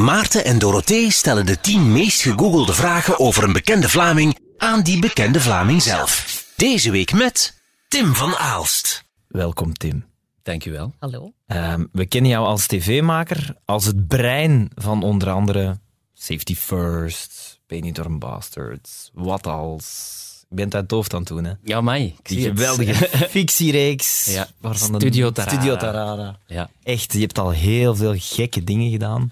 Maarten 0.00 0.44
en 0.44 0.58
Dorothee 0.58 1.10
stellen 1.10 1.46
de 1.46 1.60
10 1.60 1.92
meest 1.92 2.22
gegoogelde 2.22 2.72
vragen 2.72 3.18
over 3.18 3.44
een 3.44 3.52
bekende 3.52 3.88
Vlaming 3.88 4.38
aan 4.58 4.82
die 4.82 5.00
bekende 5.00 5.40
Vlaming 5.40 5.82
zelf. 5.82 6.44
Deze 6.56 6.90
week 6.90 7.12
met 7.12 7.60
Tim 7.88 8.14
van 8.14 8.36
Aalst. 8.36 9.04
Welkom 9.28 9.72
Tim. 9.72 10.04
Dankjewel. 10.42 10.94
Hallo. 10.98 11.32
Um, 11.46 11.88
we 11.92 12.06
kennen 12.06 12.30
jou 12.30 12.46
als 12.46 12.66
tv-maker, 12.66 13.56
als 13.64 13.84
het 13.84 14.08
brein 14.08 14.70
van 14.74 15.02
onder 15.02 15.30
andere 15.30 15.78
Safety 16.14 16.54
First, 16.54 17.60
Benidorm 17.66 18.18
Bastards, 18.18 19.10
Wat 19.12 19.46
Als. 19.46 20.29
Bent 20.54 20.74
uit 20.74 20.90
hoofd 20.90 21.14
aan 21.14 21.20
het 21.20 21.28
doen, 21.28 21.44
hè? 21.44 21.52
Ja, 21.62 21.80
mij. 21.80 22.16
Die 22.22 22.40
geweldige 22.40 22.94
fictiereeks. 23.34 24.24
Ja. 24.24 24.48
Waarvan 24.60 24.94
Studio 24.94 25.32
Tarara. 25.32 25.56
Studio 25.56 25.76
Tarara. 25.76 26.38
Ja. 26.46 26.70
Echt, 26.82 27.12
je 27.12 27.20
hebt 27.20 27.38
al 27.38 27.50
heel 27.50 27.96
veel 27.96 28.14
gekke 28.16 28.64
dingen 28.64 28.90
gedaan. 28.90 29.30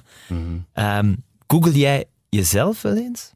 Um, 0.74 1.24
Google 1.46 1.72
jij 1.72 2.04
jezelf 2.28 2.82
wel 2.82 2.96
eens? 2.96 3.32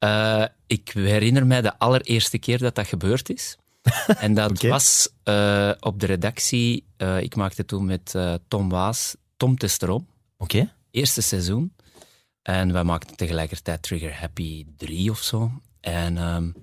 Uh, 0.00 0.44
ik 0.66 0.90
herinner 0.94 1.46
mij 1.46 1.60
de 1.60 1.78
allereerste 1.78 2.38
keer 2.38 2.58
dat 2.58 2.74
dat 2.74 2.86
gebeurd 2.86 3.30
is. 3.30 3.56
en 4.18 4.34
dat 4.34 4.62
was 4.62 5.08
uh, 5.24 5.70
op 5.80 6.00
de 6.00 6.06
redactie. 6.06 6.84
Uh, 6.98 7.20
ik 7.20 7.36
maakte 7.36 7.64
toen 7.64 7.84
met 7.84 8.14
Tom 8.48 8.68
Waas, 8.68 9.16
Tom 9.36 9.56
Testerom. 9.56 10.06
Oké. 10.36 10.72
Eerste 10.90 11.20
seizoen. 11.20 11.72
En 12.42 12.72
wij 12.72 12.84
maakten 12.84 13.16
tegelijkertijd 13.16 13.82
Trigger 13.82 14.14
Happy 14.14 14.66
3 14.76 15.10
of 15.10 15.22
zo. 15.22 15.50
En, 15.80 16.16
um, 16.16 16.54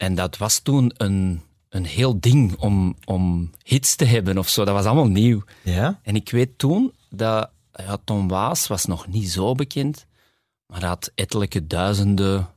en 0.00 0.14
dat 0.14 0.36
was 0.36 0.58
toen 0.58 0.92
een, 0.96 1.42
een 1.68 1.84
heel 1.84 2.20
ding 2.20 2.56
om, 2.58 2.96
om 3.04 3.50
hits 3.62 3.96
te 3.96 4.04
hebben 4.04 4.38
of 4.38 4.48
zo. 4.48 4.64
Dat 4.64 4.74
was 4.74 4.84
allemaal 4.84 5.08
nieuw. 5.08 5.42
Ja? 5.62 6.00
En 6.02 6.14
ik 6.14 6.30
weet 6.30 6.58
toen 6.58 6.92
dat 7.10 7.50
ja, 7.72 7.98
Tom 8.04 8.28
Waas 8.28 8.66
was 8.66 8.84
nog 8.84 9.06
niet 9.06 9.30
zo 9.30 9.54
bekend, 9.54 10.06
maar 10.66 10.84
had 10.84 11.12
ettelijke 11.14 11.66
duizenden, 11.66 12.48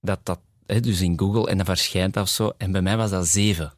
dat, 0.00 0.20
dat, 0.22 0.38
hè, 0.66 0.80
dus 0.80 1.00
in 1.00 1.18
Google, 1.18 1.48
en 1.48 1.56
dat 1.56 1.66
verschijnt 1.66 2.16
of 2.16 2.28
zo. 2.28 2.52
En 2.56 2.72
bij 2.72 2.82
mij 2.82 2.96
was 2.96 3.10
dat 3.10 3.26
zeven. 3.26 3.72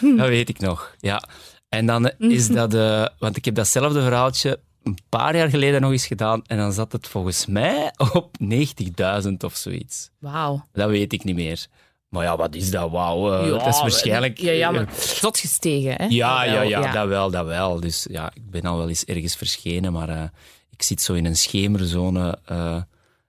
dat 0.16 0.28
weet 0.28 0.48
ik 0.48 0.58
nog, 0.58 0.94
ja. 0.98 1.22
En 1.68 1.86
dan 1.86 2.10
is 2.18 2.48
dat, 2.48 2.74
uh, 2.74 3.06
want 3.18 3.36
ik 3.36 3.44
heb 3.44 3.54
datzelfde 3.54 4.02
verhaaltje 4.02 4.60
een 4.88 4.98
paar 5.08 5.36
jaar 5.36 5.48
geleden 5.50 5.80
nog 5.80 5.90
eens 5.90 6.06
gedaan 6.06 6.42
en 6.46 6.56
dan 6.56 6.72
zat 6.72 6.92
het 6.92 7.06
volgens 7.06 7.46
mij 7.46 7.92
op 8.12 8.36
90.000 8.42 9.32
of 9.38 9.56
zoiets. 9.56 10.10
Wauw. 10.18 10.66
Dat 10.72 10.90
weet 10.90 11.12
ik 11.12 11.24
niet 11.24 11.34
meer. 11.34 11.66
Maar 12.08 12.24
ja, 12.24 12.36
wat 12.36 12.54
is 12.54 12.70
dat? 12.70 12.90
Wauw. 12.90 13.32
Uh, 13.32 13.48
Ja, 13.50 13.58
dat 13.58 13.74
is 13.74 13.80
waarschijnlijk... 13.80 14.38
Ja, 14.38 14.50
ja, 14.52 14.70
maar 14.70 14.88
zot 14.98 15.38
gestegen, 15.38 15.92
hè? 15.96 16.06
Ja, 16.08 16.44
ja, 16.44 16.62
ja, 16.62 16.92
dat 16.92 17.08
wel, 17.08 17.30
dat 17.30 17.46
wel. 17.46 17.80
Dus 17.80 18.06
ja, 18.10 18.30
ik 18.34 18.50
ben 18.50 18.62
al 18.62 18.76
wel 18.76 18.88
eens 18.88 19.04
ergens 19.04 19.36
verschenen, 19.36 19.92
maar 19.92 20.08
uh, 20.08 20.22
ik 20.70 20.82
zit 20.82 21.02
zo 21.02 21.14
in 21.14 21.24
een 21.24 21.36
schemerzone 21.36 22.38
uh, 22.50 22.82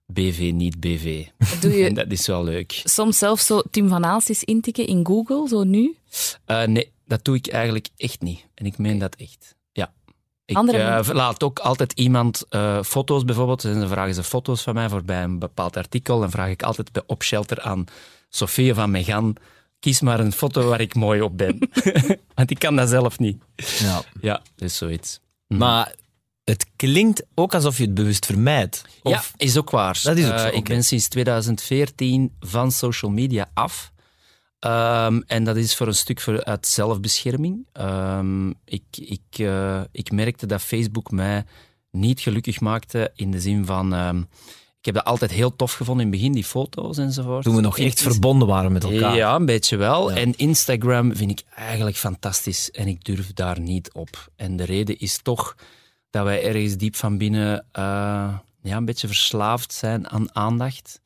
BV, 0.05 0.51
niet 0.53 0.79
BV. 0.79 1.25
Doe 1.61 1.77
je 1.77 1.85
en 1.85 1.93
dat 1.93 2.11
is 2.11 2.27
wel 2.27 2.43
leuk. 2.43 2.81
soms 2.83 3.17
zelf 3.17 3.39
zo 3.39 3.61
Tim 3.71 3.89
van 3.89 4.05
Aalst 4.05 4.29
eens 4.29 4.43
intikken 4.43 4.87
in 4.87 5.05
Google, 5.05 5.47
zo 5.47 5.63
nu? 5.63 5.97
Nee, 6.65 6.91
dat 7.05 7.25
doe 7.25 7.35
ik 7.35 7.47
eigenlijk 7.47 7.87
echt 7.97 8.21
niet. 8.21 8.45
En 8.55 8.65
ik 8.65 8.77
meen 8.77 8.97
dat 8.97 9.15
echt. 9.15 9.55
Ik 10.49 10.57
uh, 10.57 10.63
mensen? 10.63 11.15
laat 11.15 11.43
ook 11.43 11.59
altijd 11.59 11.91
iemand 11.91 12.45
uh, 12.49 12.83
foto's 12.83 13.25
bijvoorbeeld, 13.25 13.63
en 13.63 13.79
dan 13.79 13.89
vragen 13.89 14.13
ze 14.13 14.23
foto's 14.23 14.61
van 14.61 14.73
mij 14.73 14.89
voor 14.89 15.03
bij 15.03 15.23
een 15.23 15.39
bepaald 15.39 15.77
artikel. 15.77 16.19
Dan 16.19 16.31
vraag 16.31 16.49
ik 16.49 16.63
altijd 16.63 16.91
bij 16.91 17.03
Opshelter 17.05 17.61
aan 17.61 17.85
Sofie 18.29 18.73
van 18.73 18.91
Megan, 18.91 19.35
kies 19.79 20.01
maar 20.01 20.19
een 20.19 20.31
foto 20.31 20.69
waar 20.69 20.81
ik 20.81 20.95
mooi 20.95 21.21
op 21.21 21.37
ben. 21.37 21.69
Want 22.35 22.51
ik 22.51 22.59
kan 22.59 22.75
dat 22.75 22.89
zelf 22.89 23.19
niet. 23.19 23.43
Ja. 23.79 24.01
Ja, 24.21 24.41
dus 24.55 24.77
zoiets. 24.77 25.19
Maar 25.47 25.93
het 26.43 26.65
klinkt 26.75 27.23
ook 27.35 27.53
alsof 27.53 27.77
je 27.77 27.83
het 27.83 27.93
bewust 27.93 28.25
vermijdt. 28.25 28.85
Of... 29.03 29.11
Ja, 29.11 29.23
is 29.45 29.57
ook 29.57 29.69
waar. 29.69 29.99
Dat 30.03 30.17
is 30.17 30.25
ook 30.25 30.33
Uh, 30.33 30.39
zo, 30.39 30.47
Ik 30.47 30.63
ben 30.63 30.83
sinds 30.83 31.07
2014 31.07 32.35
van 32.39 32.71
social 32.71 33.11
media 33.11 33.49
af. 33.53 33.91
Um, 34.67 35.23
en 35.27 35.43
dat 35.43 35.55
is 35.55 35.75
voor 35.75 35.87
een 35.87 35.95
stuk 35.95 36.19
voor, 36.19 36.43
uit 36.43 36.67
zelfbescherming. 36.67 37.67
Um, 37.73 38.53
ik, 38.65 38.83
ik, 38.91 39.39
uh, 39.39 39.81
ik 39.91 40.11
merkte 40.11 40.45
dat 40.45 40.61
Facebook 40.61 41.11
mij 41.11 41.43
niet 41.91 42.19
gelukkig 42.19 42.59
maakte 42.59 43.11
in 43.15 43.31
de 43.31 43.39
zin 43.39 43.65
van... 43.65 43.93
Um, 43.93 44.27
ik 44.79 44.85
heb 44.85 44.95
dat 44.95 45.03
altijd 45.03 45.31
heel 45.31 45.55
tof 45.55 45.73
gevonden 45.73 46.05
in 46.05 46.11
het 46.11 46.19
begin, 46.19 46.33
die 46.33 46.43
foto's 46.43 46.97
enzovoort. 46.97 47.43
Toen 47.43 47.55
we 47.55 47.61
nog 47.61 47.77
echt 47.77 48.01
verbonden 48.01 48.47
waren 48.47 48.71
met 48.71 48.83
elkaar. 48.83 49.15
Ja, 49.15 49.35
een 49.35 49.45
beetje 49.45 49.77
wel. 49.77 50.09
Ja. 50.09 50.15
En 50.15 50.37
Instagram 50.37 51.15
vind 51.15 51.31
ik 51.31 51.43
eigenlijk 51.55 51.97
fantastisch 51.97 52.71
en 52.71 52.87
ik 52.87 53.03
durf 53.03 53.33
daar 53.33 53.59
niet 53.59 53.93
op. 53.93 54.31
En 54.35 54.55
de 54.55 54.63
reden 54.63 54.99
is 54.99 55.21
toch 55.21 55.55
dat 56.09 56.23
wij 56.23 56.43
ergens 56.43 56.77
diep 56.77 56.95
van 56.95 57.17
binnen 57.17 57.51
uh, 57.51 58.37
ja, 58.61 58.77
een 58.77 58.85
beetje 58.85 59.07
verslaafd 59.07 59.73
zijn 59.73 60.09
aan 60.09 60.35
aandacht. 60.35 61.01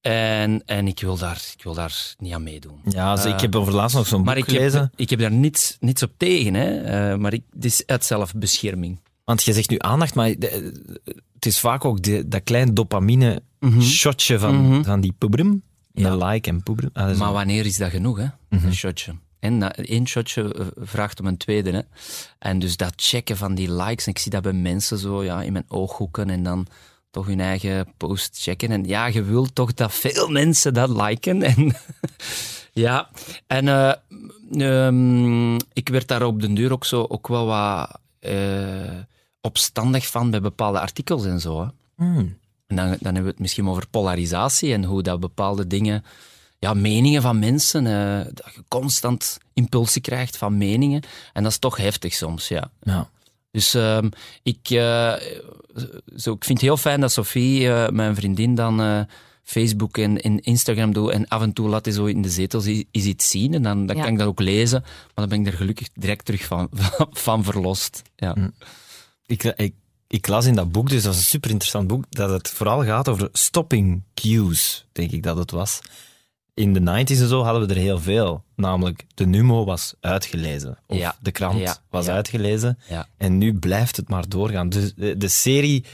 En, 0.00 0.62
en 0.66 0.86
ik, 0.86 1.00
wil 1.00 1.16
daar, 1.18 1.42
ik 1.56 1.62
wil 1.64 1.74
daar 1.74 2.14
niet 2.18 2.32
aan 2.32 2.42
meedoen. 2.42 2.80
Ja, 2.84 3.14
dus 3.14 3.24
ik 3.24 3.40
heb 3.40 3.56
over 3.56 3.72
laatst 3.74 3.96
nog 3.96 4.06
zo'n 4.06 4.24
boek 4.24 4.34
ik 4.34 4.44
gelezen. 4.44 4.80
heb, 4.80 4.90
ik 4.96 5.10
heb 5.10 5.18
daar 5.18 5.30
niets, 5.32 5.76
niets 5.80 6.02
op 6.02 6.12
tegen, 6.16 6.54
hè. 6.54 7.10
Uh, 7.12 7.18
maar 7.18 7.32
ik, 7.32 7.42
het 7.54 7.64
is 7.64 7.82
uit 7.86 8.04
zelfbescherming. 8.04 9.00
Want 9.24 9.42
je 9.42 9.52
zegt 9.52 9.70
nu 9.70 9.76
aandacht, 9.78 10.14
maar 10.14 10.34
de, 10.38 10.72
het 11.34 11.46
is 11.46 11.58
vaak 11.60 11.84
ook 11.84 12.02
de, 12.02 12.28
dat 12.28 12.42
klein 12.42 12.74
dopamine 12.74 13.42
Mhm. 13.60 13.80
shotje 13.80 14.38
van, 14.38 14.54
Mm 14.54 14.70
-hmm. 14.70 14.84
van 14.84 15.00
die 15.00 15.12
poebrum. 15.18 15.62
Ja. 15.92 16.10
Een 16.10 16.24
like 16.24 16.50
en 16.50 16.62
poebrum. 16.62 16.90
Ah, 16.92 17.18
maar 17.18 17.32
wanneer 17.32 17.66
is 17.66 17.76
dat 17.76 17.90
genoeg, 17.90 18.16
hè? 18.16 18.22
Mhm. 18.24 18.34
Mm 18.48 18.58
-hmm. 18.58 18.68
Een 18.68 18.74
shotje. 18.74 19.14
En 19.38 19.72
één 19.72 20.06
shotje 20.06 20.72
vraagt 20.76 21.20
om 21.20 21.26
een 21.26 21.36
tweede. 21.36 21.70
Hè? 21.70 21.80
En 22.38 22.58
dus 22.58 22.76
dat 22.76 22.92
checken 22.96 23.36
van 23.36 23.54
die 23.54 23.72
likes. 23.72 24.04
En 24.06 24.12
ik 24.12 24.18
zie 24.18 24.30
dat 24.30 24.42
bij 24.42 24.52
mensen 24.52 24.98
zo 24.98 25.24
ja, 25.24 25.42
in 25.42 25.52
mijn 25.52 25.64
ooghoeken. 25.68 26.30
En 26.30 26.42
dan 26.42 26.66
toch 27.10 27.26
hun 27.26 27.40
eigen 27.40 27.92
post 27.96 28.38
checken. 28.42 28.70
En 28.70 28.84
ja, 28.84 29.06
je 29.06 29.22
wilt 29.22 29.54
toch 29.54 29.74
dat 29.74 29.92
veel 29.92 30.28
mensen 30.40 30.74
dat 30.74 30.90
liken. 30.90 31.42
En 31.52 31.74
ja, 32.72 33.08
en 33.46 33.66
uh, 33.66 33.92
um, 34.86 35.56
ik 35.72 35.88
werd 35.88 36.08
daar 36.08 36.22
op 36.22 36.40
den 36.40 36.54
duur 36.54 36.72
ook, 36.72 36.84
zo, 36.84 37.06
ook 37.08 37.28
wel 37.28 37.46
wat 37.46 37.98
uh, 38.20 38.98
opstandig 39.40 40.06
van 40.06 40.30
bij 40.30 40.40
bepaalde 40.40 40.80
artikels 40.80 41.24
en 41.24 41.40
zo. 41.40 41.60
Hè? 41.60 41.68
Mm. 42.04 42.38
En 42.66 42.76
dan, 42.76 42.86
dan 42.86 42.98
hebben 43.00 43.22
we 43.22 43.30
het 43.30 43.38
misschien 43.38 43.68
over 43.68 43.88
polarisatie 43.88 44.72
en 44.72 44.84
hoe 44.84 45.02
dat 45.02 45.20
bepaalde 45.20 45.66
dingen 45.66 46.04
ja, 46.58 46.74
meningen 46.74 47.22
van 47.22 47.38
mensen, 47.38 47.84
uh, 47.86 48.24
dat 48.34 48.54
je 48.54 48.64
constant 48.68 49.38
impulsen 49.54 50.00
krijgt 50.00 50.36
van 50.36 50.58
meningen. 50.58 51.02
En 51.32 51.42
dat 51.42 51.52
is 51.52 51.58
toch 51.58 51.76
heftig 51.76 52.14
soms, 52.14 52.48
ja. 52.48 52.70
ja. 52.82 53.08
Dus 53.50 53.74
uh, 53.74 53.98
ik, 54.42 54.70
uh, 54.70 55.14
zo, 56.16 56.32
ik 56.32 56.44
vind 56.44 56.48
het 56.48 56.60
heel 56.60 56.76
fijn 56.76 57.00
dat 57.00 57.12
Sophie, 57.12 57.60
uh, 57.60 57.88
mijn 57.88 58.14
vriendin, 58.14 58.54
dan 58.54 59.06
Facebook 59.42 59.98
en, 59.98 60.20
en, 60.20 60.40
Instagram 60.40 60.92
doet. 60.92 61.10
En 61.10 61.28
af 61.28 61.42
en 61.42 61.52
toe 61.52 61.68
laat 61.68 61.84
hij 61.84 61.94
zo 61.94 62.04
in 62.04 62.22
de 62.22 62.30
zetels 62.30 62.66
eens 62.66 62.86
iets 63.04 63.30
zien. 63.30 63.54
En 63.54 63.62
dan, 63.62 63.86
dan 63.86 63.96
ja. 63.96 64.02
kan 64.02 64.12
ik 64.12 64.18
dat 64.18 64.28
ook 64.28 64.40
lezen. 64.40 64.80
Maar 64.82 65.10
dan 65.14 65.28
ben 65.28 65.40
ik 65.40 65.46
er 65.46 65.52
gelukkig 65.52 65.88
direct 65.94 66.24
terug 66.24 66.44
van, 66.44 66.68
van, 66.72 67.08
van 67.10 67.44
verlost. 67.44 68.02
Ja. 68.16 68.34
Mm. 68.34 68.52
Ik, 69.26 69.44
ik, 69.44 69.74
ik 70.06 70.26
las 70.26 70.46
in 70.46 70.54
dat 70.54 70.72
boek, 70.72 70.88
dus 70.88 71.02
dat 71.02 71.12
is 71.14 71.18
een 71.18 71.24
super 71.24 71.50
interessant 71.50 71.86
boek, 71.86 72.04
dat 72.08 72.30
het 72.30 72.48
vooral 72.48 72.84
gaat 72.84 73.08
over 73.08 73.28
stopping 73.32 74.02
cues, 74.14 74.86
denk 74.92 75.10
ik 75.10 75.22
dat 75.22 75.36
het 75.36 75.50
was 75.50 75.80
in 76.54 76.72
de 76.72 76.80
90s 76.80 77.20
en 77.20 77.28
zo 77.28 77.42
hadden 77.42 77.68
we 77.68 77.74
er 77.74 77.80
heel 77.80 77.98
veel. 77.98 78.44
Namelijk, 78.56 79.04
de 79.14 79.26
Numo 79.26 79.64
was 79.64 79.94
uitgelezen. 80.00 80.78
Of 80.86 80.98
ja. 80.98 81.16
de 81.20 81.30
krant 81.30 81.58
ja. 81.58 81.76
was 81.90 82.06
ja. 82.06 82.12
uitgelezen. 82.12 82.78
En 83.16 83.38
nu 83.38 83.54
blijft 83.54 83.96
het 83.96 84.08
maar 84.08 84.28
doorgaan. 84.28 84.68
Dus 84.68 84.94
de, 84.94 85.16
de, 85.16 85.28
serie 85.28 85.84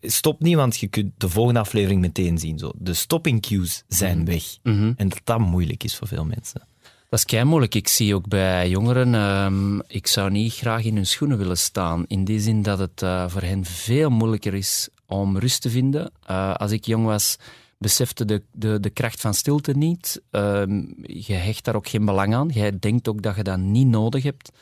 stopt 0.00 0.40
niet, 0.42 0.56
want 0.56 0.76
je 0.76 0.86
kunt 0.86 1.12
de 1.16 1.28
volgende 1.28 1.60
aflevering 1.60 2.00
meteen 2.00 2.38
zien. 2.38 2.58
Zo. 2.58 2.72
De 2.74 2.94
stopping 2.94 3.42
cues 3.42 3.84
zijn 3.88 4.16
Mhm. 4.18 4.26
weg. 4.26 4.44
Mm 4.62 4.78
-hmm. 4.78 4.94
En 4.96 5.08
dat 5.08 5.20
dat 5.24 5.38
moeilijk 5.38 5.84
is 5.84 5.96
voor 5.96 6.08
veel 6.08 6.24
mensen. 6.24 6.68
Dat 7.10 7.18
is 7.18 7.24
kei 7.24 7.44
moeilijk. 7.44 7.74
Ik 7.74 7.88
zie 7.88 8.14
ook 8.14 8.28
bij 8.28 8.68
jongeren, 8.68 9.14
um, 9.14 9.82
ik 9.86 10.06
zou 10.06 10.30
niet 10.30 10.54
graag 10.54 10.84
in 10.84 10.94
hun 10.94 11.06
schoenen 11.06 11.38
willen 11.38 11.58
staan. 11.58 12.04
In 12.06 12.24
die 12.24 12.40
zin 12.40 12.62
dat 12.62 12.78
het 12.78 13.02
uh, 13.02 13.28
voor 13.28 13.42
hen 13.42 13.64
veel 13.64 14.10
moeilijker 14.10 14.54
is 14.54 14.88
om 15.06 15.38
rust 15.38 15.62
te 15.62 15.70
vinden. 15.70 16.12
Uh, 16.30 16.54
als 16.54 16.70
ik 16.70 16.84
jong 16.86 17.04
was, 17.04 17.36
besefte 17.80 18.24
de, 18.24 18.42
de, 18.52 18.80
de 18.80 18.90
kracht 18.90 19.20
van 19.20 19.34
stilte 19.34 19.72
niet. 19.72 20.22
Um, 20.30 20.94
je 21.02 21.34
hecht 21.34 21.64
daar 21.64 21.74
ook 21.74 21.88
geen 21.88 22.04
belang 22.04 22.34
aan. 22.34 22.48
Jij 22.48 22.78
denkt 22.78 23.08
ook 23.08 23.22
dat 23.22 23.36
je 23.36 23.42
dat 23.42 23.58
niet 23.58 23.86
nodig 23.86 24.22
hebt. 24.22 24.52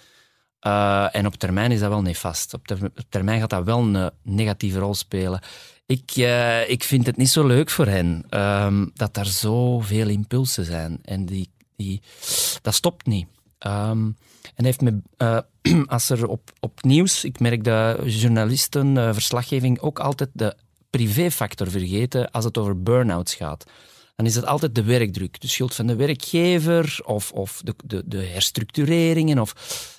Uh, 0.67 1.15
en 1.17 1.26
op 1.26 1.35
termijn 1.35 1.73
is 1.73 1.81
dat 1.81 1.88
wel 1.88 2.03
nefast. 2.03 2.55
Op, 2.55 2.70
op 2.70 3.05
termijn 3.09 3.41
gaat 3.41 3.50
dat 3.50 3.65
wel 3.65 3.79
een 3.79 4.11
negatieve 4.23 4.79
rol 4.79 4.94
spelen. 4.94 5.41
Ik, 5.87 6.17
uh, 6.17 6.70
ik 6.70 6.85
vind 6.85 7.06
het 7.06 7.17
niet 7.17 7.29
zo 7.29 7.47
leuk 7.47 7.70
voor 7.70 7.87
hen 7.87 8.25
um, 8.31 8.91
dat 8.94 9.17
er 9.17 9.26
zoveel 9.26 10.09
impulsen 10.09 10.65
zijn. 10.65 10.99
En 11.03 11.26
die, 11.26 11.50
die, 11.76 12.00
dat 12.62 12.75
stopt 12.75 13.06
niet. 13.06 13.26
Um, 13.67 14.17
en 14.55 14.65
heeft 14.65 14.81
me, 14.81 15.03
als 15.87 16.11
er 16.11 16.26
op, 16.26 16.53
op 16.61 16.82
nieuws, 16.82 17.25
ik 17.25 17.41
merk 17.41 17.65
dat 17.65 18.20
journalisten, 18.20 19.15
verslaggeving 19.15 19.81
ook 19.81 19.99
altijd 19.99 20.31
de 20.32 20.56
privéfactor 20.90 21.70
vergeten 21.70 22.31
als 22.31 22.44
het 22.44 22.58
over 22.58 22.82
burn-outs 22.82 23.35
gaat. 23.35 23.64
dan 24.17 24.26
is 24.26 24.35
dat 24.35 24.46
altijd 24.46 24.75
de 24.75 24.82
werkdruk. 24.82 25.40
De 25.40 25.49
schuld 25.49 25.75
van 25.75 25.87
de 25.87 25.96
werkgever 25.96 27.00
of, 27.05 27.32
of 27.32 27.61
de, 27.64 27.75
de, 27.85 28.02
de 28.06 28.25
herstructureringen. 28.25 29.38
Of, 29.38 29.52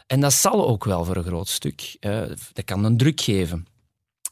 en 0.08 0.20
dat 0.20 0.34
zal 0.34 0.68
ook 0.68 0.84
wel 0.84 1.06
voor 1.06 1.16
een 1.16 1.24
groot 1.24 1.48
stuk. 1.48 1.98
dat 2.54 2.66
kan 2.66 2.84
een 2.84 2.98
druk 2.98 3.22
geven. 3.22 3.68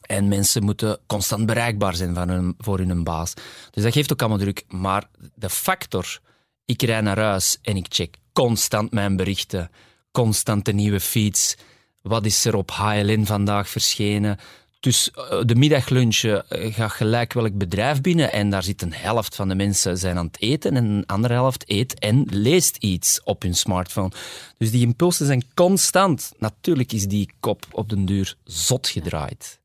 En 0.00 0.28
mensen 0.28 0.64
moeten 0.64 1.00
constant 1.06 1.46
bereikbaar 1.46 1.94
zijn 1.94 2.14
van 2.14 2.28
hun, 2.28 2.54
voor 2.58 2.78
hun 2.78 3.04
baas. 3.04 3.34
Dus 3.70 3.82
dat 3.82 3.92
geeft 3.92 4.12
ook 4.12 4.20
allemaal 4.20 4.38
druk. 4.38 4.64
Maar 4.68 5.08
de 5.34 5.50
factor, 5.50 6.20
ik 6.64 6.82
rij 6.82 7.00
naar 7.00 7.18
huis 7.18 7.58
en 7.62 7.76
ik 7.76 7.86
check 7.88 8.16
constant 8.32 8.92
mijn 8.92 9.16
berichten, 9.16 9.70
constant 10.10 10.64
de 10.64 10.72
nieuwe 10.72 11.00
feeds. 11.00 11.56
Wat 12.02 12.24
is 12.26 12.44
er 12.44 12.54
op 12.54 12.70
HLN 12.70 13.26
vandaag 13.26 13.68
verschenen? 13.68 14.38
Dus 14.80 15.10
eh, 15.10 15.40
de 15.44 15.54
middaglunchen 15.54 16.48
eh, 16.50 16.74
gaat 16.74 16.90
gelijk 16.92 17.32
welk 17.32 17.58
bedrijf 17.58 18.00
binnen 18.00 18.32
en 18.32 18.50
daar 18.50 18.62
zit 18.62 18.82
een 18.82 18.92
helft 18.92 19.34
van 19.34 19.48
de 19.48 19.54
mensen 19.54 19.98
zijn 19.98 20.16
aan 20.16 20.26
het 20.26 20.40
eten 20.40 20.76
en 20.76 20.84
een 20.84 21.06
andere 21.06 21.34
helft 21.34 21.64
eet 21.70 21.98
en 21.98 22.24
leest 22.30 22.76
iets 22.76 23.20
op 23.24 23.42
hun 23.42 23.54
smartphone. 23.54 24.10
Dus 24.58 24.70
die 24.70 24.86
impulsen 24.86 25.26
zijn 25.26 25.44
constant. 25.54 26.32
Natuurlijk 26.38 26.92
is 26.92 27.06
die 27.06 27.30
kop 27.40 27.66
op 27.70 27.88
den 27.88 28.04
duur 28.04 28.36
zot 28.44 28.88
gedraaid. 28.88 29.60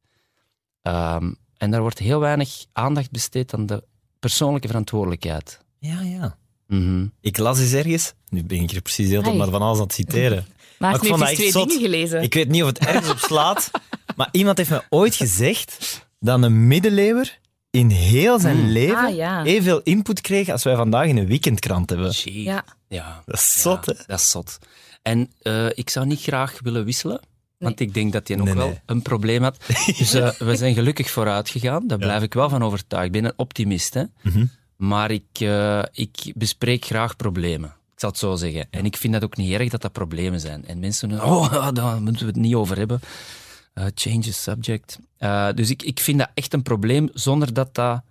Ehm, 0.81 1.31
en 1.57 1.71
daar 1.71 1.81
wordt 1.81 1.99
heel 1.99 2.19
weinig 2.19 2.65
aandacht 2.71 3.11
besteed 3.11 3.53
aan 3.53 3.65
de 3.65 3.83
persoonlijke 4.19 4.67
verantwoordelijkheid. 4.67 5.59
Ja, 5.79 6.01
ja. 6.01 6.37
Mhm. 6.67 7.05
Ik 7.21 7.37
las 7.37 7.59
eens 7.59 7.73
ergens, 7.73 8.13
nu 8.29 8.43
ben 8.43 8.61
ik 8.61 8.71
er 8.71 8.81
precies 8.81 9.09
heel 9.09 9.33
maar 9.33 9.49
van 9.49 9.61
alles 9.61 9.77
aan 9.77 9.83
het 9.83 9.93
citeren. 9.93 10.45
Maar 10.79 10.95
ik 10.95 11.01
ik 11.01 11.07
vond 11.07 11.19
heb 11.19 11.27
dat 11.27 11.35
twee 11.37 11.47
echt 11.47 11.57
zot. 11.57 11.69
dingen 11.69 11.83
gelezen. 11.83 12.21
Ik 12.21 12.33
weet 12.33 12.49
niet 12.49 12.61
of 12.61 12.67
het 12.67 12.79
ergens 12.79 13.09
op 13.09 13.17
slaat, 13.17 13.71
maar 14.15 14.29
iemand 14.31 14.57
heeft 14.57 14.69
me 14.69 14.83
ooit 14.89 15.15
gezegd 15.15 16.01
dat 16.19 16.43
een 16.43 16.67
middeleeuwer 16.67 17.39
in 17.69 17.89
heel 17.89 18.39
zijn 18.39 18.57
Hmm. 18.57 18.69
leven 18.69 18.97
Ah, 19.05 19.15
ja. 19.15 19.43
evenveel 19.43 19.81
input 19.83 20.21
kreeg 20.21 20.49
als 20.49 20.63
wij 20.63 20.75
vandaag 20.75 21.07
in 21.07 21.17
een 21.17 21.27
weekendkrant 21.27 21.89
hebben. 21.89 22.09
Jee. 22.09 22.43
Ja. 22.43 22.63
ja. 22.87 23.21
Dat 23.25 23.35
is 23.35 23.61
zot, 23.61 23.85
Ja, 23.85 23.93
hè? 23.97 24.03
Dat 24.07 24.19
is 24.19 24.29
zot. 24.31 24.59
En 25.01 25.31
eh, 25.41 25.65
ik 25.73 25.89
zou 25.89 26.05
niet 26.05 26.21
graag 26.21 26.59
willen 26.63 26.85
wisselen. 26.85 27.21
Want 27.57 27.79
ik 27.79 27.93
denk 27.93 28.13
dat 28.13 28.27
hij 28.27 28.37
nog 28.37 28.45
Nee, 28.45 28.55
wel 28.55 28.67
nee. 28.67 28.79
een 28.85 29.01
probleem 29.01 29.43
had. 29.43 29.57
Dus 29.97 30.13
eh, 30.13 30.29
we 30.47 30.55
zijn 30.55 30.73
gelukkig 30.73 31.09
vooruit 31.11 31.49
gegaan. 31.49 31.87
Daar 31.87 31.97
blijf 31.97 32.21
ik 32.21 32.33
wel 32.33 32.49
van 32.49 32.63
overtuigd. 32.63 33.05
Ik 33.05 33.11
ben 33.11 33.25
een 33.25 33.33
optimist. 33.35 33.93
Hè? 33.93 34.03
Mhm. 34.21 34.45
Maar 34.75 35.11
ik, 35.11 35.25
eh, 35.33 35.83
ik 35.91 36.31
bespreek 36.35 36.85
graag 36.85 37.15
problemen. 37.15 37.69
Ik 37.69 37.99
zal 37.99 38.09
het 38.09 38.19
zo 38.19 38.35
zeggen. 38.35 38.67
En 38.69 38.85
ik 38.85 38.97
vind 38.97 39.13
dat 39.13 39.23
ook 39.23 39.37
niet 39.37 39.51
erg 39.53 39.69
dat 39.69 39.81
dat 39.81 39.91
problemen 39.91 40.39
zijn. 40.39 40.67
En 40.67 40.79
mensen 40.79 41.09
doen, 41.09 41.21
oh, 41.23 41.69
daar 41.73 42.01
moeten 42.01 42.21
we 42.25 42.31
het 42.31 42.41
niet 42.41 42.55
over 42.55 42.77
hebben. 42.77 42.99
Eh, 43.73 43.85
change 43.95 44.19
the 44.19 44.33
subject. 44.33 44.99
Eh, 45.17 45.49
dus 45.55 45.69
ik, 45.69 45.83
ik 45.83 45.99
vind 45.99 46.19
dat 46.19 46.29
echt 46.33 46.53
een 46.53 46.61
probleem 46.61 47.09
zonder 47.13 47.53
dat 47.53 47.75
dat 47.75 48.01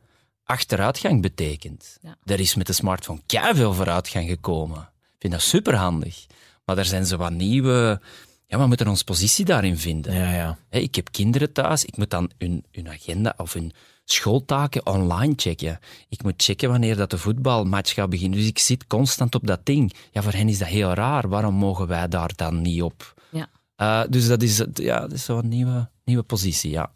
achteruitgang 0.44 1.22
betekent. 1.22 1.98
Ja. 2.02 2.16
Er 2.24 2.40
is 2.40 2.54
met 2.54 2.66
de 2.66 2.72
smartphone 2.72 3.20
veel 3.26 3.74
vooruitgang 3.74 4.28
gekomen. 4.28 4.80
Ik 4.80 5.18
vind 5.18 5.32
dat 5.32 5.42
superhandig. 5.42 6.26
Maar 6.64 6.78
er 6.78 6.84
zijn 6.84 7.06
zo 7.06 7.16
wat 7.16 7.32
nieuwe... 7.32 8.00
Ja, 8.46 8.58
we 8.58 8.66
moeten 8.66 8.88
onze 8.88 9.04
positie 9.04 9.44
daarin 9.44 9.78
vinden. 9.78 10.14
Ja, 10.14 10.34
ja. 10.34 10.58
Ik 10.70 10.94
heb 10.94 11.10
kinderen 11.10 11.52
thuis, 11.52 11.84
ik 11.84 11.96
moet 11.96 12.10
dan 12.10 12.30
hun, 12.38 12.64
hun 12.72 12.88
agenda 12.88 13.34
of 13.36 13.52
hun 13.52 13.72
schooltaken 14.04 14.86
online 14.86 15.32
checken. 15.36 15.78
Ik 16.08 16.22
moet 16.22 16.42
checken 16.42 16.68
wanneer 16.70 16.96
dat 16.96 17.10
de 17.10 17.18
voetbalmatch 17.18 17.94
gaat 17.94 18.10
beginnen. 18.10 18.38
Dus 18.38 18.48
ik 18.48 18.58
zit 18.58 18.86
constant 18.86 19.34
op 19.34 19.46
dat 19.46 19.66
ding. 19.66 19.94
Ja, 20.10 20.22
voor 20.22 20.32
hen 20.32 20.48
is 20.48 20.58
dat 20.58 20.68
heel 20.68 20.92
raar. 20.92 21.28
Waarom 21.28 21.54
mogen 21.54 21.86
wij 21.86 22.08
daar 22.08 22.30
dan 22.36 22.62
niet 22.62 22.82
op? 22.82 23.21
Eh, 23.82 24.02
dus 24.08 24.26
dat 24.28 24.42
is, 24.42 24.58
het- 24.58 24.78
ja, 24.78 25.00
dat 25.00 25.12
is 25.12 25.24
zo'n 25.24 25.48
nieuwe, 25.48 25.88
nieuwe 26.04 26.22
positie, 26.22 26.70
ja. 26.70 26.92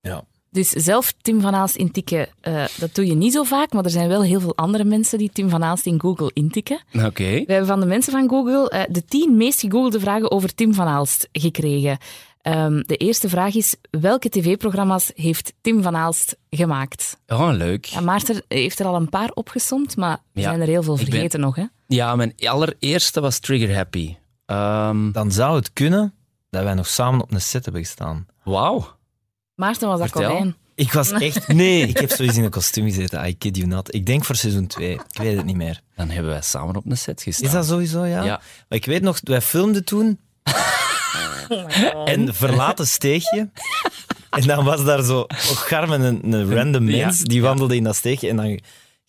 ja. 0.00 0.24
Dus 0.50 0.68
zelf 0.68 1.12
Tim 1.22 1.40
van 1.40 1.54
Aalst 1.54 1.76
intikken, 1.76 2.28
eh, 2.40 2.64
dat 2.78 2.94
doe 2.94 3.06
je 3.06 3.14
niet 3.14 3.32
zo 3.32 3.42
vaak, 3.42 3.72
maar 3.72 3.84
er 3.84 3.90
zijn 3.90 4.08
wel 4.08 4.22
heel 4.22 4.40
veel 4.40 4.56
andere 4.56 4.84
mensen 4.84 5.18
die 5.18 5.30
Tim 5.32 5.48
van 5.48 5.64
Aalst 5.64 5.86
in 5.86 6.00
Google 6.00 6.30
intikken. 6.32 6.80
Oké. 6.94 7.24
We 7.24 7.44
hebben 7.46 7.66
van 7.66 7.80
de 7.80 7.86
mensen 7.86 8.12
van 8.12 8.28
Google 8.28 8.68
eh, 8.70 8.82
de 8.90 9.04
tien 9.04 9.36
meest 9.36 9.60
gegoogelde 9.60 10.00
vragen 10.00 10.30
over 10.30 10.54
Tim 10.54 10.74
van 10.74 10.86
Aalst 10.86 11.28
gekregen. 11.32 11.98
Ehm, 12.42 12.82
de 12.86 12.96
eerste 12.96 13.28
vraag 13.28 13.54
is, 13.54 13.76
welke 13.90 14.28
tv-programma's 14.28 15.10
heeft 15.14 15.52
Tim 15.60 15.82
van 15.82 15.96
Aalst 15.96 16.36
gemaakt? 16.50 17.18
Oh, 17.26 17.48
leuk. 17.52 17.84
Ja, 17.84 18.00
Maarten 18.00 18.42
heeft 18.48 18.78
er 18.80 18.86
al 18.86 18.94
een 18.96 19.08
paar 19.08 19.30
opgesomd, 19.34 19.96
maar 19.96 20.12
er 20.32 20.40
Ja, 20.40 20.42
zijn 20.42 20.60
er 20.60 20.66
heel 20.66 20.82
veel 20.82 20.96
ben- 20.96 21.04
vergeten 21.04 21.40
nog. 21.40 21.56
Hè? 21.56 21.64
Ja, 21.86 22.16
mijn 22.16 22.34
allereerste 22.44 23.20
was 23.20 23.38
Trigger 23.38 23.74
Happy. 23.74 24.16
Ehm, 24.46 25.12
Dan 25.12 25.32
zou 25.32 25.56
het 25.56 25.72
kunnen 25.72 26.14
dat 26.52 26.64
wij 26.64 26.74
nog 26.74 26.86
samen 26.86 27.22
op 27.22 27.32
een 27.32 27.40
set 27.40 27.64
hebben 27.64 27.82
gestaan. 27.82 28.26
Wauw. 28.44 28.96
Maarten 29.54 29.88
was 29.88 29.98
dat 29.98 30.10
Vertel. 30.10 30.30
konijn. 30.30 30.56
Ik 30.74 30.92
was 30.92 31.10
echt... 31.10 31.48
Nee. 31.48 31.86
Ik 31.86 31.98
heb 31.98 32.10
zoiets 32.10 32.36
in 32.36 32.44
een 32.44 32.50
kostuum 32.50 32.84
gezeten. 32.84 33.26
I 33.28 33.38
kid 33.38 33.56
you 33.56 33.68
not. 33.68 33.94
Ik 33.94 34.06
denk 34.06 34.24
voor 34.24 34.36
seizoen 34.36 34.66
2. 34.66 34.92
Ik 34.92 35.00
weet 35.12 35.36
het 35.36 35.44
niet 35.44 35.56
meer. 35.56 35.80
Dan 35.96 36.10
hebben 36.10 36.32
wij 36.32 36.42
samen 36.42 36.76
op 36.76 36.86
een 36.86 36.98
set 36.98 37.22
gestaan. 37.22 37.46
Is 37.46 37.52
dat 37.52 37.66
sowieso, 37.66 38.04
ja? 38.04 38.22
Ja. 38.24 38.40
Maar 38.68 38.78
ik 38.78 38.84
weet 38.84 39.02
nog, 39.02 39.20
wij 39.22 39.40
filmden 39.40 39.84
toen 39.84 40.20
en 42.04 42.34
verlaten 42.34 42.86
steegje. 42.86 43.50
En 44.30 44.46
dan 44.46 44.64
was 44.64 44.84
daar 44.84 45.02
zo 45.02 45.20
op 45.20 45.56
Garmen 45.56 46.00
een, 46.00 46.32
een 46.32 46.54
random 46.54 46.88
Ja, 46.88 47.04
mens 47.06 47.20
die 47.20 47.42
wandelde 47.42 47.76
in 47.76 47.84
dat 47.84 47.96
steegje. 47.96 48.28
En 48.28 48.36
dan 48.36 48.60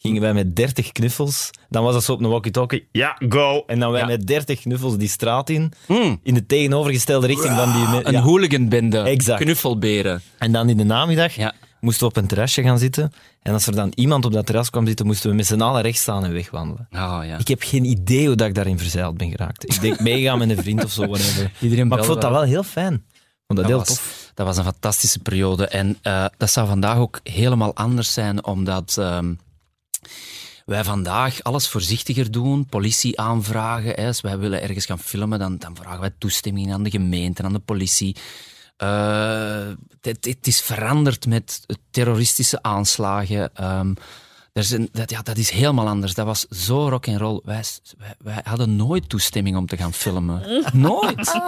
gingen 0.03 0.21
wij 0.21 0.33
met 0.33 0.55
30 0.55 0.91
knuffels. 0.91 1.49
Dan 1.69 1.83
was 1.83 1.93
dat 1.93 2.03
zo 2.03 2.13
op 2.13 2.21
een 2.21 2.29
walkie-talkie. 2.29 2.87
Ja, 2.91 3.15
go! 3.29 3.63
En 3.67 3.79
dan 3.79 3.91
wij 3.91 4.01
Ja. 4.01 4.07
met 4.07 4.27
30 4.27 4.59
knuffels 4.59 4.97
die 4.97 5.07
straat 5.07 5.49
in. 5.49 5.71
Mm. 5.87 6.19
In 6.23 6.33
de 6.33 6.45
tegenovergestelde 6.45 7.27
richting 7.27 7.55
dan 7.55 7.73
die... 7.73 7.87
me- 7.87 8.05
Een 8.05 8.11
ja. 8.13 8.21
hooliganbende. 8.21 8.99
Exact. 8.99 9.41
Knuffelberen. 9.41 10.21
En 10.37 10.51
dan 10.51 10.69
in 10.69 10.77
de 10.77 10.83
namiddag 10.83 11.35
Ja. 11.35 11.53
moesten 11.79 12.03
we 12.03 12.09
op 12.09 12.17
een 12.17 12.27
terrasje 12.27 12.61
gaan 12.63 12.79
zitten. 12.79 13.11
En 13.41 13.53
als 13.53 13.67
er 13.67 13.75
dan 13.75 13.91
iemand 13.95 14.25
op 14.25 14.31
dat 14.33 14.45
terras 14.45 14.69
kwam 14.69 14.87
zitten, 14.87 15.05
moesten 15.05 15.29
we 15.29 15.35
met 15.35 15.45
z'n 15.45 15.61
allen 15.61 15.81
rechts 15.81 16.01
staan 16.01 16.25
en 16.25 16.33
wegwandelen. 16.33 16.87
Oh, 16.91 17.19
ja. 17.25 17.37
Ik 17.37 17.47
heb 17.47 17.61
geen 17.63 17.85
idee 17.85 18.27
hoe 18.27 18.35
dat 18.35 18.47
ik 18.47 18.55
daarin 18.55 18.77
verzeild 18.77 19.17
ben 19.17 19.29
geraakt. 19.29 19.63
Ik 19.73 19.81
denk 19.81 19.99
meegaan 19.99 20.37
met 20.37 20.49
een 20.49 20.57
vriend 20.63 20.83
of 20.83 20.91
zo, 20.91 21.07
whatever. 21.07 21.51
Iedereen 21.59 21.87
Maar 21.87 21.99
ik 21.99 22.03
vond 22.05 22.21
dat 22.21 22.31
wel. 22.31 22.41
heel 22.41 22.63
fijn. 22.63 23.03
Dat, 23.47 23.65
heel 23.65 23.77
was, 23.77 23.87
tof. 23.87 24.31
dat 24.33 24.45
was 24.45 24.57
een 24.57 24.63
fantastische 24.63 25.19
periode. 25.19 25.67
En 25.67 25.97
eh, 26.01 26.25
dat 26.37 26.49
zou 26.51 26.67
vandaag 26.67 26.97
ook 26.97 27.19
helemaal 27.23 27.75
anders 27.75 28.13
zijn, 28.13 28.45
omdat 28.45 28.95
ehm, 28.99 29.33
wij 30.65 30.83
vandaag 30.83 31.43
alles 31.43 31.67
voorzichtiger 31.67 32.31
doen, 32.31 32.65
politie 32.65 33.19
aanvragen. 33.19 33.93
Hè. 33.95 34.07
Als 34.07 34.21
wij 34.21 34.37
willen 34.37 34.61
ergens 34.61 34.85
gaan 34.85 34.99
filmen, 34.99 35.39
dan, 35.39 35.57
dan 35.57 35.75
vragen 35.75 35.99
wij 35.99 36.13
toestemming 36.17 36.73
aan 36.73 36.83
de 36.83 36.89
gemeente, 36.89 37.43
aan 37.43 37.53
de 37.53 37.59
politie. 37.59 38.15
Eh, 38.77 39.67
het, 40.01 40.25
het 40.25 40.47
is 40.47 40.61
veranderd 40.61 41.25
met 41.25 41.65
terroristische 41.91 42.61
aanslagen. 42.61 43.55
Ehm, 43.55 43.93
er 44.53 44.63
zijn, 44.63 44.89
dat, 44.91 45.09
ja, 45.09 45.21
dat 45.21 45.37
is 45.37 45.49
helemaal 45.49 45.87
anders. 45.87 46.13
Dat 46.13 46.25
was 46.25 46.45
zo 46.47 46.89
rock 46.89 47.07
and 47.07 47.17
roll. 47.17 47.41
Wij, 47.43 47.63
wij, 47.97 48.15
wij 48.17 48.41
hadden 48.43 48.75
nooit 48.75 49.09
toestemming 49.09 49.57
om 49.57 49.65
te 49.65 49.77
gaan 49.77 49.93
filmen. 49.93 50.63
nooit. 50.73 51.41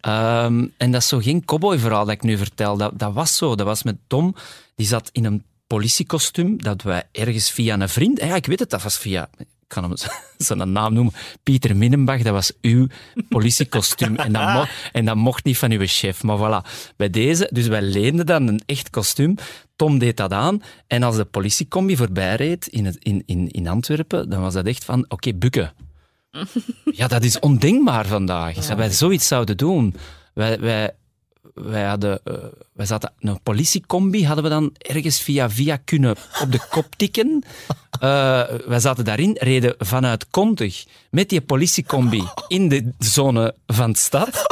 Ehm, 0.00 0.66
en 0.76 0.90
dat 0.90 1.00
is 1.00 1.08
zo 1.08 1.18
geen 1.18 1.44
cowboy-verhaal 1.44 2.04
dat 2.04 2.14
ik 2.14 2.22
nu 2.22 2.36
vertel. 2.36 2.76
Dat, 2.76 2.98
dat 2.98 3.12
was 3.12 3.36
zo. 3.36 3.54
Dat 3.54 3.66
was 3.66 3.82
met 3.82 3.96
Tom. 4.06 4.34
Die 4.74 4.86
zat 4.86 5.08
in 5.12 5.24
een 5.24 5.44
politiekostuum 5.76 6.62
dat 6.62 6.82
wij 6.82 7.02
ergens 7.12 7.50
via 7.50 7.80
een 7.80 7.88
vriend... 7.88 8.20
Ja, 8.20 8.34
ik 8.34 8.46
weet 8.46 8.58
het, 8.58 8.70
dat 8.70 8.82
was 8.82 8.98
via... 8.98 9.28
Ik 9.38 9.46
kan 9.66 9.82
hem 9.82 9.92
zijn 10.38 10.72
naam 10.72 10.92
noemen. 10.94 11.12
Pieter 11.42 11.76
Minnenbach, 11.76 12.22
dat 12.22 12.32
was 12.32 12.52
uw 12.60 12.86
politiekostuum. 13.28 14.16
en, 14.16 14.32
dat 14.32 14.52
mo- 14.52 14.64
en 14.92 15.04
dat 15.04 15.16
mocht 15.16 15.44
niet 15.44 15.58
van 15.58 15.70
uw 15.70 15.86
chef. 15.86 16.22
Maar 16.22 16.38
voilà, 16.38 16.92
bij 16.96 17.10
deze... 17.10 17.48
Dus 17.52 17.66
wij 17.66 17.82
leenden 17.82 18.26
dan 18.26 18.48
een 18.48 18.62
echt 18.66 18.90
kostuum. 18.90 19.34
Tom 19.76 19.98
deed 19.98 20.16
dat 20.16 20.32
aan. 20.32 20.62
En 20.86 21.02
als 21.02 21.16
de 21.16 21.24
politiecombi 21.24 21.96
voorbij 21.96 22.34
reed 22.36 22.66
in, 22.66 22.84
het, 22.84 22.96
in, 22.98 23.22
in, 23.26 23.48
in 23.48 23.68
Antwerpen, 23.68 24.30
dan 24.30 24.40
was 24.40 24.54
dat 24.54 24.66
echt 24.66 24.84
van... 24.84 25.04
Oké, 25.08 25.34
bukken. 25.34 25.72
Ja, 27.00 27.08
dat 27.08 27.22
is 27.22 27.38
ondenkbaar 27.38 28.06
vandaag. 28.06 28.54
Dat 28.54 28.76
wij 28.76 28.90
zoiets 28.90 29.26
zouden 29.26 29.56
doen. 29.56 29.94
Wij, 30.34 30.60
wij, 30.60 30.94
wij, 31.54 31.84
hadden, 31.84 32.20
eh, 32.24 32.34
wij 32.72 32.86
zaten 32.86 33.12
een 33.18 33.42
politiecombi, 33.42 34.26
hadden 34.26 34.44
we 34.44 34.50
dan 34.50 34.74
ergens 34.78 35.20
via 35.20 35.50
via 35.50 35.76
kunnen 35.76 36.16
op 36.42 36.52
de 36.52 36.60
kop 36.70 36.86
tikken. 36.96 37.42
Eh, 37.90 38.42
wij 38.66 38.80
zaten 38.80 39.04
daarin, 39.04 39.36
reden 39.40 39.74
vanuit 39.78 40.26
Kontig 40.30 40.84
met 41.10 41.28
die 41.28 41.40
politiecombi 41.40 42.24
in 42.48 42.68
de 42.68 42.92
zone 42.98 43.54
van 43.66 43.92
de 43.92 43.98
stad. 43.98 44.46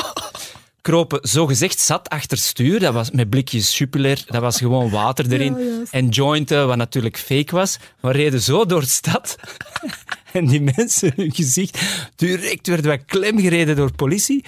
Kropen 0.80 1.18
zogezegd 1.22 1.80
zat 1.80 2.08
achter 2.08 2.38
stuur. 2.38 2.80
Dat 2.80 2.94
was 2.94 3.10
met 3.10 3.30
blikjes 3.30 3.78
Jupiler. 3.78 4.24
Dat 4.26 4.40
was 4.40 4.58
gewoon 4.58 4.90
water 4.90 5.32
erin. 5.32 5.86
En 5.90 6.08
jointen, 6.08 6.66
wat 6.66 6.76
natuurlijk 6.76 7.18
fake 7.18 7.54
was. 7.54 7.78
Maar 8.00 8.16
reden 8.16 8.40
zo 8.40 8.66
door 8.66 8.80
de 8.80 8.86
stad. 8.86 9.36
En 10.32 10.46
die 10.46 10.60
mensen, 10.60 11.12
hun 11.16 11.34
gezicht, 11.34 11.78
direct 12.16 12.66
werden 12.66 12.86
wij 12.86 12.98
klemgereden 12.98 13.76
door 13.76 13.92
politie. 13.92 14.44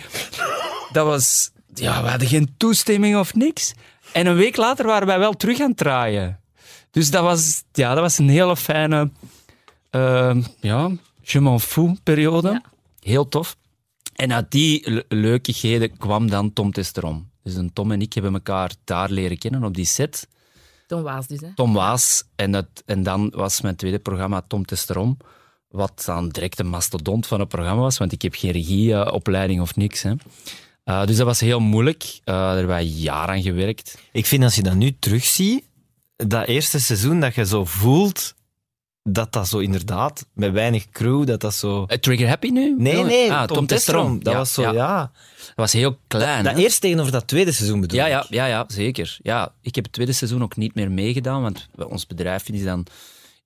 Dat 0.93 1.07
was... 1.07 1.51
Ja, 1.75 2.03
we 2.03 2.09
hadden 2.09 2.29
geen 2.29 2.55
toestemming 2.57 3.17
of 3.17 3.35
niks. 3.35 3.73
En 4.13 4.27
een 4.27 4.37
week 4.37 4.57
later 4.57 4.87
waren 4.87 5.07
wij 5.07 5.19
wel 5.19 5.33
terug 5.33 5.61
aan 5.61 5.69
het 5.69 5.77
draaien. 5.77 6.41
Dus 6.91 7.11
dat 7.11 7.23
was, 7.23 7.63
ja, 7.73 7.95
dat 7.95 8.03
was 8.03 8.19
een 8.19 8.29
hele 8.29 8.57
fijne... 8.57 9.11
eh, 9.91 10.37
ja, 10.61 10.91
je 11.23 11.41
m'en 11.41 11.61
fout 11.61 12.03
periode. 12.03 12.63
Heel 13.01 13.29
tof. 13.29 13.57
En 14.15 14.33
uit 14.33 14.51
die 14.51 14.91
le- 14.91 15.05
leukigheden 15.09 15.97
kwam 15.97 16.31
dan 16.31 16.53
Tom 16.53 16.73
Testerom. 16.73 17.31
Dus 17.43 17.55
een 17.55 17.73
Tom 17.73 17.93
en 17.93 18.01
ik 18.01 18.13
hebben 18.13 18.33
elkaar 18.35 18.73
daar 18.85 19.11
leren 19.11 19.39
kennen 19.39 19.65
op 19.65 19.75
die 19.75 19.85
set. 19.85 20.29
Tom 20.87 21.03
Waas 21.03 21.27
dus, 21.27 21.41
hè? 21.41 21.55
Tom 21.55 21.73
Waas. 21.73 22.25
En, 22.37 22.51
dat, 22.53 22.67
en 22.87 23.03
dan 23.03 23.33
was 23.35 23.61
mijn 23.61 23.77
tweede 23.77 23.99
programma 23.99 24.43
Tom 24.49 24.65
Testerom. 24.65 25.17
Wat 25.69 26.03
dan 26.07 26.29
direct 26.29 26.59
een 26.59 26.69
mastodont 26.69 27.27
van 27.27 27.41
het 27.41 27.49
programma 27.49 27.81
was, 27.83 27.99
want 27.99 28.13
ik 28.13 28.23
heb 28.23 28.35
geen 28.35 28.51
regieopleiding 28.51 29.61
of 29.61 29.77
niks. 29.77 30.03
Hè. 30.03 30.13
Uh, 30.91 31.07
dus 31.07 31.17
dat 31.17 31.27
was 31.27 31.41
heel 31.41 31.61
moeilijk. 31.61 32.03
Uh, 32.03 32.19
daar 32.25 32.49
hebben 32.49 32.67
wij 32.67 32.85
jaren 32.85 33.35
aan 33.35 33.43
gewerkt. 33.43 33.99
Ik 34.13 34.27
vind 34.27 34.43
als 34.43 34.55
je 34.55 34.63
dat 34.63 34.75
nu 34.75 34.97
terugziet, 34.99 35.65
dat 36.17 36.47
eerste 36.47 36.81
seizoen 36.81 37.21
dat 37.21 37.35
je 37.35 37.47
zo 37.47 37.65
voelt 37.65 38.35
dat 39.03 39.33
dat 39.33 39.49
zo 39.49 39.59
inderdaad, 39.59 40.27
met 40.35 40.53
weinig 40.53 40.91
crew, 40.91 41.27
dat 41.27 41.41
dat 41.41 41.55
zo... 41.55 41.87
Uh, 41.89 41.97
Trigger 41.97 42.29
Happy 42.29 42.49
nu? 42.49 42.75
Nee, 42.79 43.05
nee, 43.05 43.33
ah, 43.33 43.45
Tom, 43.45 43.57
Tom 43.57 43.67
Testrom. 43.67 44.23
Dat 44.23 44.33
ja, 44.33 44.39
was 44.39 44.53
zo, 44.53 44.63
ja. 44.63 44.73
ja. 44.73 45.11
Dat 45.37 45.53
was 45.55 45.73
heel 45.73 45.99
klein. 46.07 46.45
Dat 46.45 46.55
hè? 46.55 46.61
eerste 46.61 46.81
tegenover 46.81 47.13
dat 47.13 47.27
tweede 47.27 47.53
seizoen 47.53 47.81
bedoel 47.81 47.99
Ja, 47.99 48.07
ik. 48.07 48.13
ja, 48.13 48.27
ja, 48.29 48.47
ja, 48.47 48.65
zeker. 48.69 49.19
Ja, 49.23 49.53
ik 49.63 49.75
heb 49.75 49.85
het 49.85 49.93
tweede 49.93 50.13
seizoen 50.13 50.43
ook 50.43 50.57
niet 50.57 50.75
meer 50.75 50.91
meegedaan, 50.91 51.43
want 51.43 51.69
ons 51.89 52.07
bedrijf 52.07 52.49
is 52.49 52.65
dan 52.65 52.87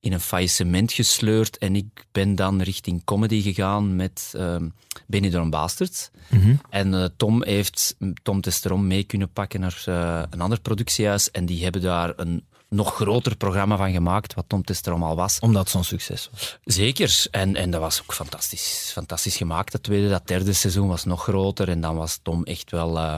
in 0.04 0.12
een 0.12 0.20
faillissement 0.20 0.92
gesleurd 0.92 1.58
en 1.58 1.76
ik 1.76 2.06
ben 2.12 2.34
dan 2.34 2.62
richting 2.62 3.04
comedy 3.04 3.42
gegaan 3.42 3.96
met 3.96 4.32
um, 4.36 4.72
Benidorm 5.06 5.50
Bastards. 5.50 6.10
Mhm. 6.28 6.56
En 6.70 6.92
uh, 6.92 7.04
Tom 7.16 7.44
heeft 7.44 7.96
Tom 8.22 8.40
Testerom 8.40 8.86
mee 8.86 9.04
kunnen 9.04 9.32
pakken 9.32 9.60
naar 9.60 9.84
uh, 9.88 10.22
een 10.30 10.40
ander 10.40 10.60
productiehuis 10.60 11.30
en 11.30 11.46
die 11.46 11.62
hebben 11.62 11.80
daar 11.80 12.12
een 12.16 12.44
nog 12.68 12.94
groter 12.94 13.36
programma 13.36 13.76
van 13.76 13.92
gemaakt, 13.92 14.34
wat 14.34 14.44
Tom 14.48 14.64
Testerom 14.64 15.02
al 15.02 15.16
was. 15.16 15.38
Omdat 15.38 15.62
het 15.62 15.70
zo'n 15.70 15.84
succes 15.84 16.28
was. 16.32 16.58
Zeker. 16.64 17.26
En, 17.30 17.56
en 17.56 17.70
dat 17.70 17.80
was 17.80 18.02
ook 18.02 18.14
fantastisch, 18.14 18.90
fantastisch 18.92 19.36
gemaakt. 19.36 19.72
Dat 19.72 19.82
tweede, 19.82 20.08
dat 20.08 20.26
derde 20.26 20.52
seizoen 20.52 20.88
was 20.88 21.04
nog 21.04 21.22
groter 21.22 21.68
en 21.68 21.80
dan 21.80 21.96
was 21.96 22.18
Tom 22.22 22.44
echt 22.44 22.70
wel 22.70 22.96
uh, 22.96 23.16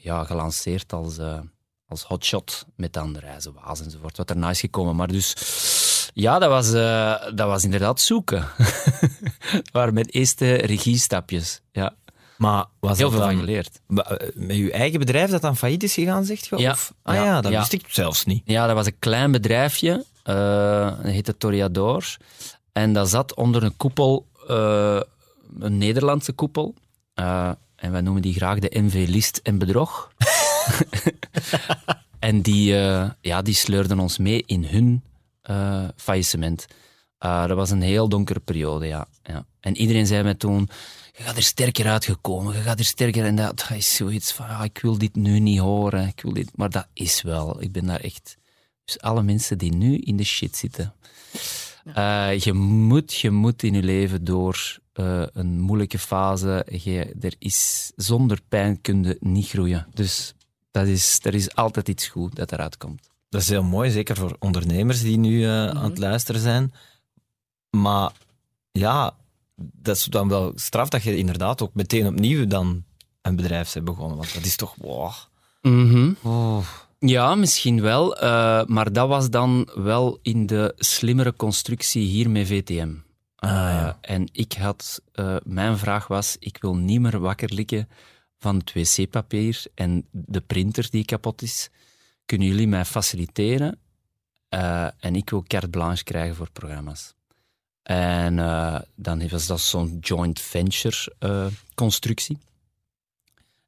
ja, 0.00 0.24
gelanceerd 0.24 0.92
als, 0.92 1.18
als 1.88 2.02
hotshot 2.02 2.66
met 2.76 2.92
dan 2.92 3.16
Reizen 3.16 3.52
Waas 3.52 3.80
enzovoort, 3.80 4.16
wat 4.16 4.30
erna 4.30 4.50
is 4.50 4.60
gekomen. 4.60 4.96
Maar 4.96 5.08
dus... 5.08 5.34
Ja, 6.18 6.38
dat 6.38 6.48
was, 6.48 6.72
uh, 6.74 7.14
dat 7.34 7.48
was 7.48 7.64
inderdaad 7.64 8.00
zoeken. 8.00 8.44
Waren 9.72 9.94
mijn 9.94 10.06
eerste 10.06 10.54
regiestapjes. 10.54 11.60
Ja. 11.72 11.94
Maar 12.36 12.64
was 12.80 12.98
Heel 12.98 13.10
veel 13.10 13.18
dan, 13.18 13.28
van 13.30 13.38
geleerd. 13.38 13.80
Met 14.34 14.56
je 14.56 14.70
eigen 14.72 14.98
bedrijf 14.98 15.30
dat 15.30 15.40
dan 15.42 15.56
failliet 15.56 15.82
is 15.82 15.94
gegaan, 15.94 16.24
zegt 16.24 16.46
je? 16.46 16.58
Ja. 16.58 16.70
Of? 16.70 16.92
Ah 17.02 17.14
Ja. 17.14 17.24
ja, 17.24 17.40
dat 17.40 17.52
Ja. 17.52 17.58
wist 17.58 17.72
ik 17.72 17.84
zelfs 17.88 18.24
niet. 18.24 18.42
Ja, 18.44 18.66
dat 18.66 18.74
was 18.76 18.86
een 18.86 18.98
klein 18.98 19.30
bedrijfje. 19.32 20.04
eh 20.22 20.34
dat 21.02 21.12
heette 21.12 21.36
Toriador. 21.36 22.16
En 22.72 22.92
dat 22.92 23.08
zat 23.08 23.34
onder 23.34 23.62
een 23.62 23.76
koepel, 23.76 24.26
eh, 24.48 25.00
een 25.60 25.78
Nederlandse 25.78 26.32
koepel. 26.32 26.74
Eh, 27.14 27.50
en 27.76 27.92
wij 27.92 28.00
noemen 28.00 28.22
die 28.22 28.34
graag 28.34 28.58
de 28.58 28.78
NV 28.80 29.04
List 29.08 29.40
en 29.42 29.58
Bedrog. 29.58 30.10
en 32.18 32.40
die, 32.42 32.78
eh, 32.78 33.10
ja, 33.20 33.42
die 33.42 33.54
sleurden 33.54 33.98
ons 33.98 34.18
mee 34.18 34.42
in 34.46 34.64
hun 34.64 35.02
eh, 35.46 35.84
faillissement. 35.96 36.66
Eh, 37.18 37.46
dat 37.46 37.56
was 37.56 37.70
een 37.70 37.82
heel 37.82 38.08
donkere 38.08 38.40
periode, 38.40 38.86
ja. 38.86 39.08
ja. 39.22 39.46
En 39.60 39.76
iedereen 39.76 40.06
zei 40.06 40.22
mij 40.22 40.34
toen, 40.34 40.68
je 41.16 41.22
gaat 41.22 41.36
er 41.36 41.42
sterker 41.42 41.86
uitgekomen, 41.86 42.54
je 42.54 42.60
gaat 42.60 42.78
er 42.78 42.84
sterker... 42.84 43.24
En 43.24 43.36
dat, 43.36 43.58
dat 43.58 43.70
is 43.70 43.94
zoiets 43.94 44.32
van, 44.32 44.46
ja, 44.46 44.62
ik 44.62 44.78
wil 44.78 44.98
dit 44.98 45.14
nu 45.14 45.38
niet 45.38 45.58
horen, 45.58 46.06
ik 46.06 46.20
wil 46.20 46.32
dit... 46.32 46.56
Maar 46.56 46.70
dat 46.70 46.88
is 46.92 47.22
wel, 47.22 47.62
ik 47.62 47.72
ben 47.72 47.86
daar 47.86 48.00
echt... 48.00 48.36
Dus 48.84 49.00
alle 49.00 49.22
mensen 49.22 49.58
die 49.58 49.74
nu 49.74 49.96
in 49.96 50.16
de 50.16 50.24
shit 50.24 50.56
zitten... 50.56 50.94
eh, 51.94 52.38
je, 52.38 52.52
moet, 52.52 53.14
je 53.14 53.30
moet 53.30 53.62
in 53.62 53.74
je 53.74 53.82
leven 53.82 54.24
door 54.24 54.78
een 55.32 55.60
moeilijke 55.60 55.98
fase. 55.98 56.66
Je, 56.82 57.14
er 57.20 57.34
is, 57.38 57.92
zonder 57.96 58.40
pijn 58.48 58.80
kun 58.80 59.02
je 59.02 59.16
niet 59.20 59.48
groeien. 59.48 59.86
Dus 59.94 60.34
dat 60.70 60.86
is, 60.86 61.18
er 61.22 61.34
is 61.34 61.54
altijd 61.54 61.88
iets 61.88 62.08
goed 62.08 62.34
dat 62.34 62.52
eruit 62.52 62.76
komt. 62.76 63.14
Dat 63.36 63.44
is 63.44 63.50
heel 63.50 63.62
mooi, 63.62 63.90
zeker 63.90 64.16
voor 64.16 64.36
ondernemers 64.38 65.02
die 65.02 65.18
nu 65.18 65.44
eh, 65.44 65.66
aan 65.68 65.84
het 65.90 65.98
luisteren 65.98 66.40
zijn. 66.40 66.72
Maar 67.70 68.12
ja, 68.72 69.16
dat 69.56 69.96
is 69.96 70.04
dan 70.04 70.28
wel 70.28 70.52
straf 70.54 70.88
dat 70.88 71.02
je 71.02 71.16
inderdaad 71.16 71.62
ook 71.62 71.74
meteen 71.74 72.06
opnieuw 72.06 72.46
dan 72.46 72.84
een 73.22 73.36
bedrijf 73.36 73.72
bent 73.72 73.84
begonnen. 73.84 74.16
Want 74.16 74.34
dat 74.34 74.44
is 74.44 74.56
toch... 74.56 74.74
Wow. 74.78 75.12
Oh. 76.22 76.66
Ja, 76.98 77.34
misschien 77.34 77.80
wel. 77.80 78.16
eh, 78.16 78.64
maar 78.64 78.92
dat 78.92 79.08
was 79.08 79.30
dan 79.30 79.68
wel 79.74 80.18
in 80.22 80.46
de 80.46 80.72
slimmere 80.76 81.36
constructie 81.36 82.06
hier 82.06 82.30
met 82.30 82.46
VTM. 82.46 82.94
Ah, 83.36 83.50
ja. 83.50 83.98
Eh, 84.00 84.14
En 84.14 84.28
ik 84.32 84.52
had... 84.52 85.02
mijn 85.44 85.78
vraag 85.78 86.06
was, 86.06 86.36
ik 86.38 86.58
wil 86.60 86.76
niet 86.76 87.00
meer 87.00 87.18
wakker 87.20 87.52
liggen 87.54 87.88
van 88.38 88.56
het 88.56 88.72
wc-papier 88.72 89.64
en 89.74 90.06
de 90.10 90.40
printer 90.40 90.86
die 90.90 91.04
kapot 91.04 91.42
is. 91.42 91.70
Kunnen 92.26 92.46
jullie 92.46 92.68
mij 92.68 92.84
faciliteren? 92.84 93.78
Eh, 94.48 94.86
en 94.98 95.16
ik 95.16 95.30
wil 95.30 95.42
carte 95.42 95.68
blanche 95.68 96.04
krijgen 96.04 96.36
voor 96.36 96.50
programma's. 96.50 97.14
En 97.82 98.38
eh, 98.38 98.80
dan 98.94 99.28
was 99.28 99.46
dat 99.46 99.60
zo'n 99.60 99.98
joint 100.00 100.40
venture 100.40 101.14
eh, 101.18 101.46
constructie. 101.74 102.38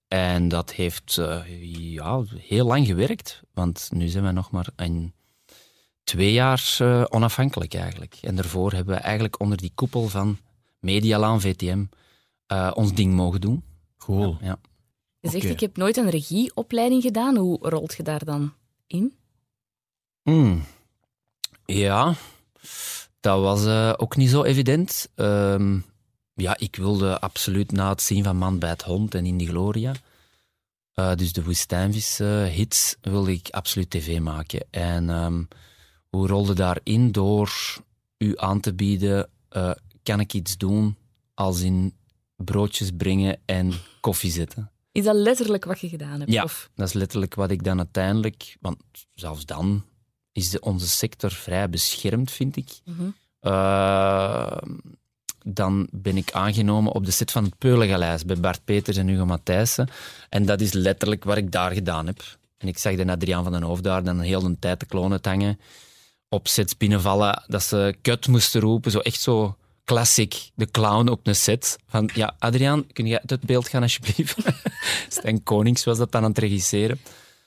En 0.09 0.49
dat 0.49 0.73
heeft 0.73 1.15
ja, 1.61 2.23
heel 2.37 2.67
lang 2.67 2.87
gewerkt, 2.87 3.43
want 3.53 3.88
nu 3.93 4.09
zijn 4.09 4.25
we 4.25 4.31
nog 4.31 4.50
maar 4.50 4.67
een 4.77 5.12
twee 6.05 6.33
jaar 6.33 6.77
onafhankelijk 7.09 7.75
eigenlijk. 7.75 8.19
En 8.21 8.37
daarvoor 8.37 8.73
hebben 8.73 8.95
we 8.95 9.00
eigenlijk 9.00 9.41
onder 9.41 9.59
die 9.59 9.73
koepel 9.75 10.09
van 10.09 10.38
Medialaan 10.79 11.41
VTM 11.41 11.85
ons 12.75 12.95
ding 12.95 13.15
mogen 13.15 13.41
doen. 13.41 13.65
Cool. 13.99 14.38
Ja. 14.41 14.59
Je 15.21 15.31
zegt, 15.31 15.45
ik 15.45 15.61
heb 15.61 15.77
nooit 15.77 15.97
een 15.97 16.11
regieopleiding 16.11 17.03
gedaan. 17.03 17.37
Hoe 17.37 17.59
rolt 17.61 17.95
je 17.95 18.03
daar 18.03 18.25
dan 18.25 18.53
in? 18.87 19.15
Hmm. 20.23 20.65
Ja, 21.65 22.15
dat 23.21 23.41
was 23.41 23.67
eh, 23.67 23.93
ook 23.97 24.17
niet 24.17 24.31
zo 24.31 24.43
evident. 24.43 25.09
Ehm, 25.15 25.79
ja, 26.35 26.57
ik 26.59 26.77
wilde 26.77 27.21
absoluut 27.21 27.73
na 27.73 27.89
het 27.89 28.03
zien 28.03 28.25
van 28.25 28.37
Man 28.37 28.59
bij 28.59 28.69
het 28.69 28.83
Hond 28.83 29.15
en 29.15 29.27
In 29.27 29.37
die 29.37 29.49
Gloria, 29.49 29.95
eh, 30.93 31.15
dus 31.15 31.33
de 31.33 31.45
woestijnvis-hits, 31.45 32.97
wilde 33.01 33.33
ik 33.33 33.49
absoluut 33.51 33.91
tv 33.91 34.21
maken. 34.21 34.67
En 34.71 35.11
ehm, 35.11 35.43
hoe 36.09 36.27
rolde 36.27 36.55
daarin 36.55 37.13
door 37.13 37.79
u 38.19 38.33
aan 38.37 38.61
te 38.61 38.75
bieden, 38.75 39.31
eh, 39.49 39.71
kan 40.03 40.21
ik 40.21 40.33
iets 40.33 40.57
doen 40.57 40.97
als 41.35 41.61
in 41.61 41.95
broodjes 42.37 42.91
brengen 42.97 43.41
en 43.45 43.73
koffie 44.01 44.31
zetten? 44.31 44.71
Is 44.99 45.05
dat 45.05 45.14
letterlijk 45.14 45.64
wat 45.64 45.81
je 45.81 45.88
gedaan 45.88 46.21
hebt? 46.21 46.33
Ja. 46.33 46.43
Of? 46.43 46.71
Dat 46.75 46.88
is 46.88 46.93
letterlijk 46.93 47.35
wat 47.35 47.50
ik 47.50 47.64
dan 47.64 47.78
uiteindelijk... 47.78 48.57
Want 48.61 48.76
zelfs 49.14 49.47
dan 49.47 49.85
is 50.33 50.50
de, 50.50 50.61
onze 50.61 50.88
sector 50.88 51.31
vrij 51.31 51.71
beschermd, 51.71 52.31
vind 52.31 52.57
ik. 52.57 52.71
Mhm. 52.85 53.09
Uh, 53.40 54.57
dan 55.45 55.88
ben 55.90 56.17
ik 56.17 56.33
aangenomen 56.33 56.93
op 56.93 57.05
de 57.05 57.11
set 57.11 57.31
van 57.31 57.45
het 57.45 57.59
Peulengaleis 57.59 58.25
bij 58.25 58.40
Bart 58.40 58.64
Peters 58.64 58.97
en 58.97 59.09
Hugo 59.09 59.26
Matthijssen. 59.26 59.88
En 60.28 60.47
dat 60.47 60.61
is 60.61 60.73
letterlijk 60.73 61.25
wat 61.25 61.37
ik 61.37 61.52
daar 61.52 61.73
gedaan 61.73 62.07
heb. 62.07 62.23
En 62.57 62.69
ik 62.69 62.78
zag 62.78 62.97
de 62.97 63.11
Adriaan 63.11 63.43
van 63.43 63.52
den 63.52 63.62
Hoofd 63.62 63.83
daar 63.83 64.05
dan 64.05 64.21
heel 64.21 64.40
de 64.40 64.59
tijd 64.59 64.81
de 64.81 64.87
klonen 64.87 65.19
hangen. 65.23 65.61
Op 66.28 66.49
sets 66.49 66.76
binnenvallen, 66.76 67.43
dat 67.47 67.62
ze 67.62 67.97
kut 68.02 68.28
moesten 68.28 68.61
roepen. 68.61 68.90
Zo 68.90 68.99
echt 68.99 69.21
zo 69.21 69.57
classic, 69.88 70.50
de 70.54 70.71
clown 70.71 71.09
op 71.09 71.26
een 71.26 71.37
set. 71.37 71.76
Van, 71.87 72.11
ja, 72.14 72.35
Adriaan, 72.38 72.87
kun 72.92 73.07
je 73.07 73.21
uit 73.21 73.30
het 73.30 73.40
beeld 73.40 73.68
gaan 73.68 73.83
alsjeblieft? 73.83 74.37
Stijn 75.09 75.42
Konings 75.42 75.85
was 75.85 75.99
dat 75.99 76.12
dan 76.12 76.23
aan 76.23 76.28
het 76.28 76.38
regisseren. 76.38 77.00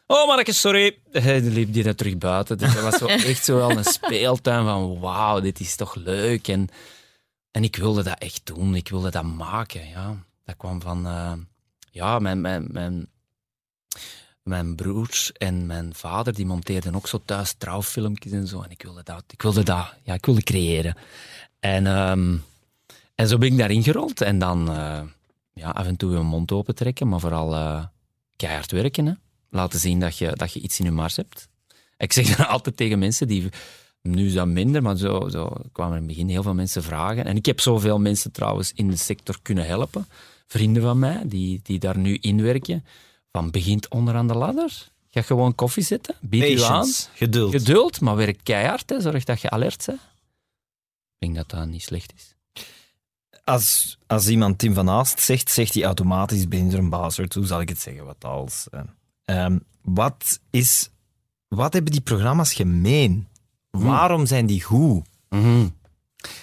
Oh, 0.07 0.27
Marcus, 0.27 0.59
sorry. 0.59 0.97
Hij 1.11 1.41
liep 1.41 1.73
die 1.73 1.83
dan 1.83 1.95
terug 1.95 2.17
buiten. 2.17 2.57
Dus 2.57 2.73
dat 2.73 2.83
was 2.83 2.97
zo 2.97 3.05
echt 3.31 3.45
zo 3.45 3.55
wel 3.55 3.71
een 3.71 3.83
speeltuin 3.83 4.65
van 4.65 4.99
wauw, 4.99 5.39
dit 5.39 5.59
is 5.59 5.75
toch 5.75 5.95
leuk. 5.95 6.47
En, 6.47 6.69
en 7.51 7.63
ik 7.63 7.75
wilde 7.75 8.03
dat 8.03 8.17
echt 8.17 8.41
doen. 8.43 8.75
Ik 8.75 8.89
wilde 8.89 9.11
dat 9.11 9.23
maken, 9.23 9.87
ja. 9.87 10.15
Dat 10.45 10.57
kwam 10.57 10.81
van... 10.81 11.05
eh, 11.05 11.33
ja, 11.91 12.19
mijn, 12.19 12.41
mijn, 12.41 12.67
mijn, 12.71 13.07
mijn 14.43 14.75
broers 14.75 15.31
en 15.31 15.65
mijn 15.65 15.93
vader, 15.95 16.33
die 16.33 16.45
monteerden 16.45 16.95
ook 16.95 17.07
zo 17.07 17.21
thuis 17.25 17.53
trouwfilmpjes 17.57 18.31
en 18.31 18.47
zo. 18.47 18.61
En 18.61 18.69
ik 18.71 18.81
wilde 18.83 19.03
dat, 19.03 19.23
ik 19.27 19.41
wilde 19.41 19.63
dat, 19.63 19.93
ja, 20.03 20.13
ik 20.13 20.25
wilde 20.25 20.43
creëren. 20.43 20.95
En, 21.61 21.87
ehm, 21.87 22.37
en 23.15 23.27
zo 23.27 23.37
ben 23.37 23.51
ik 23.51 23.57
daarin 23.57 23.83
gerold. 23.83 24.21
En 24.21 24.39
dan 24.39 24.69
eh, 24.69 25.01
ja, 25.53 25.69
af 25.69 25.85
en 25.85 25.95
toe 25.95 26.11
je 26.11 26.19
mond 26.19 26.51
open 26.51 26.75
trekken, 26.75 27.07
maar 27.07 27.19
vooral 27.19 27.55
eh, 27.55 27.83
keihard 28.35 28.71
werken. 28.71 29.05
Hè. 29.05 29.13
Laten 29.49 29.79
zien 29.79 29.99
dat 29.99 30.17
je, 30.17 30.31
dat 30.35 30.53
je 30.53 30.59
iets 30.59 30.79
in 30.79 30.85
je 30.85 30.91
mars 30.91 31.15
hebt. 31.15 31.47
Ik 31.97 32.13
zeg 32.13 32.27
dat 32.35 32.47
altijd 32.47 32.77
tegen 32.77 32.99
mensen 32.99 33.27
die... 33.27 33.49
Nu 34.01 34.25
is 34.25 34.33
dat 34.33 34.47
minder, 34.47 34.81
maar 34.81 34.97
zo, 34.97 35.29
zo 35.29 35.55
kwamen 35.71 35.93
in 35.93 35.99
het 35.99 36.07
begin 36.07 36.29
heel 36.29 36.43
veel 36.43 36.53
mensen 36.53 36.83
vragen. 36.83 37.25
En 37.25 37.35
ik 37.35 37.45
heb 37.45 37.59
zoveel 37.59 37.99
mensen 37.99 38.31
trouwens 38.31 38.71
in 38.75 38.87
de 38.87 38.95
sector 38.95 39.37
kunnen 39.41 39.65
helpen. 39.65 40.07
Vrienden 40.47 40.83
van 40.83 40.99
mij, 40.99 41.21
die, 41.25 41.59
die 41.63 41.79
daar 41.79 41.97
nu 41.97 42.17
in 42.21 42.41
werken. 42.41 42.85
Van 43.31 43.51
begint 43.51 43.89
onderaan 43.89 44.27
de 44.27 44.33
ladder. 44.33 44.89
Ga 45.09 45.21
gewoon 45.21 45.55
koffie 45.55 45.83
zetten, 45.83 46.15
bied 46.21 46.41
je 46.41 46.65
aan. 46.65 46.79
Patience, 46.79 47.07
geduld. 47.13 47.51
Geduld, 47.51 48.01
maar 48.01 48.15
werk 48.15 48.39
keihard. 48.43 48.89
Hè. 48.89 49.01
Zorg 49.01 49.23
dat 49.23 49.41
je 49.41 49.49
alert 49.49 49.85
bent. 49.85 49.99
Denk 51.21 51.35
dat 51.35 51.49
dat 51.49 51.67
niet 51.67 51.81
slecht 51.81 52.13
is. 52.15 52.35
Als, 53.43 53.97
als 54.07 54.27
iemand 54.27 54.57
Tim 54.57 54.73
van 54.73 54.89
Aast 54.89 55.19
zegt, 55.19 55.51
zegt 55.51 55.73
hij 55.73 55.83
automatisch 55.83 56.47
Benjamin 56.47 56.89
Bastard. 56.89 57.33
Hoe 57.33 57.45
zal 57.45 57.61
ik 57.61 57.69
het 57.69 57.79
zeggen? 57.79 58.05
Wat 58.05 58.25
als? 58.25 58.67
eh, 58.71 58.81
ehm, 59.25 59.57
wat 59.81 60.39
is 60.49 60.89
wat 61.47 61.73
hebben 61.73 61.91
die 61.91 62.01
programma's 62.01 62.53
gemeen? 62.53 63.27
Waarom 63.69 64.25
zijn 64.25 64.45
die 64.45 64.61
goed? 64.63 65.07
Mhm. 65.29 65.67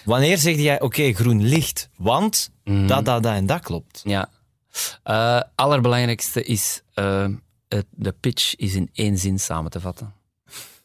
Wanneer 0.04 0.38
zeg 0.38 0.56
jij, 0.56 0.80
oké, 0.80 1.12
groen 1.12 1.42
licht, 1.42 1.88
want 1.96 2.50
dat, 2.64 3.04
dat, 3.04 3.22
dat 3.22 3.24
en 3.34 3.46
dat 3.46 3.60
klopt. 3.60 4.00
Ja. 4.04 4.28
Eh 5.02 5.40
allerbelangrijkste 5.54 6.44
is, 6.44 6.82
eh, 6.94 7.28
het, 7.68 7.86
de 7.90 8.12
pitch 8.12 8.56
is 8.56 8.74
in 8.74 8.90
één 8.92 9.18
zin 9.18 9.40
samen 9.40 9.70
te 9.70 9.80
vatten. 9.80 10.14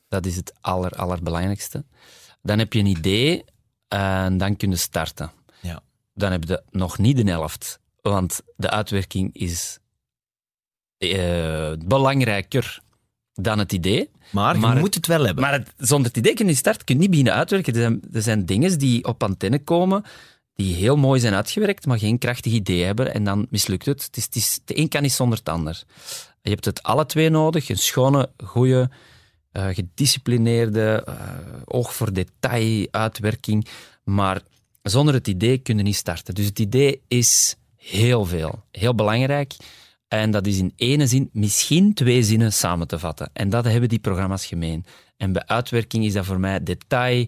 Dat 0.07 0.25
is 0.25 0.35
het 0.35 0.53
aller, 0.61 0.91
allerbelangrijkste. 0.91 1.83
Dan 2.41 2.59
heb 2.59 2.73
je 2.73 2.79
een 2.79 2.85
idee 2.85 3.45
en 3.93 4.37
dan 4.37 4.55
kun 4.55 4.69
je 4.69 4.75
starten. 4.75 5.31
Ja. 5.61 5.81
Dan 6.13 6.31
heb 6.31 6.43
je 6.43 6.63
nog 6.71 6.97
niet 6.97 7.17
de 7.17 7.31
helft, 7.31 7.79
want 8.01 8.41
de 8.55 8.69
uitwerking 8.69 9.29
is 9.33 9.79
eh, 10.97 11.71
belangrijker 11.85 12.81
dan 13.33 13.59
het 13.59 13.73
idee. 13.73 14.09
Maar 14.31 14.53
je 14.53 14.59
Maar 14.59 14.77
moet 14.77 14.95
het 14.95 15.07
wel 15.07 15.25
hebben. 15.25 15.43
Maar 15.43 15.53
het, 15.53 15.73
zonder 15.77 16.07
het 16.07 16.17
idee 16.17 16.33
kun 16.33 16.45
je 16.45 16.51
niet 16.51 16.59
starten, 16.59 16.85
kun 16.85 16.95
je 16.95 17.01
niet 17.01 17.09
beginnen 17.09 17.33
uitwerken. 17.33 17.73
Er 17.73 17.79
zijn, 17.79 18.01
er 18.13 18.21
zijn 18.21 18.45
dingen 18.45 18.79
die 18.79 19.05
op 19.05 19.23
antenne 19.23 19.59
komen, 19.59 20.03
die 20.55 20.75
heel 20.75 20.95
mooi 20.95 21.19
zijn 21.19 21.33
uitgewerkt, 21.33 21.85
maar 21.85 21.99
geen 21.99 22.17
krachtig 22.17 22.51
idee 22.51 22.83
hebben. 22.83 23.13
En 23.13 23.23
dan 23.23 23.47
mislukt 23.49 23.85
het. 23.85 24.03
het, 24.03 24.17
is, 24.17 24.23
het 24.23 24.35
is, 24.35 24.59
de 24.65 24.77
een 24.77 24.89
kan 24.89 25.01
niet 25.01 25.11
zonder 25.11 25.37
het 25.37 25.49
ander. 25.49 25.83
Je 26.41 26.49
hebt 26.49 26.65
het 26.65 26.83
alle 26.83 27.05
twee 27.05 27.29
nodig. 27.29 27.69
Een 27.69 27.77
schone, 27.77 28.29
goede, 28.43 28.89
eh, 29.53 29.67
gedisciplineerde, 29.67 31.03
eh, 31.05 31.15
oog 31.65 31.93
voor 31.93 32.13
detail, 32.13 32.87
uitwerking. 32.91 33.67
Maar 34.03 34.41
zonder 34.81 35.13
het 35.13 35.27
idee 35.27 35.57
kun 35.57 35.77
je 35.77 35.83
niet 35.83 35.95
starten. 35.95 36.35
Dus 36.35 36.45
het 36.45 36.59
idee 36.59 37.01
is 37.07 37.55
heel 37.75 38.25
veel. 38.25 38.63
Heel 38.71 38.95
belangrijk. 38.95 39.55
En 40.07 40.31
dat 40.31 40.47
is 40.47 40.57
in 40.57 40.73
ene 40.75 41.07
zin, 41.07 41.29
misschien 41.31 41.93
twee 41.93 42.23
zinnen 42.23 42.53
samen 42.53 42.87
te 42.87 42.99
vatten. 42.99 43.29
En 43.33 43.49
dat 43.49 43.65
hebben 43.65 43.89
die 43.89 43.99
programma's 43.99 44.45
gemeen. 44.45 44.85
En 45.17 45.31
bij 45.31 45.45
uitwerking 45.45 46.05
is 46.05 46.13
dat 46.13 46.25
voor 46.25 46.39
mij 46.39 46.63
detail. 46.63 47.25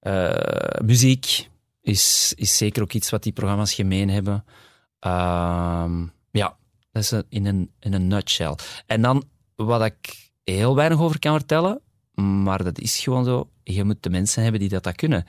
eh, 0.00 0.80
muziek 0.84 1.48
is, 1.80 2.32
is 2.36 2.56
zeker 2.56 2.82
ook 2.82 2.92
iets 2.92 3.10
wat 3.10 3.22
die 3.22 3.32
programma's 3.32 3.74
gemeen 3.74 4.10
hebben. 4.10 4.44
Ehm, 4.98 6.06
ja, 6.30 6.56
dat 6.92 7.02
is 7.02 7.12
in 7.28 7.46
een, 7.46 7.70
in 7.80 7.92
een 7.92 8.06
nutshell. 8.06 8.54
En 8.86 9.02
dan 9.02 9.24
wat 9.56 9.84
ik 9.84 10.30
heel 10.44 10.74
weinig 10.74 11.00
over 11.00 11.18
kan 11.18 11.38
vertellen, 11.38 11.80
maar 12.14 12.64
dat 12.64 12.78
is 12.78 12.98
gewoon 12.98 13.24
zo. 13.24 13.48
Je 13.62 13.84
moet 13.84 14.02
de 14.02 14.10
mensen 14.10 14.42
hebben 14.42 14.60
die 14.60 14.68
dat, 14.68 14.82
dat 14.82 14.94
kunnen. 14.94 15.26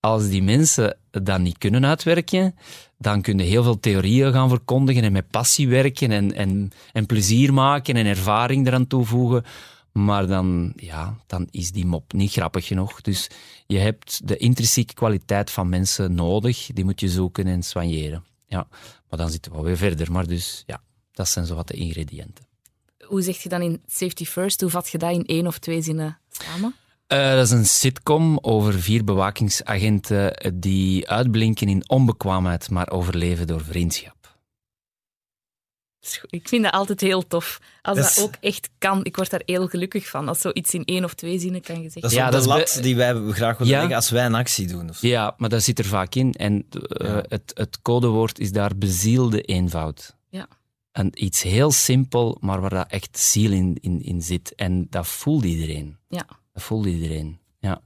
Als 0.00 0.28
die 0.28 0.42
mensen 0.42 0.98
dat 1.10 1.40
niet 1.40 1.58
kunnen 1.58 1.86
uitwerken, 1.86 2.54
dan 2.98 3.22
kun 3.22 3.38
je 3.38 3.44
heel 3.44 3.62
veel 3.62 3.80
theorieën 3.80 4.32
gaan 4.32 4.48
verkondigen 4.48 5.02
en 5.02 5.12
met 5.12 5.30
passie 5.30 5.68
werken 5.68 6.10
en, 6.10 6.34
en, 6.34 6.70
en 6.92 7.06
plezier 7.06 7.52
maken 7.52 7.96
en 7.96 8.06
ervaring 8.06 8.66
eraan 8.66 8.86
toevoegen. 8.86 9.44
Maar 9.92 10.26
dan, 10.26 10.72
ja, 10.76 11.16
dan 11.26 11.48
is 11.50 11.72
die 11.72 11.86
mop 11.86 12.12
niet 12.12 12.32
grappig 12.32 12.66
genoeg. 12.66 13.00
Dus 13.00 13.30
je 13.66 13.78
hebt 13.78 14.28
de 14.28 14.36
intrinsieke 14.36 14.94
kwaliteit 14.94 15.50
van 15.50 15.68
mensen 15.68 16.14
nodig. 16.14 16.70
Die 16.72 16.84
moet 16.84 17.00
je 17.00 17.08
zoeken 17.08 17.46
en 17.46 17.62
soigneren. 17.62 18.24
Ja, 18.46 18.66
maar 19.08 19.18
dan 19.18 19.30
zitten 19.30 19.52
we 19.52 19.58
alweer 19.58 19.76
verder. 19.76 20.12
Maar 20.12 20.26
dus, 20.26 20.62
ja, 20.66 20.82
dat 21.12 21.28
zijn 21.28 21.46
zo 21.46 21.54
wat 21.54 21.68
de 21.68 21.74
ingrediënten. 21.74 22.47
Hoe 23.08 23.22
zeg 23.22 23.42
je 23.42 23.48
dan 23.48 23.62
in 23.62 23.82
Safety 23.86 24.24
First? 24.24 24.60
Hoe 24.60 24.70
vat 24.70 24.88
je 24.88 24.98
dat 24.98 25.12
in 25.12 25.24
één 25.24 25.46
of 25.46 25.58
twee 25.58 25.82
zinnen 25.82 26.18
samen? 26.30 26.74
Eh, 27.06 27.30
dat 27.32 27.44
is 27.44 27.50
een 27.50 27.66
sitcom 27.66 28.38
over 28.40 28.74
vier 28.74 29.04
bewakingsagenten 29.04 30.52
die 30.54 31.08
uitblinken 31.08 31.68
in 31.68 31.88
onbekwaamheid, 31.88 32.70
maar 32.70 32.90
overleven 32.90 33.46
door 33.46 33.64
vriendschap. 33.64 34.16
Ik 36.28 36.48
vind 36.48 36.62
dat 36.64 36.72
altijd 36.72 37.00
heel 37.00 37.26
tof. 37.26 37.60
Als 37.82 37.96
Dat 37.98 38.24
ook 38.24 38.34
echt 38.40 38.68
kan, 38.78 39.04
ik 39.04 39.16
word 39.16 39.30
daar 39.30 39.42
heel 39.44 39.66
gelukkig 39.68 40.08
van. 40.08 40.28
Als 40.28 40.40
zoiets 40.40 40.74
in 40.74 40.84
één 40.84 41.04
of 41.04 41.14
twee 41.14 41.38
zinnen 41.38 41.60
kan 41.60 41.76
gezegd 41.76 42.00
Dat 42.00 42.10
is 42.10 42.16
Ja, 42.16 42.24
dat 42.24 42.32
de 42.32 42.38
is 42.38 42.46
lat 42.46 42.70
bij- 42.74 42.82
die 42.82 42.96
wij 42.96 43.14
graag 43.14 43.58
willen 43.58 43.72
Ja. 43.72 43.78
leggen 43.78 43.96
als 43.96 44.10
wij 44.10 44.24
een 44.26 44.34
actie 44.34 44.66
doen. 44.66 44.88
Of 44.88 44.96
zo. 44.96 45.06
Ja, 45.06 45.34
maar 45.36 45.48
dat 45.48 45.62
zit 45.62 45.78
er 45.78 45.84
vaak 45.84 46.14
in. 46.14 46.32
En 46.32 46.66
eh, 46.70 47.06
Ja. 47.08 47.24
het, 47.28 47.50
het 47.54 47.82
codewoord 47.82 48.38
is 48.38 48.52
daar 48.52 48.76
bezielde 48.76 49.40
eenvoud. 49.42 50.16
Ja. 50.28 50.48
En 50.92 51.24
iets 51.24 51.42
heel 51.42 51.70
simpel, 51.70 52.36
maar 52.40 52.60
waar 52.60 52.70
dat 52.70 52.90
echt 52.90 53.18
ziel 53.18 53.52
in, 53.52 53.76
in, 53.80 54.02
in 54.02 54.22
zit. 54.22 54.54
En 54.54 54.86
dat 54.90 55.06
voelt 55.06 55.44
iedereen. 55.44 55.96
Ja. 56.08 56.26
Dat 56.52 56.62
voelt 56.62 56.86
iedereen. 56.86 57.38
Ja. 57.58 57.80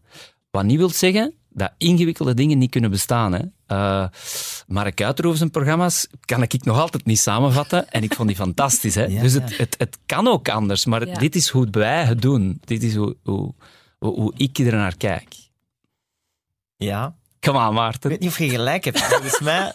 Wat 0.50 0.64
niet 0.64 0.78
wil 0.78 0.90
zeggen 0.90 1.34
dat 1.48 1.72
ingewikkelde 1.78 2.34
dingen 2.34 2.58
niet 2.58 2.70
kunnen 2.70 2.90
bestaan. 2.90 3.32
Hè. 3.32 3.40
Uh, 3.68 4.08
Mark 4.66 5.00
zijn 5.32 5.50
programma's 5.50 6.06
kan 6.20 6.42
ik 6.42 6.64
nog 6.64 6.78
altijd 6.78 7.04
niet 7.04 7.18
samenvatten. 7.18 7.88
En 7.90 8.02
ik 8.02 8.14
vond 8.14 8.28
die 8.28 8.36
fantastisch. 8.36 8.94
Hè. 8.94 9.04
Ja, 9.04 9.20
dus 9.22 9.32
ja. 9.34 9.40
het, 9.40 9.56
het, 9.58 9.74
het 9.78 9.98
kan 10.06 10.28
ook 10.28 10.48
anders. 10.48 10.84
Maar 10.84 11.06
Ja. 11.06 11.18
dit 11.18 11.34
is 11.34 11.48
hoe 11.48 11.68
wij 11.70 12.04
het 12.04 12.22
doen. 12.22 12.60
Dit 12.64 12.82
is 12.82 12.94
hoe, 12.94 13.16
hoe, 13.22 13.54
hoe, 13.98 14.20
hoe 14.20 14.32
ik 14.36 14.58
er 14.58 14.72
naar 14.72 14.96
kijk. 14.96 15.34
Ja. 16.76 17.04
On, 17.48 17.54
Ik 17.54 17.72
Maarten. 17.72 18.10
weet 18.10 18.20
niet 18.20 18.28
of 18.28 18.38
je 18.38 18.48
gelijk 18.48 18.84
hebt. 18.84 19.00
Volgens 19.02 19.40
mij 19.40 19.72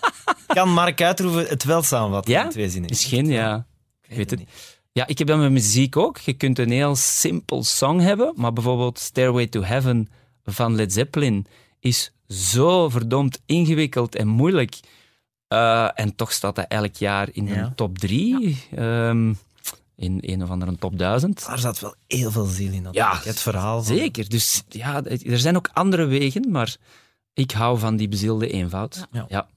kan 0.47 0.73
Mark 0.73 1.01
Uitroeven 1.01 1.45
het 1.47 1.63
wel 1.63 1.83
samenvatten 1.83 2.33
Ja? 2.33 2.43
in 2.43 2.49
twee 2.49 2.69
zinnen. 2.69 2.89
Misschien, 2.89 3.25
ja. 3.27 3.65
Ik 4.07 4.15
weet 4.15 4.29
het. 4.29 4.39
niet. 4.39 4.49
Ja, 4.91 5.07
ik 5.07 5.17
heb 5.17 5.27
dat 5.27 5.37
met 5.37 5.51
muziek 5.51 5.97
ook. 5.97 6.17
Je 6.17 6.33
kunt 6.33 6.59
een 6.59 6.71
heel 6.71 6.95
simpel 6.95 7.63
song 7.63 7.99
hebben, 7.99 8.33
maar 8.35 8.53
bijvoorbeeld 8.53 8.99
Stairway 8.99 9.47
to 9.47 9.61
Heaven 9.63 10.07
van 10.43 10.75
Led 10.75 10.93
Zeppelin 10.93 11.45
is 11.79 12.11
zo 12.27 12.89
verdomd 12.89 13.39
ingewikkeld 13.45 14.15
en 14.15 14.27
moeilijk. 14.27 14.79
Eh, 15.47 15.87
en 15.99 16.15
toch 16.15 16.31
staat 16.31 16.55
dat 16.55 16.65
elk 16.67 16.95
jaar 16.95 17.27
in 17.31 17.45
Ja. 17.47 17.57
een 17.57 17.75
top 17.75 17.97
3, 17.97 18.57
in 19.95 20.17
een 20.21 20.43
of 20.43 20.49
andere 20.49 20.75
top 20.77 20.97
1000. 20.97 21.45
Daar 21.45 21.59
zat 21.59 21.79
wel 21.79 21.95
heel 22.07 22.31
veel 22.31 22.45
ziel 22.45 22.71
in. 22.71 22.73
Ja, 22.73 22.81
natuurlijk. 22.81 23.23
het 23.23 23.39
verhaal 23.39 23.83
van... 23.83 23.95
Zeker. 23.95 24.29
Dus 24.29 24.63
ja, 24.69 25.03
er 25.03 25.39
zijn 25.39 25.55
ook 25.55 25.69
andere 25.73 26.05
wegen, 26.05 26.51
maar 26.51 26.75
ik 27.33 27.51
hou 27.51 27.79
van 27.79 27.95
die 27.95 28.07
bezielde 28.07 28.49
eenvoud. 28.49 29.07
Ja. 29.11 29.25
ja. 29.29 29.47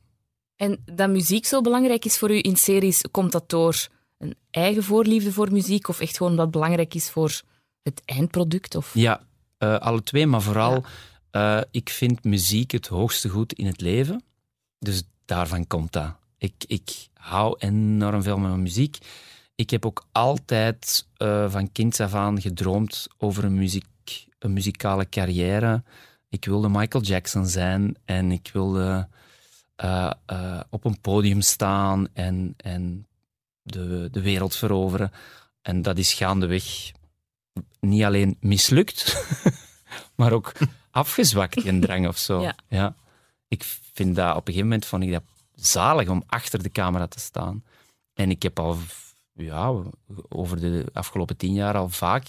En 0.61 0.83
dat 0.85 1.11
muziek 1.11 1.47
zo 1.47 1.61
belangrijk 1.61 2.05
is 2.05 2.19
voor 2.19 2.31
u 2.31 2.39
in 2.43 2.57
series, 2.57 3.03
komt 3.11 3.33
dat 3.33 3.49
door 3.49 3.89
een 4.19 4.35
eigen 4.51 4.83
voorliefde 4.83 5.33
voor 5.33 5.53
muziek 5.53 5.89
of 5.89 6.01
echt 6.01 6.17
gewoon 6.17 6.39
het 6.39 6.51
belangrijk 6.51 6.95
is 6.95 7.11
voor 7.11 7.41
het 7.83 8.03
eindproduct? 8.05 8.75
Of... 8.75 8.95
Ja, 8.95 9.27
eh, 9.59 9.79
alle 9.79 10.03
twee, 10.03 10.27
maar 10.27 10.43
vooral, 10.43 10.85
eh, 11.31 11.61
ik 11.71 11.89
vind 11.89 12.25
muziek 12.25 12.71
het 12.71 12.87
hoogste 12.87 13.29
goed 13.29 13.53
in 13.53 13.67
het 13.67 13.81
leven. 13.81 14.23
Dus 14.79 15.03
daarvan 15.25 15.67
komt 15.67 15.93
dat. 15.93 16.15
Ik, 16.39 16.55
ik 16.67 17.09
hou 17.15 17.55
enorm 17.59 18.23
veel 18.23 18.39
van 18.39 18.63
muziek. 18.63 18.99
Ik 19.55 19.71
heb 19.71 19.87
ook 19.87 20.07
altijd 20.13 21.07
eh, 21.17 21.51
van 21.51 21.73
kinds 21.73 22.01
af 22.01 22.15
aan 22.15 22.41
gedroomd 22.41 23.07
over 23.19 23.45
een, 23.45 23.55
muziek, 23.55 24.27
een 24.39 24.53
muzikale 24.53 25.09
carrière. 25.09 25.83
Ik 26.29 26.45
wilde 26.45 26.69
Michael 26.69 27.05
Jackson 27.05 27.47
zijn 27.47 27.97
en 28.05 28.33
ik 28.33 28.51
wilde 28.53 29.09
eh, 29.81 30.11
eh, 30.27 30.61
op 30.71 30.85
een 30.85 31.01
podium 31.01 31.41
staan 31.41 32.09
en, 32.13 32.55
en 32.57 33.07
de, 33.63 34.09
de 34.13 34.21
wereld 34.21 34.57
veroveren. 34.57 35.13
En 35.63 35.83
dat 35.83 35.99
is 35.99 36.13
gaandeweg 36.13 36.93
niet 37.81 38.05
alleen 38.05 38.37
mislukt, 38.41 39.27
maar 40.17 40.33
ook 40.33 40.53
afgezwakt, 40.91 41.63
die 41.63 41.79
drang 41.79 42.09
of 42.09 42.19
zo. 42.19 42.53
Ja. 42.69 42.95
Ik 43.49 43.63
vind 43.93 44.17
dat, 44.17 44.31
op 44.31 44.37
een 44.37 44.53
gegeven 44.53 44.69
moment 44.69 44.87
vond 44.87 45.03
ik 45.03 45.13
dat 45.13 45.25
zalig 45.55 46.09
om 46.09 46.23
achter 46.27 46.63
de 46.63 46.71
camera 46.71 47.07
te 47.07 47.21
staan. 47.21 47.65
En 48.15 48.31
ik 48.31 48.43
heb 48.43 48.59
al, 48.59 48.79
ja, 49.33 49.75
over 50.29 50.61
de 50.61 50.87
afgelopen 50.93 51.37
tien 51.37 51.53
jaar 51.53 51.77
al 51.77 51.89
vaak 51.89 52.27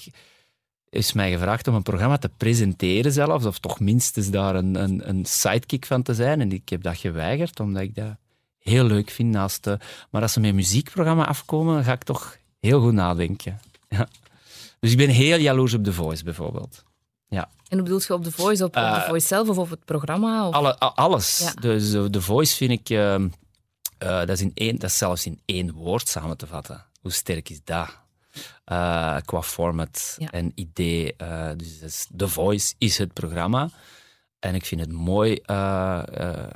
is 0.92 1.14
mij 1.14 1.32
gevraagd 1.32 1.68
om 1.68 1.76
een 1.76 1.82
programma 1.84 2.18
te 2.18 2.30
presenteren 2.38 3.12
zelfs, 3.12 3.46
of 3.46 3.60
toch 3.60 3.80
minstens 3.80 4.30
daar 4.30 4.56
een, 4.56 4.76
een, 4.76 5.10
een 5.10 5.26
sidekick 5.26 5.86
van 5.86 6.02
te 6.04 6.14
zijn. 6.14 6.42
En 6.42 6.52
ik 6.52 6.70
heb 6.70 6.84
dat 6.84 6.98
geweigerd, 6.98 7.60
omdat 7.60 7.82
ik 7.82 7.96
dat 7.96 8.16
heel 8.60 8.84
leuk 8.84 9.10
vind 9.10 9.30
naast... 9.32 9.64
de- 9.64 9.78
maar 10.10 10.22
als 10.22 10.34
ze 10.34 10.40
met 10.40 10.50
een 10.50 10.56
muziekprogramma 10.56 11.26
afkomen, 11.28 11.84
ga 11.84 11.92
ik 11.92 12.04
toch 12.04 12.38
heel 12.60 12.82
goed 12.82 12.94
nadenken. 12.94 13.60
Ja. 13.90 14.08
Dus 14.80 14.92
ik 14.92 14.98
ben 14.98 15.10
heel 15.10 15.38
jaloers 15.38 15.74
op 15.74 15.84
The 15.84 15.94
Voice, 15.94 16.24
bijvoorbeeld. 16.24 16.84
En 17.30 17.78
hoe 17.78 17.82
bedoelt 17.84 18.04
je 18.06 18.14
op 18.14 18.24
The 18.24 18.32
Voice? 18.32 18.64
Op, 18.64 18.76
Eh, 18.76 19.02
The 19.02 19.08
Voice 19.08 19.28
zelf 19.28 19.50
of 19.50 19.58
op 19.58 19.70
het 19.70 19.86
programma? 19.86 20.48
Of... 20.48 20.54
Alle, 20.54 20.78
alles. 20.78 21.40
Ja. 21.40 21.52
Dus 21.62 21.94
eh, 21.94 22.04
The 22.04 22.22
Voice 22.22 22.56
vind 22.56 22.72
ik... 22.72 22.90
ehm, 22.90 23.28
eh, 23.98 24.18
dat, 24.20 24.30
is 24.30 24.42
in 24.42 24.52
één, 24.54 24.80
dat 24.80 24.90
is 24.90 24.98
zelfs 24.98 25.26
in 25.26 25.40
één 25.46 25.72
woord 25.74 26.08
samen 26.08 26.38
te 26.38 26.48
vatten. 26.48 26.86
Hoe 27.02 27.12
sterk 27.12 27.50
is 27.50 27.60
dat? 27.64 27.98
Eh, 28.66 29.18
qua 29.26 29.42
format 29.42 30.16
Ja. 30.18 30.30
en 30.32 30.52
idee. 30.56 31.14
eh, 31.18 31.50
dus 31.58 32.08
The 32.16 32.28
Voice 32.28 32.74
is 32.78 32.98
het 32.98 33.14
programma. 33.14 33.70
En 34.40 34.56
ik 34.56 34.66
vind 34.66 34.82
het 34.82 34.92
mooi 34.92 35.36
eh, 35.46 36.02
eh, 36.14 36.48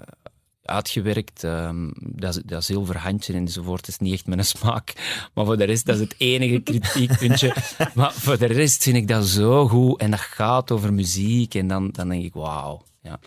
uitgewerkt. 0.63 1.43
ehm, 1.43 1.89
dat, 1.95 2.41
dat 2.45 2.63
zilverhandje 2.63 3.33
enzovoort 3.33 3.87
is 3.87 3.97
niet 3.97 4.13
echt 4.13 4.27
mijn 4.27 4.45
smaak. 4.55 4.93
Maar 5.33 5.45
voor 5.45 5.57
de 5.57 5.63
rest, 5.63 5.85
dat 5.85 5.95
is 5.95 6.01
het 6.01 6.15
enige 6.17 6.59
kritiekpuntje. 6.59 7.55
maar 7.95 8.13
voor 8.13 8.37
de 8.37 8.45
rest 8.45 8.83
vind 8.83 8.95
ik 8.95 9.07
dat 9.07 9.25
zo 9.25 9.67
goed. 9.67 9.99
En 9.99 10.11
dat 10.11 10.19
gaat 10.19 10.71
over 10.71 10.93
muziek. 10.93 11.55
En 11.55 11.67
dan, 11.67 11.89
dan 11.91 12.09
denk 12.09 12.23
ik, 12.23 12.33
wauw. 12.33 12.83
Ja. 13.01 13.19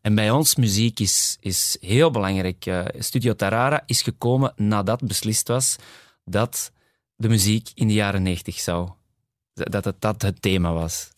En 0.00 0.14
bij 0.14 0.30
ons 0.30 0.54
muziek 0.56 1.00
is, 1.00 1.36
is 1.40 1.76
heel 1.80 2.10
belangrijk. 2.10 2.66
Eh, 2.66 2.84
Studio 2.98 3.34
Tarara 3.34 3.82
is 3.86 4.02
gekomen 4.02 4.52
nadat 4.56 5.06
beslist 5.06 5.48
was 5.48 5.76
dat 6.24 6.72
de 7.20 7.28
muziek 7.28 7.70
in 7.74 7.88
de 7.88 7.94
jaren 7.94 8.22
90 8.22 8.58
zou 8.60 8.88
dat 9.54 9.84
het 9.84 10.00
dat 10.00 10.22
het 10.22 10.42
thema 10.42 10.72
was. 10.72 11.08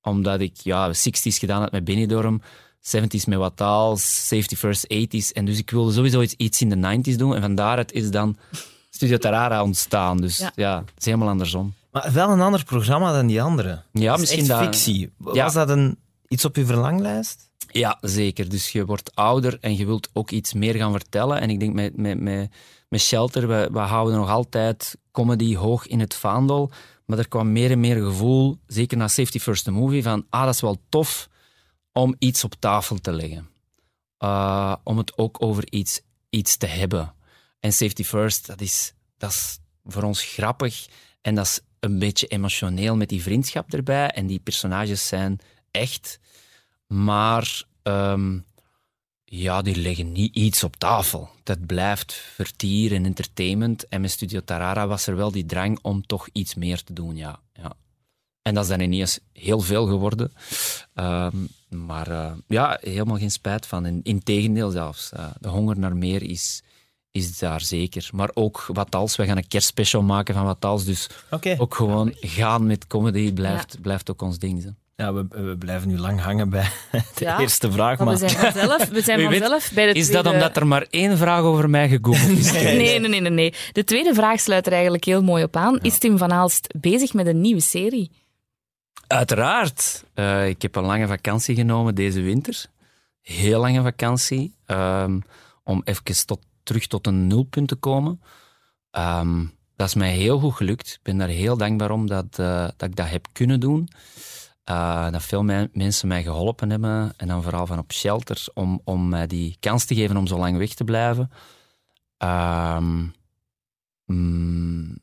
Omdat 0.00 0.40
ik 0.40 0.56
ja, 0.56 0.92
60s 0.94 1.38
gedaan 1.38 1.60
had 1.60 1.72
met 1.72 1.84
Benidorm, 1.84 2.42
70s 2.80 3.24
met 3.26 3.38
Wataals, 3.38 4.26
Safety 4.26 4.56
First 4.56 4.86
80s. 4.94 5.32
En 5.32 5.44
dus 5.44 5.58
ik 5.58 5.70
wilde 5.70 5.92
sowieso 5.92 6.20
iets, 6.20 6.34
iets 6.36 6.60
in 6.60 6.68
de 6.68 6.76
90s 6.76 7.16
doen. 7.16 7.34
En 7.34 7.40
vandaar 7.40 7.76
het 7.78 7.92
is 7.92 8.10
dan 8.10 8.36
Studio 8.90 9.16
Tarara 9.16 9.62
ontstaan. 9.62 10.16
Dus 10.16 10.38
ja, 10.38 10.52
Ja. 10.54 10.78
het 10.78 10.92
is 10.98 11.04
helemaal 11.04 11.28
andersom. 11.28 11.74
Maar 11.90 12.12
wel 12.12 12.30
een 12.30 12.40
ander 12.40 12.64
programma 12.64 13.12
dan 13.12 13.26
die 13.26 13.42
andere. 13.42 13.82
Ja, 13.92 14.16
misschien 14.16 14.38
echt 14.40 14.48
dat- 14.48 14.62
fictie. 14.62 15.12
Ja. 15.32 15.44
Was 15.44 15.52
dat 15.54 15.68
een, 15.68 15.98
iets 16.28 16.44
op 16.44 16.56
uw 16.56 16.66
verlanglijst? 16.66 17.50
Ja, 17.68 17.98
zeker. 18.00 18.48
Dus 18.48 18.72
je 18.72 18.84
wordt 18.84 19.14
ouder 19.14 19.58
en 19.60 19.76
je 19.76 19.86
wilt 19.86 20.08
ook 20.12 20.30
iets 20.30 20.52
meer 20.52 20.74
gaan 20.74 20.92
vertellen. 20.92 21.40
En 21.40 21.50
ik 21.50 21.60
denk 21.60 21.74
met, 21.74 21.96
met, 21.96 22.20
met, 22.20 22.50
met 22.88 23.00
Shelter, 23.00 23.48
we, 23.48 23.68
we 23.72 23.78
houden 23.78 24.16
nog 24.16 24.28
altijd 24.30 24.96
comedy 25.12 25.56
hoog 25.56 25.86
in 25.86 26.00
het 26.00 26.14
vaandel. 26.14 26.70
Maar 27.04 27.18
er 27.18 27.28
kwam 27.28 27.52
meer 27.52 27.70
en 27.70 27.80
meer 27.80 28.04
gevoel, 28.04 28.58
zeker 28.66 28.96
na 28.96 29.08
Safety 29.08 29.38
First 29.38 29.64
the 29.64 29.70
Movie, 29.70 30.02
van 30.02 30.26
ah, 30.30 30.44
dat 30.44 30.54
is 30.54 30.60
wel 30.60 30.82
tof 30.88 31.28
om 31.92 32.14
iets 32.18 32.44
op 32.44 32.54
tafel 32.58 32.98
te 32.98 33.12
leggen. 33.12 33.48
Uh, 34.18 34.74
om 34.84 34.98
het 34.98 35.18
ook 35.18 35.42
over 35.42 35.72
iets, 35.72 36.00
iets 36.30 36.56
te 36.56 36.66
hebben. 36.66 37.14
En 37.60 37.72
Safety 37.72 38.04
First, 38.04 38.46
dat 38.46 38.60
is, 38.60 38.94
dat 39.16 39.30
is 39.30 39.58
voor 39.84 40.02
ons 40.02 40.22
grappig. 40.22 40.86
En 41.20 41.34
dat 41.34 41.46
is 41.46 41.60
een 41.80 41.98
beetje 41.98 42.26
emotioneel 42.26 42.96
met 42.96 43.08
die 43.08 43.22
vriendschap 43.22 43.72
erbij. 43.72 44.08
En 44.10 44.26
die 44.26 44.38
personages 44.38 45.06
zijn 45.06 45.38
echt. 45.70 46.20
Maar 46.86 47.62
ehm, 47.82 48.38
ja, 49.34 49.62
die 49.62 49.76
leggen 49.76 50.12
niet 50.12 50.34
iets 50.34 50.64
op 50.64 50.76
tafel. 50.76 51.28
Dat 51.42 51.66
blijft 51.66 52.12
vertier 52.12 52.92
en 52.94 53.04
entertainment. 53.04 53.88
En 53.88 54.00
met 54.00 54.10
Studio 54.10 54.40
Tarara 54.44 54.86
was 54.86 55.06
er 55.06 55.16
wel 55.16 55.30
die 55.30 55.46
drang 55.46 55.78
om 55.82 56.06
toch 56.06 56.28
iets 56.32 56.54
meer 56.54 56.82
te 56.82 56.92
doen, 56.92 57.16
ja. 57.16 57.40
ja. 57.52 57.72
En 58.42 58.54
dat 58.54 58.62
is 58.62 58.70
dan 58.70 58.80
ineens 58.80 59.18
heel 59.32 59.60
veel 59.60 59.86
geworden. 59.86 60.32
Ehm, 60.94 61.36
maar 61.68 62.10
eh, 62.10 62.32
ja, 62.46 62.78
helemaal 62.80 63.16
geen 63.16 63.30
spijt 63.30 63.66
van. 63.66 63.86
In, 63.86 64.00
integendeel 64.02 64.70
zelfs. 64.70 65.12
Eh, 65.12 65.26
de 65.40 65.48
honger 65.48 65.78
naar 65.78 65.96
meer 65.96 66.22
is, 66.22 66.62
is 67.10 67.38
daar 67.38 67.60
zeker. 67.60 68.08
Maar 68.12 68.30
ook 68.34 68.64
wat 68.66 68.94
als. 68.94 69.16
We 69.16 69.26
gaan 69.26 69.36
een 69.36 69.48
kerstspecial 69.48 70.02
maken 70.02 70.34
van 70.34 70.44
wat 70.44 70.64
als. 70.64 70.84
Dus 70.84 71.08
ook 71.58 71.74
gewoon 71.74 72.12
gaan 72.14 72.66
met 72.66 72.86
comedy 72.86 73.32
blijft, 73.32 73.80
blijft 73.80 74.10
ook 74.10 74.22
ons 74.22 74.38
ding. 74.38 74.62
Zo. 74.62 74.68
Ja, 74.96 75.12
we, 75.12 75.26
we 75.28 75.56
blijven 75.58 75.88
nu 75.88 75.98
lang 75.98 76.20
hangen 76.20 76.50
bij 76.50 76.68
de 77.14 77.24
Ja, 77.24 77.40
eerste 77.40 77.72
vraag. 77.72 77.98
Maar 77.98 78.06
Maar 78.06 78.18
we 78.18 78.28
zijn 78.28 78.52
vanzelf, 78.52 78.88
we 78.88 79.02
zijn 79.02 79.18
Wie 79.18 79.28
weet, 79.28 79.38
vanzelf 79.40 79.72
bij 79.74 79.92
de 79.92 79.98
Is 79.98 80.06
tweede... 80.06 80.22
dat 80.22 80.32
omdat 80.32 80.56
er 80.56 80.66
maar 80.66 80.86
één 80.90 81.18
vraag 81.18 81.40
over 81.42 81.70
mij 81.70 81.88
gegoogeld 81.88 82.38
is? 82.38 82.52
Nee, 82.62 82.98
nee, 82.98 83.08
nee, 83.08 83.20
nee, 83.20 83.30
nee. 83.30 83.54
De 83.72 83.84
tweede 83.84 84.14
vraag 84.14 84.40
sluit 84.40 84.66
er 84.66 84.72
eigenlijk 84.72 85.04
heel 85.04 85.22
mooi 85.22 85.42
op 85.44 85.56
aan. 85.56 85.78
Is 85.80 85.98
Tim 85.98 86.18
van 86.18 86.32
Aalst 86.32 86.74
bezig 86.80 87.12
met 87.14 87.26
een 87.26 87.40
nieuwe 87.40 87.60
serie? 87.60 88.10
Uiteraard. 89.06 90.04
Eh, 90.14 90.48
ik 90.48 90.62
heb 90.62 90.74
een 90.76 90.84
lange 90.84 91.06
vakantie 91.06 91.54
genomen 91.54 91.94
deze 91.94 92.20
winter. 92.20 92.64
Heel 93.20 93.60
lange 93.60 93.82
vakantie. 93.82 94.54
ehm, 94.66 95.18
om 95.64 95.82
even 95.84 96.26
tot, 96.26 96.40
terug 96.62 96.86
tot 96.86 97.06
een 97.06 97.26
nulpunt 97.26 97.68
te 97.68 97.74
komen. 97.74 98.20
Ehm, 98.90 99.44
dat 99.76 99.88
is 99.88 99.94
mij 99.94 100.12
heel 100.12 100.38
goed 100.38 100.54
gelukt. 100.54 100.88
Ik 100.88 100.98
ben 101.02 101.18
daar 101.18 101.28
heel 101.28 101.56
dankbaar 101.56 101.90
om 101.90 102.06
dat, 102.06 102.38
eh, 102.38 102.68
dat 102.76 102.88
ik 102.88 102.96
dat 102.96 103.08
heb 103.10 103.26
kunnen 103.32 103.60
doen. 103.60 103.88
Eh, 104.64 105.10
dat 105.10 105.22
veel 105.22 105.42
me- 105.42 105.70
mensen 105.72 106.08
mij 106.08 106.22
geholpen 106.22 106.70
hebben. 106.70 107.12
En 107.16 107.28
dan 107.28 107.42
vooral 107.42 107.66
van 107.66 107.78
op 107.78 107.92
shelter. 107.92 108.44
Om, 108.54 108.80
om 108.84 109.08
mij 109.08 109.26
die 109.26 109.56
kans 109.60 109.84
te 109.84 109.94
geven 109.94 110.16
om 110.16 110.26
zo 110.26 110.38
lang 110.38 110.56
weg 110.58 110.74
te 110.74 110.84
blijven. 110.84 111.30
Ehm, 112.18 113.06
mm, 114.06 114.98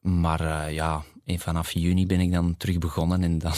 maar 0.00 0.40
eh, 0.40 0.72
ja, 0.74 1.02
en 1.24 1.38
vanaf 1.38 1.70
juni 1.72 2.06
ben 2.06 2.20
ik 2.20 2.32
dan 2.32 2.56
terug 2.56 2.78
begonnen 2.78 3.22
en 3.22 3.38
dan 3.38 3.52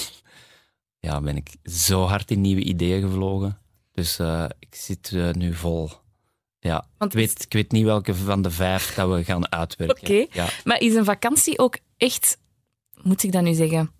ja, 1.06 1.20
ben 1.20 1.36
ik 1.36 1.56
zo 1.64 2.04
hard 2.04 2.30
in 2.30 2.40
nieuwe 2.40 2.62
ideeën 2.62 3.02
gevlogen. 3.02 3.58
Dus 3.92 4.18
eh, 4.18 4.44
ik 4.58 4.74
zit 4.74 5.12
eh, 5.12 5.30
nu 5.30 5.54
vol. 5.54 5.90
Ja, 6.58 6.86
Want 6.98 7.12
ik, 7.12 7.18
weet, 7.18 7.42
ik 7.44 7.52
weet 7.52 7.72
niet 7.72 7.84
welke 7.84 8.14
van 8.14 8.42
de 8.42 8.50
vijf 8.50 8.94
dat 8.94 9.08
we 9.10 9.24
gaan 9.24 9.52
uitwerken. 9.52 10.02
Oké. 10.02 10.26
Ja. 10.32 10.48
Maar 10.64 10.80
is 10.80 10.94
een 10.94 11.04
vakantie 11.04 11.58
ook 11.58 11.78
echt, 11.96 12.38
moet 13.02 13.22
ik 13.22 13.32
dat 13.32 13.42
nu 13.42 13.54
zeggen? 13.54 13.90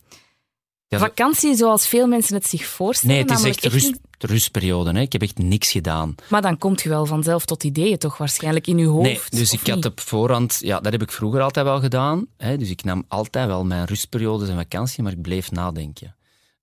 Ja, 0.89 0.99
Vakantie 0.99 1.55
zoals 1.55 1.87
veel 1.87 2.07
mensen 2.07 2.35
het 2.35 2.47
zich 2.47 2.65
voorstellen. 2.67 3.15
nee, 3.15 3.25
het 3.25 3.39
is 3.39 3.45
echt 3.45 3.65
rust, 3.65 3.87
niet- 3.87 4.01
rustperiode. 4.31 4.91
Hè. 4.93 5.01
Ik 5.01 5.13
heb 5.13 5.23
echt 5.23 5.39
niks 5.39 5.71
gedaan. 5.71 6.15
Maar 6.29 6.43
dan 6.43 6.59
komt 6.59 6.83
je 6.83 6.89
wel 6.89 7.07
vanzelf 7.07 7.45
tot 7.45 7.65
ideeën, 7.65 7.99
toch 7.99 8.17
waarschijnlijk 8.17 8.67
in 8.67 8.79
je 8.79 8.87
hoofd? 8.87 9.03
Nee, 9.03 9.21
dus 9.41 9.53
ik 9.53 9.67
had 9.67 9.85
op 9.85 10.01
voorhand, 10.01 10.59
ja, 10.61 10.81
dat 10.81 10.93
heb 10.93 11.03
ik 11.03 11.13
vroeger 11.13 11.41
altijd 11.41 11.67
wel 11.67 11.81
gedaan. 11.81 12.27
Hè, 12.37 12.57
dus 12.57 12.71
ik 12.71 12.85
nam 12.85 13.05
altijd 13.09 13.47
wel 13.47 13.65
mijn 13.65 13.85
rustperiodes 13.85 14.49
en 14.49 14.57
vakantie, 14.57 15.03
maar 15.03 15.13
ik 15.13 15.23
bleef 15.23 15.51
nadenken. 15.51 16.17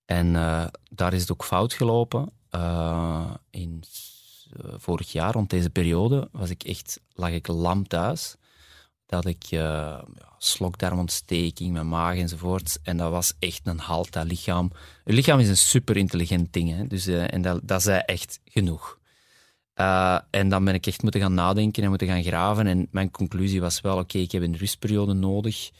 En 0.06 0.36
eh, 0.36 0.66
daar 0.90 1.14
is 1.14 1.22
het 1.22 1.32
ook 1.32 1.44
fout 1.46 1.74
gelopen. 1.74 2.32
Eh, 2.50 3.32
in, 3.50 3.84
eh, 4.58 4.74
vorig 4.78 5.12
jaar, 5.12 5.34
rond 5.34 5.50
deze 5.50 5.70
periode, 5.70 6.30
was 6.32 6.50
ik 6.50 6.64
echt, 6.64 7.00
lag 7.14 7.30
ik 7.32 7.48
lam 7.48 7.88
thuis. 7.88 8.36
Dat 9.14 9.26
ik 9.26 9.44
eh, 9.44 9.60
ja, 9.60 10.06
slokdarmontsteking, 10.38 11.74
mijn 11.74 11.88
maag 11.88 12.18
enzovoort. 12.18 12.80
En 12.84 12.98
dat 12.98 13.12
was 13.12 13.34
echt 13.40 13.62
een 13.64 13.80
halt, 13.80 14.12
dat 14.12 14.26
lichaam. 14.26 14.72
Je 15.06 15.14
lichaam 15.14 15.40
is 15.40 15.50
een 15.50 15.58
super 15.58 15.98
intelligent 15.98 16.54
ding. 16.54 16.76
Hè? 16.76 16.88
Dus, 16.88 17.08
eh, 17.08 17.34
en 17.34 17.42
dat, 17.42 17.60
dat 17.64 17.82
zei 17.82 18.02
echt 18.06 18.40
genoeg. 18.46 19.00
Uh, 19.76 20.20
en 20.30 20.50
dan 20.50 20.64
ben 20.64 20.74
ik 20.74 20.86
echt 20.88 21.02
moeten 21.02 21.22
gaan 21.22 21.34
nadenken 21.34 21.84
en 21.84 21.90
moeten 21.90 22.08
gaan 22.08 22.24
graven. 22.24 22.68
En 22.68 22.88
mijn 22.92 23.12
conclusie 23.12 23.62
was 23.62 23.82
wel, 23.82 23.98
oké, 23.98 24.18
ik 24.18 24.32
heb 24.32 24.42
een 24.42 24.58
rustperiode 24.58 25.14
nodig 25.14 25.72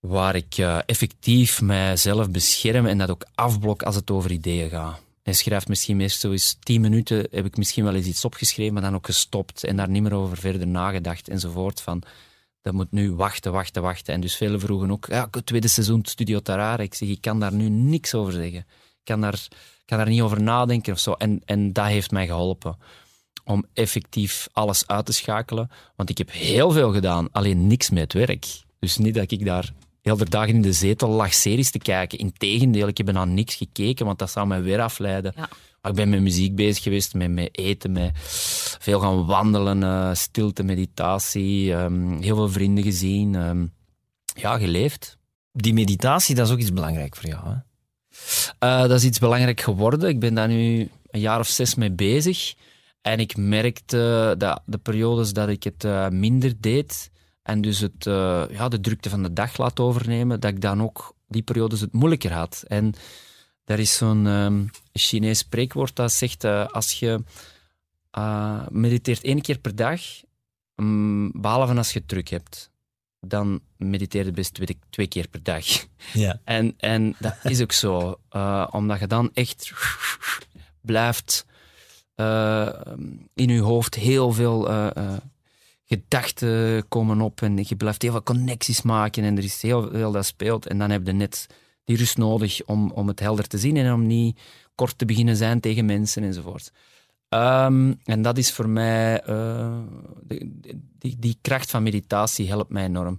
waar 0.00 0.34
ik 0.34 0.58
uh, 0.58 0.78
effectief 0.86 1.60
mijzelf 1.60 2.30
bescherm 2.30 2.86
en 2.86 2.98
dat 2.98 3.10
ook 3.10 3.26
afblok 3.34 3.82
als 3.82 3.94
het 3.94 4.10
over 4.10 4.30
ideeën 4.30 4.70
gaat. 4.70 5.05
En 5.26 5.34
schrijft 5.34 5.68
misschien 5.68 6.10
zo 6.10 6.30
eens 6.30 6.56
tien 6.60 6.80
minuten, 6.80 7.28
heb 7.30 7.44
ik 7.44 7.56
misschien 7.56 7.84
wel 7.84 7.94
eens 7.94 8.06
iets 8.06 8.24
opgeschreven, 8.24 8.72
maar 8.72 8.82
dan 8.82 8.94
ook 8.94 9.06
gestopt 9.06 9.64
en 9.64 9.76
daar 9.76 9.88
niet 9.88 10.02
meer 10.02 10.14
over 10.14 10.36
verder 10.36 10.66
nagedacht 10.66 11.28
enzovoort. 11.28 11.80
Van, 11.80 12.02
dat 12.62 12.72
moet 12.72 12.92
nu 12.92 13.12
wachten, 13.12 13.52
wachten, 13.52 13.82
wachten. 13.82 14.14
En 14.14 14.20
dus 14.20 14.36
velen 14.36 14.60
vroegen 14.60 14.90
ook, 14.90 15.06
ja, 15.06 15.28
tweede 15.44 15.68
seizoen 15.68 16.04
Studio 16.04 16.40
Tarare. 16.40 16.82
Ik 16.82 16.94
zeg, 16.94 17.08
ik 17.08 17.20
kan 17.20 17.40
daar 17.40 17.52
nu 17.52 17.68
niks 17.68 18.14
over 18.14 18.32
zeggen. 18.32 18.58
Ik 18.58 19.04
kan 19.04 19.20
daar, 19.20 19.48
kan 19.84 19.98
daar 19.98 20.08
niet 20.08 20.20
over 20.20 20.42
nadenken 20.42 20.92
of 20.92 20.98
zo. 20.98 21.12
En, 21.12 21.42
en 21.44 21.72
dat 21.72 21.86
heeft 21.86 22.10
mij 22.10 22.26
geholpen 22.26 22.76
om 23.44 23.64
effectief 23.72 24.48
alles 24.52 24.86
uit 24.86 25.06
te 25.06 25.12
schakelen. 25.12 25.70
Want 25.96 26.10
ik 26.10 26.18
heb 26.18 26.32
heel 26.32 26.70
veel 26.70 26.92
gedaan, 26.92 27.32
alleen 27.32 27.66
niks 27.66 27.90
met 27.90 28.12
werk. 28.12 28.46
Dus 28.78 28.96
niet 28.96 29.14
dat 29.14 29.30
ik 29.30 29.44
daar 29.44 29.72
heel 30.06 30.16
de 30.16 30.28
dagen 30.28 30.54
in 30.54 30.62
de 30.62 30.72
zetel 30.72 31.08
lag 31.08 31.34
series 31.34 31.70
te 31.70 31.78
kijken. 31.78 32.18
Integendeel, 32.18 32.88
ik 32.88 32.96
heb 32.96 33.12
naar 33.12 33.26
niks 33.26 33.54
gekeken, 33.54 34.06
want 34.06 34.18
dat 34.18 34.30
zou 34.30 34.46
mij 34.46 34.62
weer 34.62 34.80
afleiden. 34.80 35.32
Ja. 35.36 35.48
Maar 35.80 35.90
ik 35.90 35.96
ben 35.96 36.08
met 36.08 36.20
muziek 36.20 36.54
bezig 36.54 36.82
geweest, 36.82 37.14
met, 37.14 37.30
met 37.30 37.58
eten, 37.58 37.92
met 37.92 38.10
veel 38.80 39.00
gaan 39.00 39.26
wandelen, 39.26 39.82
uh, 39.82 40.14
stilte, 40.14 40.62
meditatie, 40.62 41.72
um, 41.72 42.22
heel 42.22 42.36
veel 42.36 42.48
vrienden 42.48 42.84
gezien. 42.84 43.34
Um, 43.34 43.72
ja, 44.34 44.58
geleefd. 44.58 45.18
Die 45.52 45.74
meditatie, 45.74 46.34
dat 46.34 46.46
is 46.46 46.52
ook 46.52 46.58
iets 46.58 46.72
belangrijk 46.72 47.16
voor 47.16 47.28
jou, 47.28 47.44
hè? 47.48 47.54
Uh, 48.60 48.88
dat 48.88 48.98
is 48.98 49.04
iets 49.04 49.18
belangrijk 49.18 49.60
geworden. 49.60 50.08
Ik 50.08 50.20
ben 50.20 50.34
daar 50.34 50.48
nu 50.48 50.90
een 51.10 51.20
jaar 51.20 51.38
of 51.38 51.48
zes 51.48 51.74
mee 51.74 51.90
bezig. 51.90 52.54
En 53.02 53.18
ik 53.20 53.36
merkte 53.36 54.34
dat 54.38 54.62
de 54.66 54.78
periodes 54.78 55.32
dat 55.32 55.48
ik 55.48 55.62
het 55.62 55.84
uh, 55.84 56.08
minder 56.08 56.52
deed 56.60 57.10
en 57.46 57.60
dus 57.60 57.78
het, 57.78 58.06
uh, 58.06 58.44
ja, 58.50 58.68
de 58.68 58.80
drukte 58.80 59.10
van 59.10 59.22
de 59.22 59.32
dag 59.32 59.56
laat 59.56 59.80
overnemen, 59.80 60.40
dat 60.40 60.50
ik 60.50 60.60
dan 60.60 60.82
ook 60.82 61.14
die 61.28 61.42
periodes 61.42 61.80
het 61.80 61.92
moeilijker 61.92 62.32
had. 62.32 62.64
En 62.66 62.94
er 63.64 63.78
is 63.78 63.96
zo'n 63.96 64.26
um, 64.26 64.70
Chinees 64.92 65.38
spreekwoord 65.38 65.96
dat 65.96 66.12
zegt, 66.12 66.44
uh, 66.44 66.66
als 66.66 66.92
je 66.92 67.22
uh, 68.18 68.66
mediteert 68.68 69.22
één 69.22 69.40
keer 69.40 69.58
per 69.58 69.76
dag, 69.76 70.00
um, 70.74 71.40
behalve 71.40 71.74
als 71.74 71.92
je 71.92 72.06
druk 72.06 72.28
hebt, 72.28 72.70
dan 73.20 73.60
mediteer 73.76 74.24
je 74.24 74.30
best 74.30 74.54
twee, 74.54 74.78
twee 74.90 75.06
keer 75.06 75.28
per 75.28 75.42
dag. 75.42 75.64
Ja. 76.12 76.40
En, 76.44 76.74
en 76.76 77.16
dat 77.18 77.36
is 77.42 77.62
ook 77.62 77.72
zo, 77.72 78.20
omdat 78.70 78.98
je 78.98 79.06
dan 79.06 79.30
echt 79.34 79.72
blijft 80.80 81.46
in 83.34 83.48
je 83.48 83.60
hoofd 83.60 83.94
heel 83.94 84.32
veel 84.32 84.68
gedachten 85.86 86.88
komen 86.88 87.20
op 87.20 87.42
en 87.42 87.56
je 87.62 87.76
blijft 87.76 88.02
heel 88.02 88.10
veel 88.10 88.22
connecties 88.22 88.82
maken 88.82 89.24
en 89.24 89.36
er 89.36 89.44
is 89.44 89.62
heel 89.62 89.90
veel 89.90 90.12
dat 90.12 90.26
speelt. 90.26 90.66
En 90.66 90.78
dan 90.78 90.90
heb 90.90 91.06
je 91.06 91.12
net 91.12 91.46
die 91.84 91.96
rust 91.96 92.16
nodig 92.16 92.64
om, 92.64 92.90
om 92.90 93.08
het 93.08 93.20
helder 93.20 93.46
te 93.46 93.58
zien 93.58 93.76
en 93.76 93.92
om 93.92 94.06
niet 94.06 94.40
kort 94.74 94.98
te 94.98 95.04
beginnen 95.04 95.36
zijn 95.36 95.60
tegen 95.60 95.84
mensen 95.84 96.22
enzovoort. 96.22 96.72
Um, 97.28 98.00
en 98.04 98.22
dat 98.22 98.38
is 98.38 98.52
voor 98.52 98.68
mij, 98.68 99.28
uh, 99.28 99.78
die, 100.98 101.16
die, 101.18 101.38
kracht 101.40 101.70
van 101.70 101.82
meditatie 101.82 102.48
helpt 102.48 102.70
mij 102.70 102.84
enorm. 102.84 103.18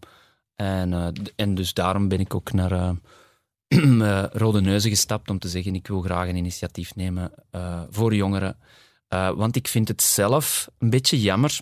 En, 0.55 0.91
uh, 0.91 1.07
en 1.35 1.55
dus 1.55 1.73
daarom 1.73 2.07
ben 2.07 2.19
ik 2.19 2.35
ook 2.35 2.51
naar 2.51 2.71
uh, 2.71 4.25
Rode 4.41 4.61
Neuzen 4.61 4.89
gestapt 4.89 5.29
om 5.29 5.39
te 5.39 5.49
zeggen, 5.49 5.75
ik 5.75 5.87
wil 5.87 6.01
graag 6.01 6.27
een 6.27 6.35
initiatief 6.35 6.95
nemen 6.95 7.31
voor 7.89 8.15
jongeren. 8.15 8.57
want 9.09 9.55
ik 9.55 9.67
vind 9.67 9.87
het 9.87 10.01
zelf 10.01 10.69
een 10.77 10.89
beetje 10.89 11.21
jammer 11.21 11.61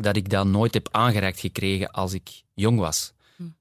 dat 0.00 0.16
ik 0.16 0.30
dat 0.30 0.46
nooit 0.46 0.74
heb 0.74 0.88
aangereikt 0.90 1.40
gekregen 1.40 1.90
als 1.90 2.12
ik 2.12 2.42
jong 2.54 2.78
was. 2.78 3.12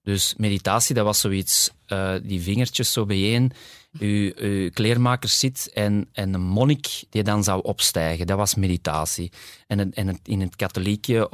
Dus 0.03 0.33
meditatie, 0.37 0.95
dat 0.95 1.05
was 1.05 1.19
zoiets, 1.19 1.69
eh, 1.85 2.13
die 2.23 2.41
vingertjes 2.41 2.91
zo 2.93 3.05
bijeen, 3.05 3.51
uw, 3.99 4.31
uw 4.35 4.69
kleermaker 4.69 5.29
zit 5.29 5.69
en, 5.73 6.09
en 6.11 6.33
een 6.33 6.41
monnik 6.41 7.03
die 7.09 7.23
dan 7.23 7.43
zou 7.43 7.63
opstijgen. 7.63 8.27
Dat 8.27 8.37
was 8.37 8.55
meditatie. 8.55 9.31
En, 9.67 9.77
het- 9.79 9.93
en 9.93 10.07
het- 10.07 10.19
in, 10.23 10.41
het 10.41 10.55
katholieke, 10.55 11.29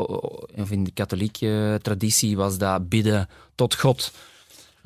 of 0.55 0.71
in 0.71 0.83
de 0.83 0.91
katholieke 0.91 1.79
traditie 1.81 2.37
was 2.37 2.57
dat 2.57 2.89
bidden 2.89 3.29
tot 3.55 3.75
God. 3.75 4.11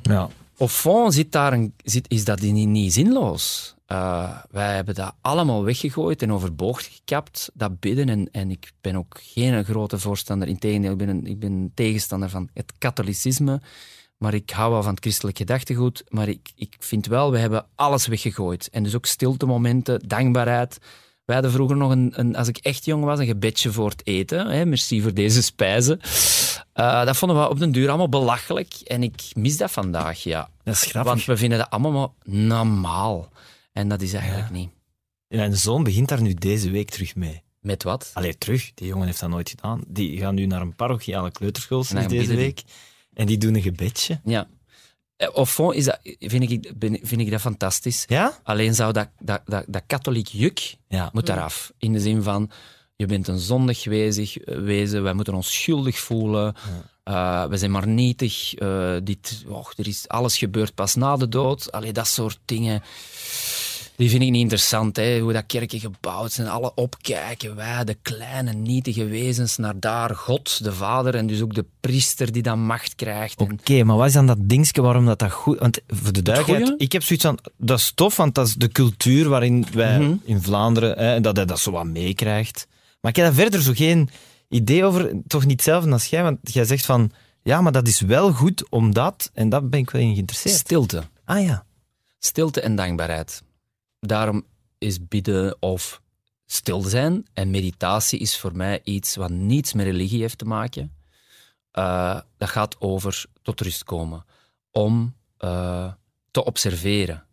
Ja. 0.02 0.30
Au 0.58 0.70
fond 0.70 1.14
zit 1.14 1.32
daar 1.32 1.54
een, 1.54 1.74
zit, 1.84 2.06
is 2.10 2.24
dat 2.26 2.42
niet, 2.42 2.68
niet 2.68 2.94
zinloos. 2.94 3.74
Eh, 3.94 4.30
wij 4.52 4.76
hebben 4.76 4.96
dat 4.96 5.14
allemaal 5.22 5.64
weggegooid 5.64 6.22
en 6.22 6.32
overboord 6.32 6.84
gekapt, 6.84 7.50
dat 7.54 7.80
bidden. 7.80 8.10
En, 8.10 8.30
en 8.32 8.52
ik 8.52 8.72
ben 8.82 8.96
ook 8.96 9.20
geen 9.22 9.66
grote 9.66 10.00
voorstander, 10.00 10.48
integendeel, 10.48 10.92
ik 10.92 10.98
ben, 10.98 11.10
een, 11.10 11.26
ik 11.26 11.40
ben 11.40 11.72
tegenstander 11.74 12.30
van 12.30 12.50
het 12.54 12.74
katholicisme. 12.78 13.62
Maar 14.18 14.34
ik 14.34 14.50
hou 14.50 14.72
wel 14.72 14.84
van 14.84 14.92
het 14.92 15.04
christelijk 15.04 15.38
gedachtegoed. 15.38 16.04
Maar 16.10 16.28
ik, 16.28 16.52
ik 16.56 16.76
vind 16.80 17.06
wel, 17.06 17.32
we 17.32 17.38
hebben 17.38 17.66
alles 17.76 18.08
weggegooid. 18.08 18.70
En 18.70 18.84
dus 18.84 18.96
ook 18.96 19.06
stiltemomenten, 19.06 20.08
dankbaarheid. 20.08 20.78
Wij 21.26 21.36
hadden 21.36 21.54
vroeger 21.54 21.78
nog, 21.78 21.92
een, 21.92 22.14
een, 22.16 22.36
als 22.36 22.48
ik 22.48 22.58
echt 22.58 22.86
jong 22.86 23.04
was, 23.04 23.20
een 23.20 23.26
gebedje 23.26 23.72
voor 23.72 23.90
het 23.90 24.08
eten. 24.08 24.48
Hè, 24.48 24.66
merci 24.66 25.02
voor 25.02 25.14
deze 25.14 25.44
spijzen. 25.44 26.00
Eh, 26.74 27.06
dat 27.06 27.18
vonden 27.18 27.40
we 27.40 27.50
op 27.50 27.60
den 27.60 27.72
duur 27.72 27.88
allemaal 27.88 28.10
belachelijk. 28.10 28.74
En 28.74 29.04
ik 29.04 29.22
mis 29.34 29.58
dat 29.58 29.72
vandaag, 29.72 30.24
ja. 30.24 30.50
Dat 30.64 30.74
is 30.74 30.82
grappig. 30.82 31.14
Want 31.14 31.26
we 31.26 31.38
vinden 31.38 31.58
dat 31.58 31.70
allemaal 31.70 32.14
normaal. 32.24 33.32
En 33.74 33.88
dat 33.88 34.02
is 34.02 34.14
eigenlijk 34.14 34.50
niet. 34.52 34.70
En 35.28 35.38
mijn 35.38 35.56
zoon 35.58 35.84
begint 35.84 36.10
daar 36.10 36.22
nu 36.22 36.34
deze 36.34 36.70
week 36.72 36.90
terug 36.90 37.16
mee. 37.16 37.44
Met 37.60 37.84
wat? 37.84 38.12
Allee, 38.14 38.38
terug. 38.38 38.72
Die 38.74 38.88
jongen 38.88 39.06
heeft 39.06 39.20
dat 39.20 39.30
nooit 39.30 39.50
gedaan. 39.50 39.82
Die 39.88 40.18
gaan 40.20 40.36
nu 40.36 40.46
naar 40.46 40.62
een 40.62 40.76
parochiale 40.76 41.32
kleuterschool 41.32 41.80
En 41.80 41.86
sinds 41.86 42.08
deze 42.08 42.28
die. 42.28 42.36
week. 42.38 42.62
En 43.14 43.26
die 43.26 43.38
doen 43.38 43.56
een 43.56 43.62
gebedje. 43.62 44.22
Ja. 44.24 44.48
Eh, 45.16 45.28
Au 45.28 45.46
fond 45.46 45.76
is 45.76 45.86
dat, 45.86 46.00
vind, 46.20 46.52
ik, 46.52 46.72
vind 47.02 47.22
ik 47.22 47.32
dat 47.32 47.42
fantastisch. 47.42 48.06
Ja? 48.08 48.40
Alleen 48.44 48.76
zou 48.76 48.94
dat, 48.94 49.10
dat, 49.20 49.42
dat, 49.46 49.66
dat 49.68 49.84
katholiek 49.88 50.28
juk 50.28 50.76
Ja. 50.88 51.10
moet 51.14 51.30
eraf. 51.30 51.72
In 51.78 51.94
de 51.94 52.00
zin 52.00 52.24
van, 52.24 52.52
je 52.96 53.06
bent 53.06 53.28
een 53.28 53.40
zondig 53.40 53.84
wezig, 53.84 54.38
eh, 54.38 54.58
wezen, 54.60 55.04
wij 55.04 55.14
moeten 55.14 55.34
ons 55.34 55.54
schuldig 55.62 56.00
voelen. 56.00 56.56
Eh, 57.04 57.46
we 57.46 57.58
zijn 57.58 57.72
maar 57.72 57.88
nietig. 57.88 58.54
eh, 58.54 58.94
dit, 59.04 59.44
er 59.78 59.88
is 59.88 60.08
alles 60.08 60.38
gebeurt 60.38 60.76
pas 60.76 60.96
na 60.96 61.16
de 61.18 61.30
dood. 61.30 61.72
Allee, 61.72 61.92
dat 61.92 62.08
soort 62.08 62.40
dingen. 62.46 62.84
Die 63.96 64.10
vind 64.10 64.22
ik 64.24 64.30
niet 64.32 64.42
interessant, 64.42 64.96
hè? 64.96 65.20
hoe 65.20 65.34
dat 65.34 65.44
kerken 65.48 65.80
gebouwd 65.80 66.32
zijn. 66.32 66.48
Alle 66.48 66.72
opkijken, 66.76 67.56
wij, 67.56 67.84
de 67.84 67.98
kleine, 68.02 68.54
nietige 68.54 69.06
wezens, 69.06 69.58
naar 69.58 69.80
daar 69.80 70.16
God, 70.16 70.64
de 70.64 70.74
Vader, 70.74 71.16
en 71.16 71.28
dus 71.28 71.42
ook 71.42 71.54
de 71.54 71.66
priester 71.80 72.32
die 72.32 72.42
dan 72.42 72.60
macht 72.60 72.96
krijgt. 72.96 73.40
En- 73.40 73.52
Oké, 73.52 73.84
maar 73.84 73.96
wat 73.98 74.08
is 74.08 74.14
dan 74.14 74.28
dat 74.28 74.38
dingetje 74.42 74.82
waarom 74.82 75.06
dat, 75.06 75.20
dat 75.20 75.32
goed... 75.32 75.60
Want 75.60 75.80
voor 75.88 76.14
de 76.14 76.22
duidelijkheid, 76.22 76.82
ik 76.82 76.92
heb 76.92 77.04
zoiets 77.04 77.26
van... 77.26 77.40
Dat 77.58 77.80
is 77.80 77.92
tof, 77.96 78.16
want 78.18 78.36
dat 78.36 78.48
is 78.48 78.54
de 78.54 78.68
cultuur 78.70 79.30
waarin 79.30 79.66
wij 79.74 80.00
Mhm. 80.00 80.16
in 80.24 80.42
Vlaanderen... 80.42 80.98
Hè, 80.98 81.22
dat 81.22 81.36
hij 81.36 81.46
dat 81.46 81.60
zo 81.60 81.72
wat 81.72 81.86
meekrijgt. 81.86 82.68
Maar 83.02 83.12
ik 83.12 83.18
heb 83.18 83.26
daar 83.26 83.36
verder 83.36 83.62
zo 83.62 83.72
geen 83.76 84.10
idee 84.54 84.84
over. 84.84 85.22
Toch 85.28 85.42
niet 85.42 85.52
hetzelfde 85.52 85.92
als 85.92 86.06
jij, 86.06 86.24
want 86.24 86.38
jij 86.44 86.66
zegt 86.66 86.86
van... 86.86 87.12
Ja, 87.44 87.62
maar 87.62 87.72
dat 87.72 87.88
is 87.88 88.02
wel 88.02 88.34
goed 88.34 88.70
omdat... 88.70 89.30
En 89.34 89.50
daar 89.50 89.68
ben 89.68 89.80
ik 89.80 89.90
wel 89.90 90.02
in 90.02 90.14
geïnteresseerd. 90.14 90.56
Stilte. 90.56 91.04
Ah 91.26 91.44
ja. 91.44 91.66
Stilte 92.20 92.62
en 92.62 92.76
dankbaarheid. 92.76 93.44
Daarom 94.00 94.46
is 94.78 95.08
bidden 95.08 95.58
of 95.60 96.02
stil 96.46 96.82
zijn 96.82 97.26
en 97.34 97.52
meditatie 97.52 98.20
is 98.20 98.38
voor 98.38 98.56
mij 98.56 98.82
iets 98.84 99.16
wat 99.16 99.30
niets 99.30 99.74
met 99.74 99.86
religie 99.86 100.22
heeft 100.22 100.38
te 100.38 100.46
maken. 100.46 100.96
Eh, 101.72 102.20
dat 102.38 102.50
gaat 102.50 102.82
over 102.82 103.26
tot 103.42 103.62
rust 103.62 103.84
komen. 103.84 104.26
Om 104.72 105.16
eh, 105.38 105.92
te 106.32 106.46
observeren. 106.46 107.26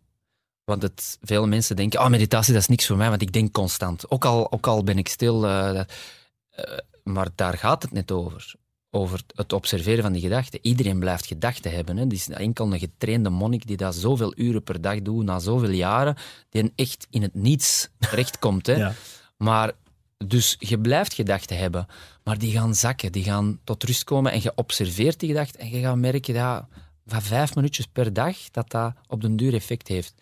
Want 0.63 0.81
het, 0.81 1.17
veel 1.21 1.47
mensen 1.47 1.75
denken, 1.75 1.99
ah, 1.99 2.09
meditatie 2.09 2.53
dat 2.53 2.61
is 2.61 2.67
niks 2.67 2.87
voor 2.87 2.97
mij, 2.97 3.09
want 3.09 3.21
ik 3.21 3.33
denk 3.33 3.51
constant. 3.51 4.11
Ook 4.11 4.25
al, 4.25 4.51
ook 4.51 4.67
al 4.67 4.83
ben 4.83 4.97
ik 4.97 5.07
stil. 5.07 5.47
eh, 5.47 5.81
maar 7.03 7.27
daar 7.35 7.57
gaat 7.57 7.81
het 7.81 7.91
net 7.91 8.11
over. 8.11 8.53
Over 8.93 9.21
het 9.35 9.53
observeren 9.53 10.03
van 10.03 10.11
die 10.11 10.21
gedachten. 10.21 10.59
Iedereen 10.61 10.99
blijft 10.99 11.25
gedachten 11.25 11.71
hebben. 11.71 11.97
Hè. 11.97 12.03
Het 12.03 12.13
is 12.13 12.29
enkel 12.29 12.73
een 12.73 12.79
getrainde 12.79 13.29
monnik 13.29 13.67
die 13.67 13.77
dat 13.77 13.95
zoveel 13.95 14.33
uren 14.35 14.63
per 14.63 14.81
dag 14.81 15.01
doet, 15.01 15.25
na 15.25 15.39
zoveel 15.39 15.69
jaren, 15.69 16.15
die 16.49 16.71
echt 16.75 17.07
in 17.09 17.21
het 17.21 17.33
niets 17.33 17.89
terechtkomt. 17.99 18.67
Hè. 18.67 18.75
Ja. 18.81 18.93
Maar 19.37 19.71
dus 20.25 20.55
je 20.59 20.79
blijft 20.79 21.13
gedachten 21.13 21.57
hebben, 21.57 21.87
maar 22.23 22.37
die 22.37 22.51
gaan 22.51 22.75
zakken, 22.75 23.11
die 23.11 23.23
gaan 23.23 23.59
tot 23.63 23.83
rust 23.83 24.03
komen 24.03 24.31
en 24.31 24.41
je 24.41 24.51
observeert 24.55 25.19
die 25.19 25.29
gedachten 25.29 25.59
en 25.59 25.69
je 25.69 25.79
gaat 25.79 25.97
merken 25.97 26.33
dat 26.33 26.65
van 27.05 27.21
vijf 27.21 27.55
minuutjes 27.55 27.87
per 27.87 28.13
dag 28.13 28.37
dat 28.51 28.69
dat 28.69 28.93
op 29.07 29.21
den 29.21 29.35
duur 29.35 29.53
effect 29.53 29.87
heeft. 29.87 30.13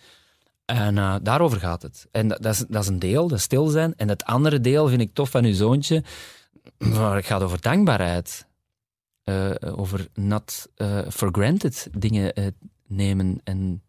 En 0.65 0.97
eh, 0.97 1.15
daarover 1.21 1.59
gaat 1.59 1.81
het. 1.81 2.07
En 2.11 2.27
dat, 2.27 2.41
dat, 2.41 2.53
is, 2.53 2.65
dat 2.67 2.83
is 2.83 2.87
een 2.87 2.99
deel, 2.99 3.27
dat 3.27 3.39
stil 3.39 3.67
zijn. 3.67 3.93
En 3.95 4.09
het 4.09 4.23
andere 4.23 4.61
deel 4.61 4.87
vind 4.87 5.01
ik 5.01 5.13
tof 5.13 5.29
van 5.29 5.45
uw 5.45 5.53
zoontje, 5.53 6.03
maar 6.77 7.15
het 7.15 7.25
gaat 7.25 7.41
over 7.41 7.61
dankbaarheid. 7.61 8.47
Eh, 9.23 9.51
over 9.61 10.07
not 10.13 10.67
eh, 10.75 10.99
for 11.09 11.29
granted 11.31 11.87
dingen 11.97 12.33
eh, 12.33 12.47
nemen 12.87 13.41
en 13.43 13.81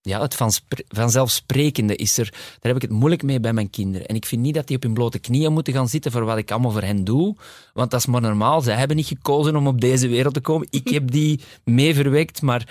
ja, 0.00 0.20
het 0.20 0.34
van 0.34 0.52
spre- 0.52 0.84
vanzelfsprekende 0.88 1.96
is 1.96 2.18
er. 2.18 2.30
Daar 2.30 2.72
heb 2.72 2.76
ik 2.76 2.82
het 2.82 2.90
moeilijk 2.90 3.22
mee 3.22 3.40
bij 3.40 3.52
mijn 3.52 3.70
kinderen. 3.70 4.06
En 4.06 4.14
ik 4.14 4.26
vind 4.26 4.42
niet 4.42 4.54
dat 4.54 4.66
die 4.66 4.76
op 4.76 4.82
hun 4.82 4.94
blote 4.94 5.18
knieën 5.18 5.52
moeten 5.52 5.72
gaan 5.72 5.88
zitten 5.88 6.12
voor 6.12 6.24
wat 6.24 6.38
ik 6.38 6.50
allemaal 6.50 6.70
voor 6.70 6.82
hen 6.82 7.04
doe. 7.04 7.36
Want 7.72 7.90
dat 7.90 8.00
is 8.00 8.06
maar 8.06 8.20
normaal. 8.20 8.60
Zij 8.60 8.76
hebben 8.76 8.96
niet 8.96 9.06
gekozen 9.06 9.56
om 9.56 9.66
op 9.66 9.80
deze 9.80 10.08
wereld 10.08 10.34
te 10.34 10.40
komen. 10.40 10.66
Ik 10.70 10.88
heb 10.88 11.10
die 11.10 11.40
mee 11.64 11.94
verwekt, 11.94 12.42
maar... 12.42 12.68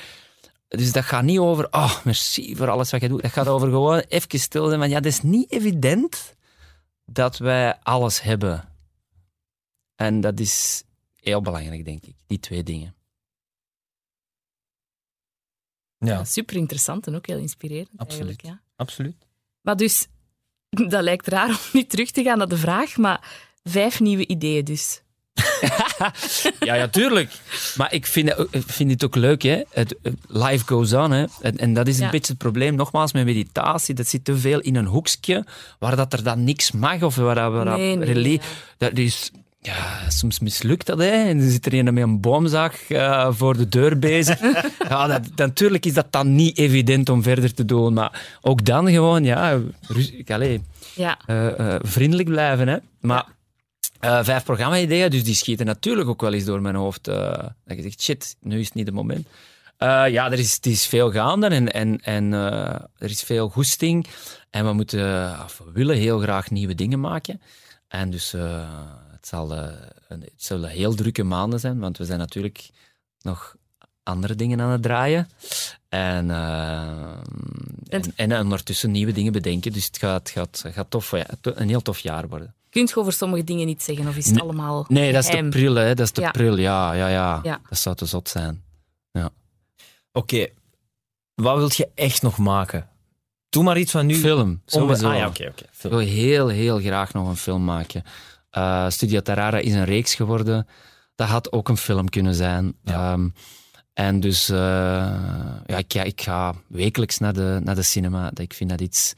Dus 0.67 0.91
dat 0.91 1.03
gaat 1.03 1.23
niet 1.23 1.39
over, 1.39 1.67
oh, 1.71 2.03
merci 2.03 2.55
voor 2.55 2.69
alles 2.69 2.91
wat 2.91 3.01
je 3.01 3.07
doet. 3.07 3.21
Dat 3.21 3.31
gaat 3.31 3.47
over 3.47 3.67
gewoon 3.67 3.99
even 3.99 4.39
stil 4.39 4.67
zijn. 4.67 4.79
Want 4.79 4.91
ja, 4.91 4.97
het 4.97 5.05
is 5.05 5.21
niet 5.21 5.51
evident 5.51 6.35
dat 7.05 7.37
wij 7.37 7.77
alles 7.83 8.21
hebben. 8.21 8.69
En 9.95 10.21
dat 10.21 10.39
is 10.39 10.83
heel 11.15 11.41
belangrijk, 11.41 11.85
denk 11.85 12.05
ik. 12.05 12.15
Die 12.27 12.39
twee 12.39 12.63
dingen. 12.63 12.95
Ja, 15.97 16.23
Super 16.23 16.55
interessant 16.55 17.07
en 17.07 17.15
ook 17.15 17.27
heel 17.27 17.37
inspirerend. 17.37 17.89
Absoluut. 17.95 18.27
Eigenlijk, 18.27 18.41
ja. 18.41 18.61
absoluut. 18.75 19.15
Maar 19.61 19.75
dus, 19.77 20.07
dat 20.89 21.03
lijkt 21.03 21.27
raar 21.27 21.49
om 21.49 21.57
nu 21.73 21.85
terug 21.85 22.11
te 22.11 22.23
gaan 22.23 22.37
naar 22.37 22.47
de 22.47 22.57
vraag, 22.57 22.97
maar 22.97 23.47
vijf 23.63 23.99
nieuwe 23.99 24.27
ideeën 24.27 24.65
dus. 24.65 25.01
Ja, 26.59 26.75
ja, 26.75 26.87
tuurlijk. 26.87 27.31
Maar 27.77 27.93
ik 27.93 28.05
vind, 28.05 28.29
het- 28.29 28.47
ik 28.51 28.63
vind 28.63 28.91
het 28.91 29.03
ook 29.03 29.15
leuk, 29.15 29.41
hè. 29.41 29.61
Het, 29.69 29.95
het- 30.01 30.19
life 30.27 30.65
goes 30.67 30.93
on, 30.93 31.11
hè. 31.11 31.25
En, 31.41 31.57
en 31.57 31.73
dat 31.73 31.87
is 31.87 31.97
een 31.97 32.03
Ja. 32.05 32.09
beetje 32.11 32.31
het 32.31 32.41
probleem, 32.41 32.75
nogmaals, 32.75 33.13
met 33.13 33.25
meditatie. 33.25 33.95
Dat 33.95 34.07
zit 34.07 34.25
te 34.25 34.37
veel 34.37 34.59
in 34.59 34.75
een 34.75 34.85
hoekje, 34.85 35.45
waar 35.79 35.95
dat 35.95 36.13
er 36.13 36.23
dan 36.23 36.43
niks 36.43 36.71
mag, 36.71 37.01
of 37.01 37.15
waar, 37.15 37.35
dat- 37.35 37.51
waar 37.51 37.65
dat 37.65 37.77
Nee, 37.77 37.95
nee, 37.95 38.31
ja. 38.31 38.39
Dat 38.77 38.97
is... 38.97 39.31
Ja, 39.65 40.09
soms 40.09 40.39
mislukt 40.39 40.85
dat, 40.85 40.97
hè. 40.97 41.27
En 41.27 41.39
dan 41.39 41.49
zit 41.49 41.65
er 41.65 41.73
een 41.73 41.93
met 41.93 42.03
een 42.03 42.21
boomzaag 42.21 42.89
eh, 42.89 43.27
voor 43.31 43.57
de 43.57 43.69
deur 43.69 43.99
bezig. 43.99 44.39
ja, 44.89 45.07
dat, 45.07 45.21
natuurlijk 45.35 45.85
is 45.85 45.93
dat 45.93 46.11
dan 46.11 46.35
niet 46.35 46.57
evident 46.57 47.09
om 47.09 47.23
verder 47.23 47.53
te 47.53 47.65
doen. 47.65 47.93
Maar 47.93 48.37
ook 48.41 48.65
dan 48.65 48.89
gewoon, 48.89 49.23
ja... 49.23 49.59
Allee, 50.27 50.61
Ja, 50.95 51.19
eh, 51.25 51.59
eh, 51.59 51.79
vriendelijk 51.81 52.29
blijven. 52.29 52.67
Hè? 52.67 52.77
Maar 52.99 53.25
vijf 53.99 54.43
programma-ideeën, 54.43 55.09
dus 55.09 55.23
die 55.23 55.35
schieten 55.35 55.65
natuurlijk 55.65 56.09
ook 56.09 56.21
wel 56.21 56.33
eens 56.33 56.45
door 56.45 56.61
mijn 56.61 56.75
hoofd. 56.75 57.03
dat 57.03 57.53
je 57.65 57.81
zegt, 57.81 58.01
shit, 58.01 58.35
nu 58.41 58.59
is 58.59 58.65
het 58.65 58.73
niet 58.73 58.85
het 58.85 58.95
moment. 58.95 59.27
Ja, 59.77 60.31
er 60.31 60.39
is, 60.39 60.57
er 60.61 60.71
is 60.71 60.87
veel 60.87 61.11
gaande 61.11 61.47
en, 61.47 61.73
en, 61.73 62.01
en 62.01 62.33
er 62.33 63.09
is 63.09 63.23
veel 63.23 63.49
goesting. 63.49 64.07
En 64.49 64.65
we, 64.65 64.73
moeten, 64.73 65.35
of 65.43 65.61
we 65.65 65.71
willen 65.73 65.97
heel 65.97 66.19
graag 66.19 66.49
nieuwe 66.49 66.75
dingen 66.75 66.99
maken. 66.99 67.41
En 67.87 68.09
dus 68.09 68.35
het, 69.23 69.31
zal, 69.31 69.53
eh, 69.53 69.73
een- 70.07 70.21
het 70.21 70.33
zullen 70.35 70.69
heel 70.69 70.93
drukke 70.95 71.23
maanden 71.23 71.59
zijn, 71.59 71.79
want 71.79 71.97
we 71.97 72.05
zijn 72.05 72.19
natuurlijk 72.19 72.69
nog 73.21 73.55
andere 74.03 74.35
dingen 74.35 74.61
aan 74.61 74.69
het 74.69 74.81
draaien. 74.81 75.29
En, 75.89 76.31
eh, 76.31 77.07
en, 77.87 78.13
en 78.15 78.39
ondertussen 78.39 78.91
nieuwe 78.91 79.11
dingen 79.11 79.31
bedenken. 79.31 79.71
Dus 79.71 79.85
het 79.85 79.97
gaat, 79.97 80.29
gaat, 80.29 80.63
gaat 80.67 80.89
tof, 80.89 81.11
ja, 81.11 81.25
een 81.41 81.69
heel 81.69 81.81
tof 81.81 81.99
jaar 81.99 82.27
worden. 82.27 82.53
kunt 82.69 82.89
je 82.89 82.95
over 82.95 83.13
sommige 83.13 83.43
dingen 83.43 83.65
niet 83.65 83.83
zeggen 83.83 84.07
of 84.07 84.15
is 84.17 84.25
het 84.25 84.33
Nee, 84.35 84.43
allemaal 84.43 84.85
Nee, 84.87 85.11
dat 85.13 85.23
is 85.23 85.29
geheim? 85.29 85.49
pril, 85.49 85.75
hè. 85.75 85.95
Dat 85.95 86.05
is 86.05 86.11
te 86.11 86.21
Ja. 86.21 86.31
pril, 86.31 86.57
ja, 86.57 86.93
ja, 86.93 87.07
ja, 87.07 87.39
Ja. 87.43 87.61
Dat 87.69 87.77
zou 87.79 87.95
te 87.95 88.05
zot 88.05 88.29
zijn. 88.29 88.63
Oké, 90.15 90.47
wat 91.35 91.57
wil 91.57 91.69
je 91.71 91.89
echt 91.95 92.21
nog 92.21 92.37
maken? 92.37 92.89
Doe 93.49 93.63
maar 93.63 93.77
iets 93.77 93.91
van 93.91 94.05
nu. 94.05 94.15
Film, 94.15 94.61
sowieso. 94.65 95.09
Ah 95.09 95.15
ja, 95.17 95.27
oké, 95.27 95.47
oké. 95.47 95.63
Ik 95.63 95.69
Film. 95.71 95.93
wil 95.95 96.05
heel, 96.05 96.47
heel 96.47 96.79
graag 96.79 97.13
nog 97.13 97.27
een 97.27 97.35
film 97.37 97.63
maken. 97.63 98.03
Eh 98.53 98.89
Studio 98.89 99.19
Tarara 99.21 99.57
is 99.57 99.73
een 99.73 99.85
reeks 99.85 100.15
geworden. 100.15 100.67
Dat 101.15 101.27
had 101.27 101.51
ook 101.51 101.69
een 101.69 101.77
film 101.77 102.09
kunnen 102.09 102.35
zijn. 102.35 102.75
Ja. 102.83 103.11
Ehm, 103.11 103.29
en 103.93 104.19
dus 104.19 104.49
eh, 104.49 104.57
ja, 105.65 105.77
ik, 105.77 105.91
ja, 105.91 106.03
ik 106.03 106.21
ga 106.21 106.53
wekelijks 106.67 107.17
naar 107.17 107.33
de, 107.33 107.59
naar 107.63 107.75
de 107.75 107.81
cinema. 107.81 108.31
Ik 108.33 108.53
vind 108.53 108.69
dat 108.69 108.81
iets, 108.81 109.13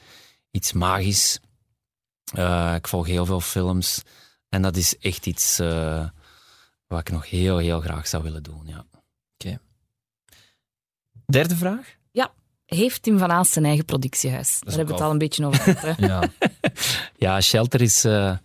iets 0.52 0.74
magisch. 0.74 1.40
Eh, 2.34 2.74
ik 2.78 2.88
volg 2.88 3.08
heel 3.08 3.26
veel 3.26 3.42
films. 3.42 4.02
En 4.50 4.62
dat 4.62 4.76
is 4.76 4.98
echt 4.98 5.26
iets 5.26 5.60
eh, 5.60 6.08
wat 6.88 7.00
ik 7.00 7.12
nog 7.12 7.30
heel, 7.30 7.58
heel 7.58 7.82
graag 7.82 8.08
zou 8.08 8.24
willen 8.24 8.44
doen. 8.44 8.62
Ja. 8.66 8.86
Derde 11.26 11.56
vraag? 11.56 11.96
Ja. 12.12 12.34
Heeft 12.66 13.02
Tim 13.02 13.18
van 13.18 13.32
Aalst 13.32 13.52
zijn 13.52 13.66
eigen 13.66 13.86
productiehuis? 13.86 14.60
Daar 14.60 14.76
hebben 14.76 14.86
we 14.88 14.94
het 14.94 15.02
al- 15.04 15.12
een 15.12 15.18
beetje 15.18 15.46
over 15.46 15.76
gehad. 15.78 15.98
Ja. 15.98 16.24
Ja, 17.18 17.42
Shelter 17.42 17.82
is, 17.82 18.04
eh, 18.06 18.38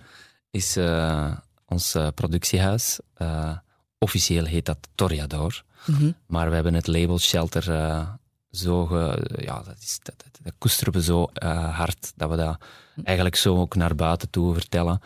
is 0.50 0.76
eh, 0.76 1.32
ons 1.66 1.94
eh, 1.94 2.08
productiehuis. 2.14 2.98
Eh, 3.14 3.52
officieel 3.98 4.44
heet 4.44 4.66
dat 4.66 4.78
Toriador. 4.94 5.62
Mhm. 5.86 6.10
Maar 6.26 6.48
we 6.48 6.54
hebben 6.54 6.74
het 6.74 6.86
label 6.86 7.18
Shelter 7.18 7.70
eh, 7.74 8.08
zo... 8.50 8.86
Ge, 8.86 9.28
ja, 9.36 9.62
dat, 9.62 9.76
is, 9.80 9.98
dat, 10.02 10.14
dat, 10.16 10.38
dat 10.42 10.52
koesteren 10.58 10.92
we 10.92 11.02
zo 11.02 11.24
eh, 11.32 11.76
hard 11.76 12.12
dat 12.16 12.30
we 12.30 12.36
dat 12.36 12.58
eigenlijk 13.04 13.36
zo 13.36 13.56
ook 13.58 13.74
naar 13.74 13.94
buiten 13.94 14.30
toe 14.30 14.54
vertellen. 14.54 15.00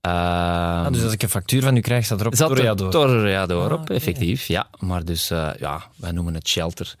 Ehm, 0.00 0.14
Ah, 0.16 0.92
dus 0.92 1.02
als 1.02 1.12
ik 1.12 1.22
een 1.22 1.28
factuur 1.28 1.62
van 1.62 1.76
u 1.76 1.80
krijg, 1.80 2.04
staat 2.04 2.20
erop 2.20 2.34
Zat 2.34 2.50
er 2.50 2.56
Toreador. 2.56 2.90
Toreador 2.90 3.66
Ah, 3.70 3.72
op, 3.72 3.80
oké. 3.80 3.94
effectief. 3.94 4.46
Ja, 4.46 4.68
maar 4.78 5.04
dus 5.04 5.30
eh, 5.30 5.50
ja, 5.58 5.82
wij 5.96 6.12
noemen 6.12 6.34
het 6.34 6.48
shelter. 6.48 6.94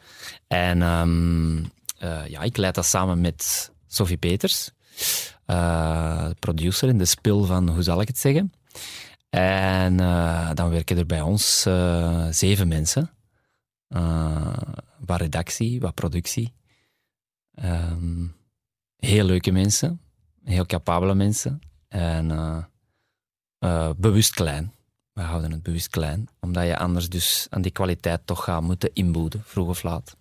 En 0.46 0.82
ehm, 0.82 1.56
eh, 1.98 2.26
ja, 2.26 2.40
ik 2.42 2.56
leid 2.56 2.74
dat 2.74 2.86
samen 2.86 3.20
met 3.20 3.70
Sophie 3.86 4.16
Peters, 4.16 4.70
eh, 5.48 6.30
producer 6.38 6.88
in 6.88 6.98
de 6.98 7.04
spil 7.04 7.44
van, 7.44 7.68
hoe 7.68 7.82
zal 7.82 8.00
ik 8.00 8.08
het 8.08 8.18
zeggen? 8.18 8.52
En 9.30 10.00
eh, 10.00 10.50
dan 10.54 10.70
werken 10.70 10.98
er 10.98 11.06
bij 11.06 11.20
ons 11.20 11.66
eh, 11.66 12.26
zeven 12.30 12.68
mensen. 12.68 13.10
Wat 14.98 15.20
redactie, 15.20 15.80
wat 15.80 15.94
productie. 15.94 16.54
Ehm, 17.54 18.26
heel 18.96 19.24
leuke 19.24 19.50
mensen, 19.50 20.00
heel 20.44 20.66
capabele 20.66 21.14
mensen. 21.14 21.60
En 21.88 22.68
bewust 23.96 24.34
klein. 24.34 24.72
We 25.12 25.22
houden 25.22 25.50
het 25.50 25.62
bewust 25.62 25.88
klein, 25.88 26.28
omdat 26.40 26.66
je 26.66 26.78
anders 26.78 27.08
dus 27.08 27.46
aan 27.50 27.62
die 27.62 27.72
kwaliteit 27.72 28.20
toch 28.26 28.44
gaat 28.44 28.62
moeten 28.62 28.90
inboeden, 28.92 29.42
vroeg 29.44 29.68
of 29.68 29.82
laat. 29.82 30.16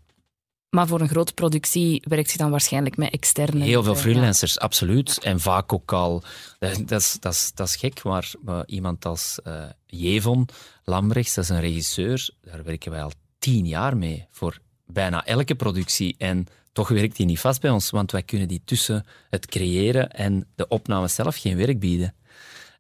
Maar 0.70 0.88
voor 0.88 1.02
een 1.02 1.10
grote 1.10 1.34
productie 1.34 2.04
werkt 2.08 2.32
je 2.32 2.38
dan 2.38 2.52
waarschijnlijk 2.52 2.98
met 2.98 3.12
externe. 3.12 3.64
Heel 3.64 3.84
veel 3.84 3.94
eh, 3.94 4.00
freelancers, 4.00 4.60
absoluut. 4.60 5.20
En 5.20 5.40
vaak 5.40 5.74
ook 5.74 5.94
al, 5.94 6.24
eh, 6.60 6.76
dat 6.86 7.02
is, 7.02 7.18
dat 7.20 7.34
is, 7.34 7.52
dat 7.54 7.68
is 7.68 7.76
gek, 7.76 8.04
maar 8.04 8.32
eh, 8.46 8.60
iemand 8.66 9.06
als 9.06 9.40
eh 9.44 9.64
Jevon 9.86 10.48
Lambrechts, 10.84 11.34
dat 11.34 11.44
is 11.44 11.50
een 11.50 11.60
regisseur, 11.60 12.30
daar 12.42 12.64
werken 12.64 12.92
wij 12.92 13.04
al 13.04 13.12
tien 13.40 13.68
jaar 13.68 13.98
mee 13.98 14.26
voor 14.32 14.60
bijna 14.86 15.26
elke 15.26 15.56
productie. 15.56 16.16
En 16.18 16.48
toch 16.72 16.88
werkt 16.88 17.16
die 17.16 17.26
niet 17.26 17.40
vast 17.40 17.62
bij 17.62 17.70
ons, 17.70 17.90
want 17.90 18.12
wij 18.12 18.24
kunnen 18.24 18.48
die 18.48 18.62
tussen 18.66 19.06
het 19.30 19.46
creëren 19.46 20.12
en 20.12 20.48
de 20.56 20.68
opname 20.68 21.08
zelf 21.08 21.38
geen 21.38 21.58
werk 21.58 21.80
bieden. 21.80 22.16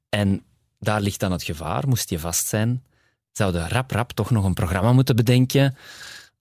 En 0.09 0.43
daar 0.79 1.01
ligt 1.01 1.19
dan 1.19 1.31
het 1.31 1.43
gevaar, 1.43 1.87
moest 1.87 2.09
je 2.09 2.19
vast 2.19 2.47
zijn, 2.47 2.83
zouden 3.31 3.69
rap 3.69 3.91
rap 3.91 4.11
toch 4.11 4.31
nog 4.31 4.45
een 4.45 4.53
programma 4.53 4.93
moeten 4.93 5.15
bedenken 5.15 5.77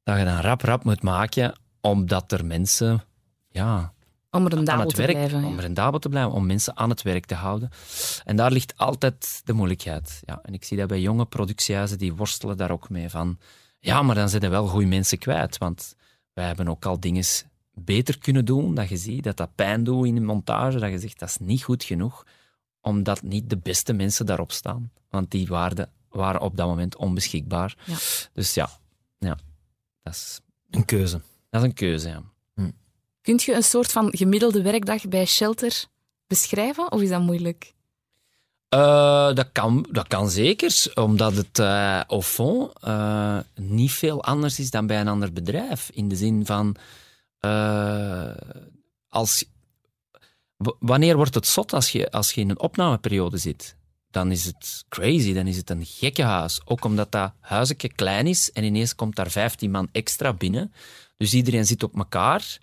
dat 0.07 0.19
je 0.19 0.25
dan 0.25 0.41
rap 0.41 0.63
rap 0.63 0.85
moet 0.85 1.03
maken, 1.03 1.59
omdat 1.81 2.33
er 2.33 2.45
mensen 2.45 3.05
ja, 3.49 3.93
om 4.31 4.45
aan 4.45 4.49
rendabel 4.49 4.89
te 4.89 4.97
werk, 4.97 5.13
blijven. 5.13 5.41
ja. 5.41 5.47
om 5.47 5.61
rendabel 5.61 5.99
te 5.99 6.09
blijven, 6.09 6.33
om 6.33 6.47
mensen 6.47 6.77
aan 6.77 6.91
het 6.91 7.03
werk 7.03 7.25
te 7.27 7.35
houden. 7.35 7.71
En 8.25 8.37
daar 8.37 8.51
ligt 8.51 8.77
altijd 8.77 9.41
de 9.45 9.53
moeilijkheid. 9.53 10.21
Ja, 10.25 10.41
en 10.43 10.55
ik 10.55 10.65
zie 10.65 10.77
dat 10.77 10.89
bij 10.89 11.01
jonge 11.01 11.25
productiehuizen, 11.25 11.99
die 11.99 12.15
worstelen 12.15 12.57
daar 12.57 12.71
ook 12.71 12.89
mee 12.89 13.09
van, 13.09 13.39
ja, 13.81 14.03
maar 14.03 14.15
dan 14.15 14.29
zijn 14.29 14.43
er 14.43 14.51
wel 14.51 14.67
goede 14.67 14.87
mensen 14.87 15.19
kwijt, 15.19 15.59
want 15.59 15.97
wij 16.33 16.47
hebben 16.47 16.69
ook 16.69 16.85
al 16.85 17.01
dingen 17.01 17.25
beter 17.75 18.19
kunnen 18.19 18.45
doen, 18.45 18.75
dat 18.75 18.89
je 18.89 18.97
ziet 18.97 19.25
dat 19.25 19.37
dat 19.37 19.55
pijn 19.55 19.85
doet 19.85 20.07
in 20.07 20.15
de 20.15 20.21
montage, 20.21 20.79
dat 20.79 20.91
je 20.91 20.99
zegt, 20.99 21.19
dat 21.19 21.29
is 21.29 21.39
niet 21.39 21.63
goed 21.63 21.85
genoeg, 21.85 22.27
omdat 22.81 23.23
niet 23.23 23.51
de 23.51 23.59
beste 23.59 23.93
mensen 23.93 24.27
daarop 24.27 24.53
staan. 24.53 24.93
Want 25.11 25.31
die 25.31 25.47
waarden 25.47 25.91
waren 26.09 26.41
op 26.41 26.57
dat 26.57 26.67
moment 26.67 26.97
onbeschikbaar. 26.97 27.77
Ja. 27.85 27.97
Dus 28.33 28.55
ja, 28.55 28.69
ja 29.19 29.37
dat, 30.07 30.15
is, 30.15 30.41
Een 30.71 30.85
keuze. 30.85 31.21
dat 31.51 31.63
is 31.63 31.69
een 31.69 31.75
keuze, 31.75 32.09
ja. 32.09 32.23
Kunt 33.23 33.43
je 33.43 33.55
een 33.55 33.63
soort 33.63 33.93
van 33.93 34.09
gemiddelde 34.17 34.63
werkdag 34.63 35.09
bij 35.09 35.27
Shelter 35.27 35.85
beschrijven, 36.27 36.93
of 36.93 37.01
is 37.01 37.09
dat 37.09 37.21
moeilijk? 37.21 37.75
Eh, 38.69 39.35
dat, 39.35 39.49
kan, 39.53 39.87
dat 39.91 40.07
kan 40.07 40.31
zeker, 40.31 40.93
omdat 40.95 41.37
het 41.37 41.59
eh 41.59 42.01
au 42.01 42.23
fond 42.23 42.73
eh, 42.81 43.39
niet 43.55 43.93
veel 43.93 44.25
anders 44.25 44.59
is 44.59 44.71
dan 44.71 44.87
bij 44.87 45.01
een 45.01 45.09
ander 45.09 45.33
bedrijf. 45.33 45.91
In 45.93 46.09
de 46.09 46.17
zin 46.17 46.47
van, 46.47 46.77
eh, 47.39 48.31
als, 49.09 49.45
wanneer 50.79 51.17
wordt 51.17 51.35
het 51.35 51.47
zot 51.47 51.73
als 51.73 51.93
je, 51.93 52.11
als 52.11 52.33
je 52.33 52.41
in 52.41 52.51
een 52.51 52.61
opnameperiode 52.61 53.39
zit? 53.39 53.76
Dan 54.17 54.31
is 54.31 54.45
het 54.45 54.85
crazy, 54.89 55.33
dan 55.33 55.47
is 55.47 55.57
het 55.57 55.71
een 55.71 55.85
gekke 55.85 56.23
huis. 56.23 56.61
Ook 56.65 56.85
omdat 56.85 57.13
dat 57.13 57.33
huisje 57.41 57.75
klein 57.75 58.27
is 58.27 58.51
en 58.53 58.65
ineens 58.65 58.95
komt 58.95 59.17
daar 59.17 59.31
15 59.31 59.71
man 59.71 59.89
extra 59.93 60.33
binnen. 60.33 60.73
Dus 61.17 61.35
iedereen 61.35 61.67
zit 61.67 61.83
op 61.83 61.97
elkaar. 61.97 62.59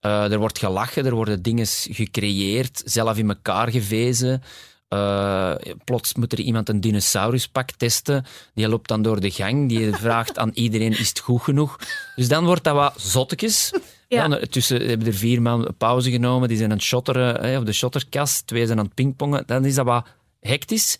Eh, 0.00 0.32
er 0.32 0.38
wordt 0.38 0.58
gelachen, 0.58 1.06
er 1.06 1.14
worden 1.14 1.42
dingen 1.42 1.66
gecreëerd, 1.66 2.82
zelf 2.84 3.18
in 3.18 3.28
elkaar 3.28 3.70
gevezen. 3.70 4.42
Eh, 4.88 5.54
plots 5.84 6.14
moet 6.14 6.32
er 6.32 6.40
iemand 6.40 6.68
een 6.68 6.80
dinosauruspak 6.80 7.70
testen. 7.70 8.24
Die 8.54 8.68
loopt 8.68 8.88
dan 8.88 9.02
door 9.02 9.20
de 9.20 9.30
gang. 9.30 9.68
Die 9.68 9.94
vraagt 10.04 10.38
aan 10.38 10.50
iedereen: 10.54 10.98
is 10.98 11.08
het 11.08 11.18
goed 11.18 11.42
genoeg? 11.42 11.78
Dus 12.16 12.28
dan 12.28 12.44
wordt 12.44 12.64
dat 12.64 12.74
wat 12.74 13.00
zottekes. 13.00 13.72
Ja. 14.08 14.26
Ja. 14.26 14.38
tussen 14.50 14.86
hebben 14.86 15.06
er 15.06 15.14
vier 15.14 15.42
man 15.42 15.74
pauze 15.78 16.10
genomen. 16.10 16.48
Die 16.48 16.56
zijn 16.56 16.70
aan 16.70 16.76
het 16.76 16.86
shotteren 16.86 17.40
hè, 17.44 17.58
op 17.58 17.66
de 17.66 17.72
shotterkast. 17.72 18.46
Twee 18.46 18.66
zijn 18.66 18.78
aan 18.78 18.84
het 18.84 18.94
pingpongen. 18.94 19.42
Dan 19.46 19.64
is 19.64 19.74
dat 19.74 19.86
wat 19.86 20.06
hectisch. 20.40 20.96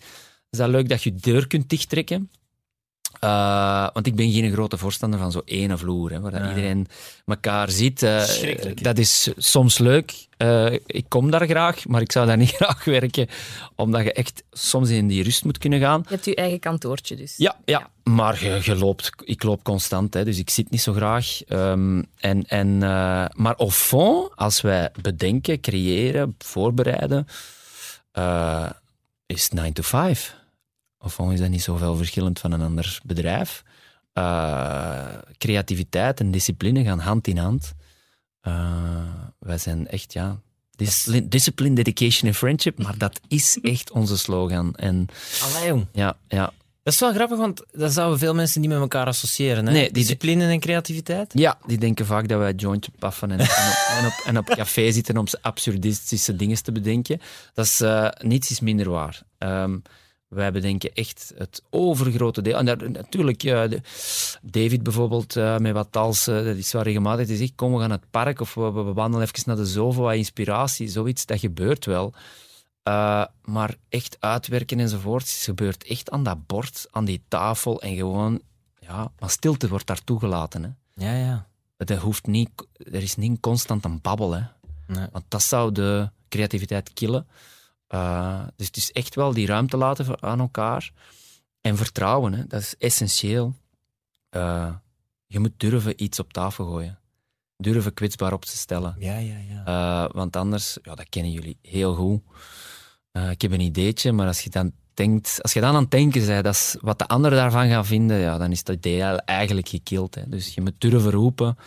Is 0.49 0.57
dat 0.59 0.69
leuk 0.69 0.89
dat 0.89 1.03
je 1.03 1.15
deur 1.15 1.47
kunt 1.47 1.69
dichttrekken. 1.69 2.29
Eh, 3.19 3.87
want 3.93 4.07
ik 4.07 4.15
ben 4.15 4.31
geen 4.31 4.51
grote 4.51 4.77
voorstander 4.77 5.19
van 5.19 5.31
zo'n 5.31 5.41
ene 5.45 5.77
vloer, 5.77 6.11
hè, 6.11 6.19
waar 6.19 6.31
dat 6.31 6.41
Ja. 6.41 6.49
iedereen 6.49 6.87
elkaar 7.25 7.69
ziet. 7.69 8.03
Eh, 8.03 8.23
Schrikkelijk, 8.23 8.77
hè? 8.77 8.83
dat 8.83 8.97
is 8.97 9.29
soms 9.37 9.77
leuk. 9.77 10.27
Eh, 10.37 10.73
ik 10.85 11.05
kom 11.07 11.31
daar 11.31 11.47
graag, 11.47 11.85
maar 11.87 12.01
ik 12.01 12.11
zou 12.11 12.27
daar 12.27 12.37
niet 12.45 12.49
graag 12.51 12.83
werken, 12.83 13.27
omdat 13.75 14.03
je 14.03 14.13
echt 14.13 14.43
soms 14.51 14.89
in 14.89 15.07
die 15.07 15.23
rust 15.23 15.43
moet 15.45 15.57
kunnen 15.57 15.79
gaan. 15.79 16.01
Je 16.03 16.09
hebt 16.13 16.25
je 16.25 16.35
eigen 16.35 16.59
kantoortje 16.59 17.15
dus. 17.15 17.33
Ja, 17.37 17.57
ja. 17.65 17.89
maar 18.03 18.43
je, 18.43 18.59
je 18.63 18.75
loopt, 18.75 19.09
ik 19.23 19.43
loop 19.43 19.63
constant, 19.63 20.13
hè, 20.13 20.23
dus 20.25 20.37
ik 20.37 20.49
zit 20.49 20.69
niet 20.71 20.81
zo 20.81 20.93
graag. 20.93 21.43
Ehm, 21.43 22.01
en, 22.17 22.45
en, 22.47 22.83
eh, 22.83 23.25
maar 23.33 23.55
au 23.57 23.69
fond, 23.71 24.31
als 24.35 24.61
wij 24.61 24.91
bedenken, 25.01 25.59
creëren, 25.61 26.35
voorbereiden, 26.37 27.27
eh, 28.11 28.69
is 29.31 29.43
het 29.43 29.53
9 29.53 29.73
to 29.73 29.83
5. 29.83 30.35
Au 30.97 31.11
fond 31.11 31.33
is 31.33 31.39
dat 31.39 31.49
niet 31.49 31.61
zoveel 31.61 31.95
verschillend 31.95 32.39
van 32.39 32.51
een 32.51 32.61
ander 32.61 32.99
bedrijf. 33.03 33.63
Eh, 34.13 35.07
creativiteit 35.37 36.19
en 36.19 36.31
discipline 36.31 36.83
gaan 36.83 36.99
hand 36.99 37.27
in 37.27 37.37
hand. 37.37 37.73
Eh, 38.41 39.03
wij 39.39 39.57
zijn 39.57 39.87
echt, 39.87 40.13
ja... 40.13 40.41
Discipline, 40.75 41.27
discipline, 41.27 41.75
dedication 41.75 42.29
en 42.29 42.35
friendship, 42.35 42.83
maar 42.83 42.97
dat 42.97 43.19
is 43.27 43.59
echt 43.61 43.91
onze 43.91 44.17
slogan. 44.17 44.75
En 44.75 45.07
Allee, 45.43 45.67
jong. 45.67 45.85
ja, 45.93 46.17
ja, 46.27 46.53
Dat 46.83 46.93
is 46.93 46.99
wel 46.99 47.13
grappig, 47.13 47.37
want 47.37 47.63
dat 47.71 47.91
zouden 47.91 48.19
veel 48.19 48.33
mensen 48.33 48.61
niet 48.61 48.69
met 48.69 48.79
elkaar 48.79 49.05
associëren. 49.05 49.65
Hè? 49.65 49.71
Nee, 49.71 49.91
Discipline 49.91 50.47
en 50.47 50.59
creativiteit. 50.59 51.31
Ja, 51.33 51.57
die 51.65 51.77
denken 51.77 52.05
vaak 52.05 52.27
dat 52.27 52.39
wij 52.39 52.53
jointje 52.53 52.91
paffen 52.99 53.31
en, 53.31 53.39
en, 53.39 53.45
op, 53.45 53.97
en, 53.97 54.05
op, 54.05 54.13
en 54.25 54.37
op 54.37 54.45
café 54.45 54.91
zitten 54.91 55.17
om 55.17 55.25
absurdistische 55.41 56.35
dingen 56.35 56.63
te 56.63 56.71
bedenken. 56.71 57.21
Dat 57.53 57.65
is, 57.65 57.81
eh, 57.81 58.07
niets 58.19 58.51
is 58.51 58.59
minder 58.59 58.89
waar. 58.89 59.21
Ehm, 59.37 59.77
wij 60.27 60.51
bedenken 60.51 60.93
echt 60.93 61.33
het 61.37 61.61
overgrote 61.69 62.41
deel. 62.41 62.57
En 62.57 62.65
daar, 62.65 62.91
natuurlijk, 62.91 63.43
eh, 63.43 63.63
David 64.41 64.83
bijvoorbeeld, 64.83 65.35
eh, 65.35 65.57
met 65.57 65.73
wat 65.73 65.97
als, 65.97 66.23
dat 66.25 66.45
is 66.45 66.71
wel 66.71 66.81
regelmatig, 66.81 67.27
die 67.27 67.37
zegt, 67.37 67.55
kom, 67.55 67.73
we 67.73 67.79
gaan 67.79 67.89
naar 67.89 67.97
het 67.97 68.11
park 68.11 68.39
of 68.39 68.53
we, 68.53 68.71
we 68.71 68.93
wandelen 68.93 69.27
even 69.27 69.43
naar 69.45 69.55
de 69.55 69.65
Zovo, 69.65 70.01
wat 70.01 70.15
inspiratie, 70.15 70.87
zoiets, 70.87 71.25
dat 71.25 71.39
gebeurt 71.39 71.85
wel. 71.85 72.13
Eh, 72.83 73.25
maar 73.43 73.75
echt 73.89 74.17
uitwerken 74.19 74.79
enzovoort, 74.79 75.29
gebeurt 75.29 75.83
echt 75.83 76.11
aan 76.11 76.23
dat 76.23 76.45
bord, 76.47 76.87
aan 76.91 77.05
die 77.05 77.23
tafel 77.27 77.81
en 77.81 77.95
gewoon, 77.95 78.41
ja, 78.79 79.11
maar 79.19 79.29
stilte 79.29 79.67
wordt 79.67 79.87
daar 79.87 80.03
toegelaten, 80.03 80.63
hè. 80.63 80.69
Ja, 81.05 81.13
ja. 81.27 81.47
Het 81.77 81.97
hoeft 81.97 82.25
niet, 82.27 82.49
er 82.77 83.01
is 83.01 83.15
niet 83.15 83.39
constant 83.39 83.85
een 83.85 84.01
babbel, 84.01 84.31
hè. 84.31 84.41
Nee. 84.87 85.07
want 85.11 85.25
dat 85.27 85.43
zou 85.43 85.71
de 85.71 86.09
creativiteit 86.29 86.93
killen. 86.93 87.27
Eh, 87.87 88.41
dus 88.55 88.67
het 88.67 88.77
is 88.77 88.91
echt 88.91 89.15
wel 89.15 89.33
die 89.33 89.45
ruimte 89.47 89.77
laten 89.77 90.05
voor- 90.05 90.21
aan 90.21 90.39
elkaar. 90.39 90.91
En 91.61 91.77
vertrouwen, 91.77 92.33
hè. 92.33 92.47
dat 92.47 92.61
is 92.61 92.77
essentieel. 92.77 93.53
Eh, 94.29 94.73
je 95.27 95.39
moet 95.39 95.53
durven 95.57 96.03
iets 96.03 96.19
op 96.19 96.33
tafel 96.33 96.65
gooien. 96.65 96.99
Durven 97.57 97.93
kwetsbaar 97.93 98.33
op 98.33 98.45
te 98.45 98.57
stellen. 98.57 98.95
Ja, 98.99 99.17
ja, 99.17 99.37
ja. 99.37 100.09
Want 100.13 100.35
anders, 100.35 100.77
ja, 100.83 100.95
dat 100.95 101.09
kennen 101.09 101.31
jullie 101.31 101.57
heel 101.61 101.95
goed. 101.95 102.21
Eh, 103.11 103.29
ik 103.29 103.41
heb 103.41 103.51
een 103.51 103.59
ideetje, 103.59 104.11
maar 104.11 104.27
als 104.27 104.41
je 104.41 104.49
dan 104.49 104.71
denkt, 104.93 105.39
als 105.41 105.53
je 105.53 105.61
dan 105.61 105.75
aan 105.75 105.81
het 105.81 105.91
denken 105.91 106.25
bent, 106.25 106.43
dat 106.43 106.53
is 106.53 106.75
wat 106.81 106.99
de 106.99 107.07
anderen 107.07 107.37
daarvan 107.37 107.69
gaan 107.69 107.85
vinden, 107.85 108.17
ja, 108.17 108.37
dan 108.37 108.51
is 108.51 108.63
dat 108.63 108.75
idee 108.75 109.01
eigenlijk 109.03 109.67
gekild. 109.67 110.15
Hè. 110.15 110.21
Dus 110.27 110.53
je 110.53 110.61
moet 110.61 110.73
durven 110.77 111.11
roepen 111.11 111.57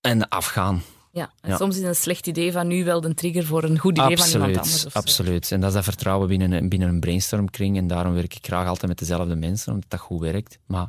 en 0.00 0.28
afgaan. 0.28 0.82
Ja, 1.12 1.32
en 1.40 1.50
Ja. 1.50 1.56
soms 1.56 1.76
is 1.76 1.82
een 1.82 1.94
slecht 1.96 2.26
idee 2.26 2.52
van 2.52 2.66
nu 2.66 2.84
wel 2.84 3.00
de 3.00 3.14
trigger 3.14 3.44
voor 3.46 3.64
een 3.64 3.78
goed 3.78 3.98
idee 3.98 4.16
van 4.16 4.26
iemand 4.28 4.56
anders. 4.56 4.94
Absoluut. 4.94 5.52
En 5.52 5.60
dat 5.60 5.68
is 5.68 5.74
dat 5.74 5.84
vertrouwen 5.84 6.28
binnen 6.28 6.52
een, 6.52 6.68
binnen 6.68 6.88
een 6.88 7.00
brainstormkring. 7.00 7.76
En 7.76 7.86
daarom 7.86 8.14
werk 8.14 8.34
ik 8.34 8.46
graag 8.46 8.66
altijd 8.66 8.88
met 8.88 8.98
dezelfde 8.98 9.34
mensen, 9.36 9.72
omdat 9.72 9.90
dat 9.90 10.00
goed 10.00 10.20
werkt. 10.20 10.58
Maar 10.66 10.88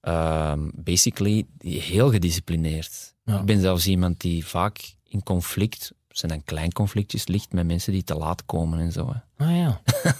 ehm, 0.00 0.68
basically 0.74 1.46
heel 1.64 2.10
gedisciplineerd. 2.10 3.14
Ja. 3.24 3.38
Ik 3.38 3.44
ben 3.44 3.60
zelfs 3.60 3.86
iemand 3.86 4.20
die 4.20 4.46
vaak 4.46 4.94
in 5.04 5.22
conflict, 5.22 5.92
zijn 6.18 6.30
dan 6.32 6.44
klein 6.44 6.72
conflictjes, 6.72 7.26
ligt 7.26 7.52
met 7.52 7.66
mensen 7.66 7.92
die 7.92 8.04
te 8.04 8.14
laat 8.14 8.44
komen 8.46 8.78
en 8.80 8.92
zo. 8.92 9.12
hè. 9.36 9.44
Ah 9.44 9.56
ja. 9.56 9.80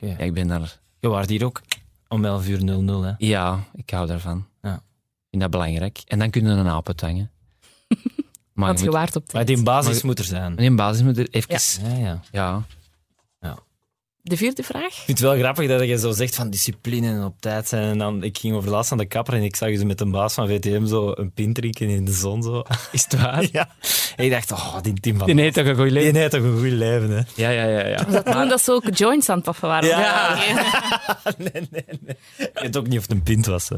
Ja, 0.00 0.16
ik 0.18 0.34
ben 0.34 0.48
daar... 0.48 0.78
Je 1.00 1.08
waart 1.08 1.28
hier 1.28 1.44
ook 1.44 1.60
om 2.08 2.24
11 2.24 2.48
uur 2.48 2.64
00, 2.64 3.02
hè? 3.02 3.12
Ja, 3.18 3.58
ik 3.74 3.90
hou 3.90 4.06
daarvan. 4.06 4.46
Ja. 4.62 4.74
Ik 4.74 5.26
vind 5.30 5.42
dat 5.42 5.50
belangrijk. 5.50 6.00
En 6.06 6.18
dan 6.18 6.30
kunnen 6.30 6.54
we 6.54 6.60
een 6.60 6.68
aap 6.68 6.86
uithangen. 6.86 7.30
Maar 8.52 8.66
Want 8.68 8.78
je 8.78 8.84
moet, 8.84 8.94
waart 8.94 9.16
op 9.16 9.32
Maar 9.32 9.44
die 9.44 9.62
basis 9.62 9.94
Maar- 9.96 10.06
moet 10.06 10.18
er 10.18 10.24
zijn. 10.24 10.56
in 10.56 10.76
basis 10.76 11.02
moet 11.02 11.18
er 11.18 11.28
even... 11.30 11.88
Ja, 11.88 11.96
ja. 11.96 12.20
Ja. 12.30 12.62
De 14.22 14.36
vierde 14.36 14.62
vraag? 14.62 14.84
Ik 14.86 14.92
vind 15.04 15.18
het 15.18 15.20
wel 15.28 15.38
grappig 15.38 15.68
dat 15.68 15.88
je 15.88 15.98
zo 15.98 16.10
zegt 16.12 16.34
van 16.34 16.50
discipline 16.50 17.08
en 17.08 17.24
op 17.24 17.34
tijd 17.40 17.68
zijn. 17.68 17.82
En 17.90 17.98
dan, 17.98 18.22
ik 18.22 18.38
ging 18.38 18.54
over 18.56 18.70
laatst 18.70 18.92
aan 18.92 18.98
de 18.98 19.06
kapper 19.06 19.34
en 19.34 19.42
ik 19.42 19.56
zag 19.56 19.76
ze 19.78 19.84
met 19.86 20.00
een 20.00 20.10
baas 20.10 20.34
van 20.34 20.48
VTM 20.48 20.86
zo 20.86 21.12
een 21.14 21.32
pint 21.32 21.54
drinken 21.54 21.88
in 21.88 22.04
de 22.04 22.12
zon. 22.12 22.42
Zo. 22.42 22.62
Is 22.92 23.02
het 23.08 23.20
waar? 23.20 23.48
Ja. 23.52 23.68
En 24.16 24.24
ik 24.24 24.30
dacht, 24.30 24.52
oh, 24.52 24.76
die 24.82 24.92
Tim 25.00 25.18
van 25.18 25.26
Die 25.26 25.40
heeft 25.40 25.54
toch 25.54 25.66
een 25.66 25.74
goed 25.74 25.84
Die 25.84 25.92
leven? 25.92 26.14
heeft 26.14 26.30
toch 26.30 26.42
een 26.42 26.58
goed 26.58 26.70
leven, 26.70 27.10
hè? 27.10 27.22
Ja, 27.34 27.50
ja, 27.50 27.64
ja. 27.64 27.86
ja. 27.86 27.96
Dat 28.04 28.24
toen 28.26 28.48
dat 28.48 28.60
ze 28.62 28.72
ook 28.72 28.96
joints 28.96 29.28
aan 29.28 29.36
het 29.36 29.44
paffen 29.44 29.68
waren. 29.68 29.88
Ja. 29.88 30.38
Nee, 31.38 31.68
nee, 31.70 31.84
nee. 32.00 32.16
Ik 32.36 32.50
weet 32.62 32.76
ook 32.76 32.86
niet 32.86 32.96
of 32.98 33.02
het 33.02 33.10
een 33.12 33.22
pint 33.22 33.46
was, 33.46 33.68
hè. 33.68 33.76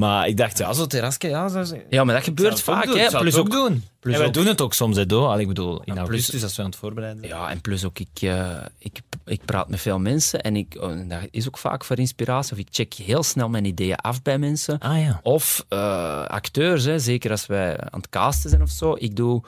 Maar 0.00 0.28
ik 0.28 0.36
dacht, 0.36 0.58
ja, 0.58 0.72
zo'n 0.72 0.86
terrasje, 0.88 1.28
ja. 1.28 1.48
Zo, 1.48 1.62
zo. 1.64 1.76
Ja, 1.90 2.04
maar 2.04 2.14
dat 2.14 2.24
gebeurt 2.24 2.60
vaak. 2.60 2.84
Hè. 2.84 3.18
Plus 3.18 3.36
ook, 3.36 3.50
doen. 3.50 3.84
plus 4.00 4.12
en 4.12 4.18
wij 4.18 4.28
ook- 4.28 4.34
doen 4.34 4.46
het 4.46 4.60
ook 4.60 4.74
soms, 4.74 4.96
hè. 4.96 5.06
Allee, 5.06 5.40
Ik 5.40 5.48
bedoel, 5.48 5.76
in 5.76 5.82
plus- 5.84 5.96
augustus, 5.98 6.42
als 6.42 6.56
we 6.56 6.62
aan 6.62 6.68
het 6.68 6.78
voorbereiden 6.78 7.24
zijn. 7.24 7.40
Ja, 7.40 7.50
en 7.50 7.60
plus 7.60 7.84
ook, 7.84 7.98
ik, 7.98 8.08
eh, 8.20 8.56
ik, 8.78 9.00
ik 9.24 9.44
praat 9.44 9.68
met 9.68 9.80
veel 9.80 9.98
mensen 9.98 10.40
en 10.40 10.56
ik, 10.56 10.76
oh, 10.80 10.90
en 10.90 11.08
dat 11.08 11.18
is 11.30 11.46
ook 11.46 11.58
vaak 11.58 11.84
voor 11.84 11.98
inspiratie. 11.98 12.52
Of 12.52 12.58
ik 12.58 12.68
check 12.70 12.94
heel 12.94 13.22
snel 13.22 13.48
mijn 13.48 13.64
ideeën 13.64 13.96
af 13.96 14.22
bij 14.22 14.38
mensen. 14.38 14.78
Ah 14.78 15.00
ja. 15.00 15.20
Of 15.22 15.64
eh, 15.68 16.24
acteurs, 16.24 16.84
hè, 16.84 16.98
zeker 16.98 17.30
als 17.30 17.46
wij 17.46 17.78
aan 17.80 18.00
het 18.00 18.08
casten 18.08 18.50
zijn 18.50 18.62
of 18.62 18.70
zo. 18.70 18.94
Ik 18.98 19.16
doe 19.16 19.42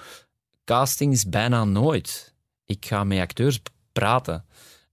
castings 0.65 1.29
bijna 1.29 1.65
nooit. 1.65 2.35
Ik 2.67 2.87
ga 2.87 3.05
met 3.05 3.19
acteurs 3.19 3.61
praten. 3.93 4.45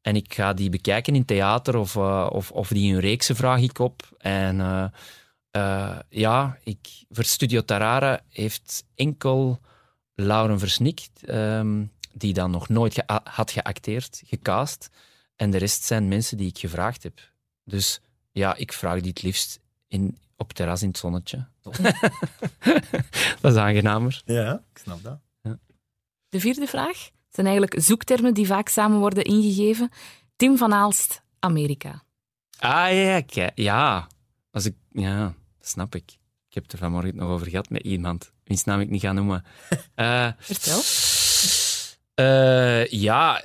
En 0.01 0.15
ik 0.15 0.33
ga 0.33 0.53
die 0.53 0.69
bekijken 0.69 1.15
in 1.15 1.25
theater 1.25 1.77
of, 1.77 1.95
eh, 1.95 2.27
of, 2.31 2.51
of 2.51 2.67
die 2.67 2.93
in 2.93 2.99
reeksen 2.99 3.35
vraag 3.35 3.59
ik 3.61 3.79
op. 3.79 4.01
En 4.17 4.61
eh, 5.51 5.99
ja, 6.09 6.57
ik, 6.63 7.03
voor 7.09 7.23
Studio 7.23 7.61
Tarara 7.61 8.21
heeft 8.29 8.83
enkel 8.95 9.59
Lauren 10.15 10.59
Versnik, 10.59 11.07
ehm, 11.21 11.85
die 12.13 12.33
dan 12.33 12.51
nog 12.51 12.69
nooit 12.69 13.03
had 13.23 13.51
geacteerd, 13.51 14.21
gecast. 14.25 14.89
En 15.35 15.51
de 15.51 15.57
rest 15.57 15.83
zijn 15.83 16.07
mensen 16.07 16.37
die 16.37 16.47
ik 16.47 16.57
gevraagd 16.57 17.03
heb. 17.03 17.31
Dus 17.63 18.01
ja, 18.31 18.55
ik 18.55 18.73
vraag 18.73 18.99
die 18.99 19.09
het 19.09 19.21
liefst 19.21 19.59
in, 19.87 20.17
op 20.35 20.53
terras 20.53 20.81
in 20.81 20.87
het 20.87 20.97
zonnetje. 20.97 21.47
dat 23.41 23.51
is 23.51 23.55
aangenamer. 23.55 24.21
Ja, 24.25 24.63
ik 24.73 24.77
snap 24.77 25.03
dat. 25.03 25.19
De 26.29 26.39
vierde 26.39 26.67
vraag 26.67 27.09
zijn 27.29 27.47
eigenlijk 27.47 27.81
zoektermen 27.81 28.33
die 28.33 28.45
vaak 28.45 28.67
samen 28.67 28.99
worden 28.99 29.23
ingegeven. 29.23 29.89
Tim 30.35 30.57
van 30.57 30.73
Aalst, 30.73 31.21
Amerika. 31.39 32.03
Ah 32.59 32.91
ja, 32.91 33.21
kijk, 33.21 33.51
ja. 33.55 34.07
Als 34.51 34.65
ik, 34.65 34.75
ja, 34.91 35.33
snap 35.61 35.95
ik. 35.95 36.17
Ik 36.49 36.55
heb 36.55 36.63
het 36.63 36.73
er 36.73 36.79
vanmorgen 36.79 37.15
nog 37.15 37.29
over 37.29 37.47
gehad 37.49 37.69
met 37.69 37.81
iemand, 37.81 38.31
wiens 38.43 38.63
naam 38.63 38.79
ik 38.79 38.89
niet 38.89 39.01
ga 39.01 39.11
noemen. 39.11 39.43
Eh, 39.95 40.31
Vertel. 40.37 40.81
eh, 42.13 42.85
ja, 42.85 43.43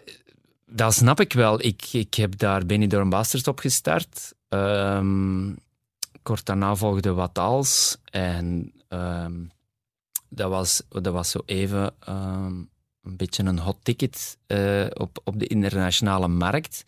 dat 0.67 0.95
snap 0.95 1.21
ik 1.21 1.33
wel. 1.33 1.65
Ik, 1.65 1.93
ik 1.93 2.15
heb 2.15 2.39
daar 2.39 2.67
Benidorm 2.67 3.11
Bastards 3.11 3.49
op 3.49 3.59
gestart. 3.59 4.35
Ehm, 4.49 5.53
kort 6.23 6.45
daarna 6.45 6.75
volgde 6.77 7.13
Wat 7.13 7.39
Als. 7.39 7.97
En 8.05 8.73
ehm, 8.89 9.33
dat, 10.29 10.51
was, 10.51 10.83
dat 10.89 11.13
was 11.13 11.31
zo 11.31 11.41
even 11.47 11.95
ehm, 12.01 12.55
een 13.03 13.17
beetje 13.17 13.43
een 13.45 13.59
hot 13.59 13.79
ticket 13.83 14.39
eh, 14.47 14.87
op, 14.93 15.21
op 15.25 15.39
de 15.39 15.47
internationale 15.47 16.29
markt. 16.29 16.85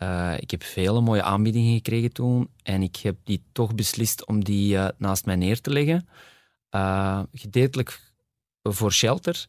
Eh, 0.00 0.34
ik 0.36 0.50
heb 0.50 0.62
vele 0.62 1.00
mooie 1.00 1.22
aanbiedingen 1.22 1.74
gekregen 1.74 2.12
toen. 2.12 2.50
En 2.62 2.82
ik 2.82 2.96
heb 2.96 3.16
die 3.24 3.42
toch 3.52 3.74
beslist 3.74 4.26
om 4.26 4.44
die 4.44 4.76
eh, 4.76 4.88
naast 4.98 5.24
mij 5.24 5.36
neer 5.36 5.60
te 5.60 5.70
leggen. 5.70 6.08
Eh, 6.68 7.22
gedeeltelijk 7.32 8.12
voor 8.62 8.92
shelter. 8.92 9.46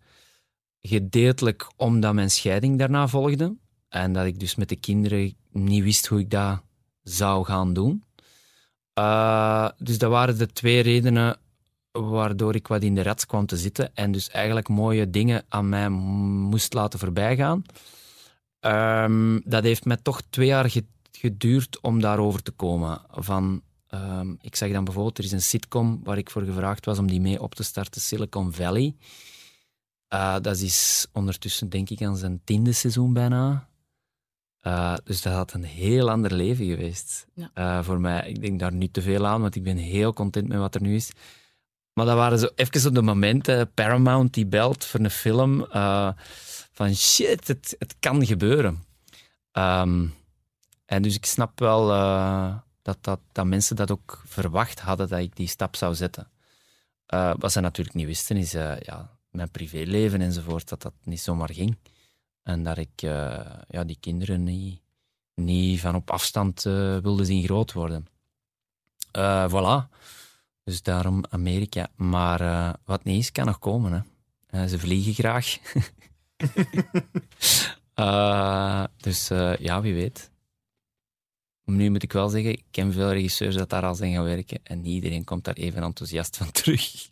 Gedeeltelijk 0.81 1.71
omdat 1.75 2.13
mijn 2.13 2.29
scheiding 2.29 2.79
daarna 2.79 3.07
volgde. 3.07 3.55
En 3.89 4.13
dat 4.13 4.25
ik 4.25 4.39
dus 4.39 4.55
met 4.55 4.69
de 4.69 4.75
kinderen 4.75 5.35
niet 5.51 5.83
wist 5.83 6.07
hoe 6.07 6.19
ik 6.19 6.29
dat 6.29 6.61
zou 7.03 7.45
gaan 7.45 7.73
doen. 7.73 8.03
Dus 9.77 9.97
dat 9.97 10.09
waren 10.09 10.37
de 10.37 10.47
twee 10.47 10.81
redenen 10.81 11.37
waardoor 11.91 12.55
ik 12.55 12.67
wat 12.67 12.83
in 12.83 12.95
de 12.95 13.03
rats 13.03 13.25
kwam 13.25 13.45
te 13.45 13.57
zitten. 13.57 13.95
En 13.95 14.11
dus 14.11 14.29
eigenlijk 14.29 14.67
mooie 14.67 15.09
dingen 15.09 15.45
aan 15.49 15.69
mij 15.69 15.89
moest 15.89 16.73
laten 16.73 16.99
voorbijgaan. 16.99 17.63
Ehm, 18.61 19.39
dat 19.45 19.63
heeft 19.63 19.85
mij 19.85 19.97
toch 19.97 20.21
twee 20.29 20.47
jaar 20.47 20.69
ge- 20.69 20.85
geduurd 21.11 21.79
om 21.81 22.01
daarover 22.01 22.43
te 22.43 22.51
komen. 22.51 23.01
Van, 23.11 23.61
ehm, 23.87 24.33
ik 24.41 24.55
zeg 24.55 24.71
dan 24.71 24.83
bijvoorbeeld, 24.83 25.17
er 25.17 25.23
is 25.23 25.31
een 25.31 25.41
sitcom 25.41 25.99
waar 26.03 26.17
ik 26.17 26.29
voor 26.29 26.41
gevraagd 26.43 26.85
was 26.85 26.99
om 26.99 27.07
die 27.07 27.21
mee 27.21 27.41
op 27.41 27.55
te 27.55 27.63
starten, 27.63 28.01
Silicon 28.01 28.53
Valley. 28.53 28.95
Eh, 30.07 30.35
dat 30.41 30.57
is 30.57 31.07
ondertussen 31.11 31.69
denk 31.69 31.89
ik 31.89 32.01
aan 32.01 32.17
zijn 32.17 32.41
tiende 32.43 32.71
seizoen 32.71 33.13
bijna. 33.13 33.69
Eh, 34.59 34.95
dus 35.03 35.21
dat 35.21 35.33
had 35.33 35.53
een 35.53 35.63
heel 35.63 36.09
ander 36.09 36.33
leven 36.33 36.65
geweest 36.65 37.27
Ja. 37.33 37.51
eh, 37.53 37.83
voor 37.83 37.99
mij. 37.99 38.29
Ik 38.29 38.41
denk 38.41 38.59
daar 38.59 38.73
niet 38.73 38.93
te 38.93 39.01
veel 39.01 39.27
aan, 39.27 39.41
want 39.41 39.55
ik 39.55 39.63
ben 39.63 39.77
heel 39.77 40.13
content 40.13 40.47
met 40.47 40.57
wat 40.57 40.75
er 40.75 40.81
nu 40.81 40.95
is. 40.95 41.11
Maar 41.93 42.05
dat 42.05 42.15
waren 42.15 42.39
zo 42.39 42.47
even 42.55 42.87
op 42.89 42.95
de 42.95 43.01
momenten, 43.01 43.71
Paramount 43.73 44.33
die 44.33 44.45
belt 44.45 44.85
voor 44.85 44.99
een 44.99 45.09
film, 45.09 45.65
van 46.81 46.95
shit, 46.95 47.47
het, 47.47 47.75
het 47.79 47.95
kan 47.99 48.25
gebeuren. 48.25 48.83
Ehm, 49.51 50.07
en 50.85 51.01
dus 51.01 51.15
ik 51.15 51.25
snap 51.25 51.59
wel 51.59 51.91
eh, 51.91 52.57
dat, 52.81 52.97
dat, 53.01 53.19
dat 53.31 53.45
mensen 53.45 53.75
dat 53.75 53.91
ook 53.91 54.23
verwacht 54.25 54.79
hadden, 54.79 55.09
dat 55.09 55.19
ik 55.19 55.35
die 55.35 55.47
stap 55.47 55.75
zou 55.75 55.95
zetten. 55.95 56.31
Eh, 57.05 57.33
wat 57.37 57.51
ze 57.51 57.59
natuurlijk 57.59 57.95
niet 57.95 58.05
wisten, 58.05 58.37
is 58.37 58.53
eh, 58.53 58.79
ja, 58.79 59.17
mijn 59.29 59.51
privéleven 59.51 60.21
enzovoort, 60.21 60.69
dat 60.69 60.81
dat 60.81 60.93
niet 61.03 61.19
zomaar 61.19 61.53
ging. 61.53 61.77
En 62.43 62.63
dat 62.63 62.77
ik 62.77 63.01
ja, 63.67 63.83
die 63.85 63.97
kinderen 63.99 64.43
niet, 64.43 64.81
niet 65.35 65.79
van 65.79 65.95
op 65.95 66.11
afstand 66.11 66.61
wilde 67.01 67.25
zien 67.25 67.43
groot 67.43 67.73
worden. 67.73 68.07
Voilà. 69.49 69.89
Dus 70.63 70.81
daarom 70.81 71.23
Amerika. 71.29 71.87
Maar 71.95 72.75
wat 72.85 73.03
niet 73.03 73.19
is, 73.19 73.31
kan 73.31 73.45
nog 73.45 73.59
komen. 73.59 74.05
Hè. 74.47 74.67
Ze 74.67 74.79
vliegen 74.79 75.13
graag. 75.13 75.57
Eh, 77.93 78.83
dus 78.97 79.29
eh, 79.29 79.57
ja, 79.57 79.81
wie 79.81 79.93
weet. 79.93 80.31
Nu 81.65 81.89
moet 81.89 82.03
ik 82.03 82.13
wel 82.13 82.29
zeggen, 82.29 82.51
ik 82.51 82.63
ken 82.71 82.93
veel 82.93 83.11
regisseurs 83.11 83.55
dat 83.55 83.69
daar 83.69 83.85
al 83.85 83.95
zijn 83.95 84.13
gaan 84.13 84.23
werken 84.23 84.59
en 84.63 84.81
niet 84.81 84.93
iedereen 84.93 85.23
komt 85.23 85.43
daar 85.43 85.55
even 85.55 85.83
enthousiast 85.83 86.37
van 86.37 86.51
terug. 86.61 87.09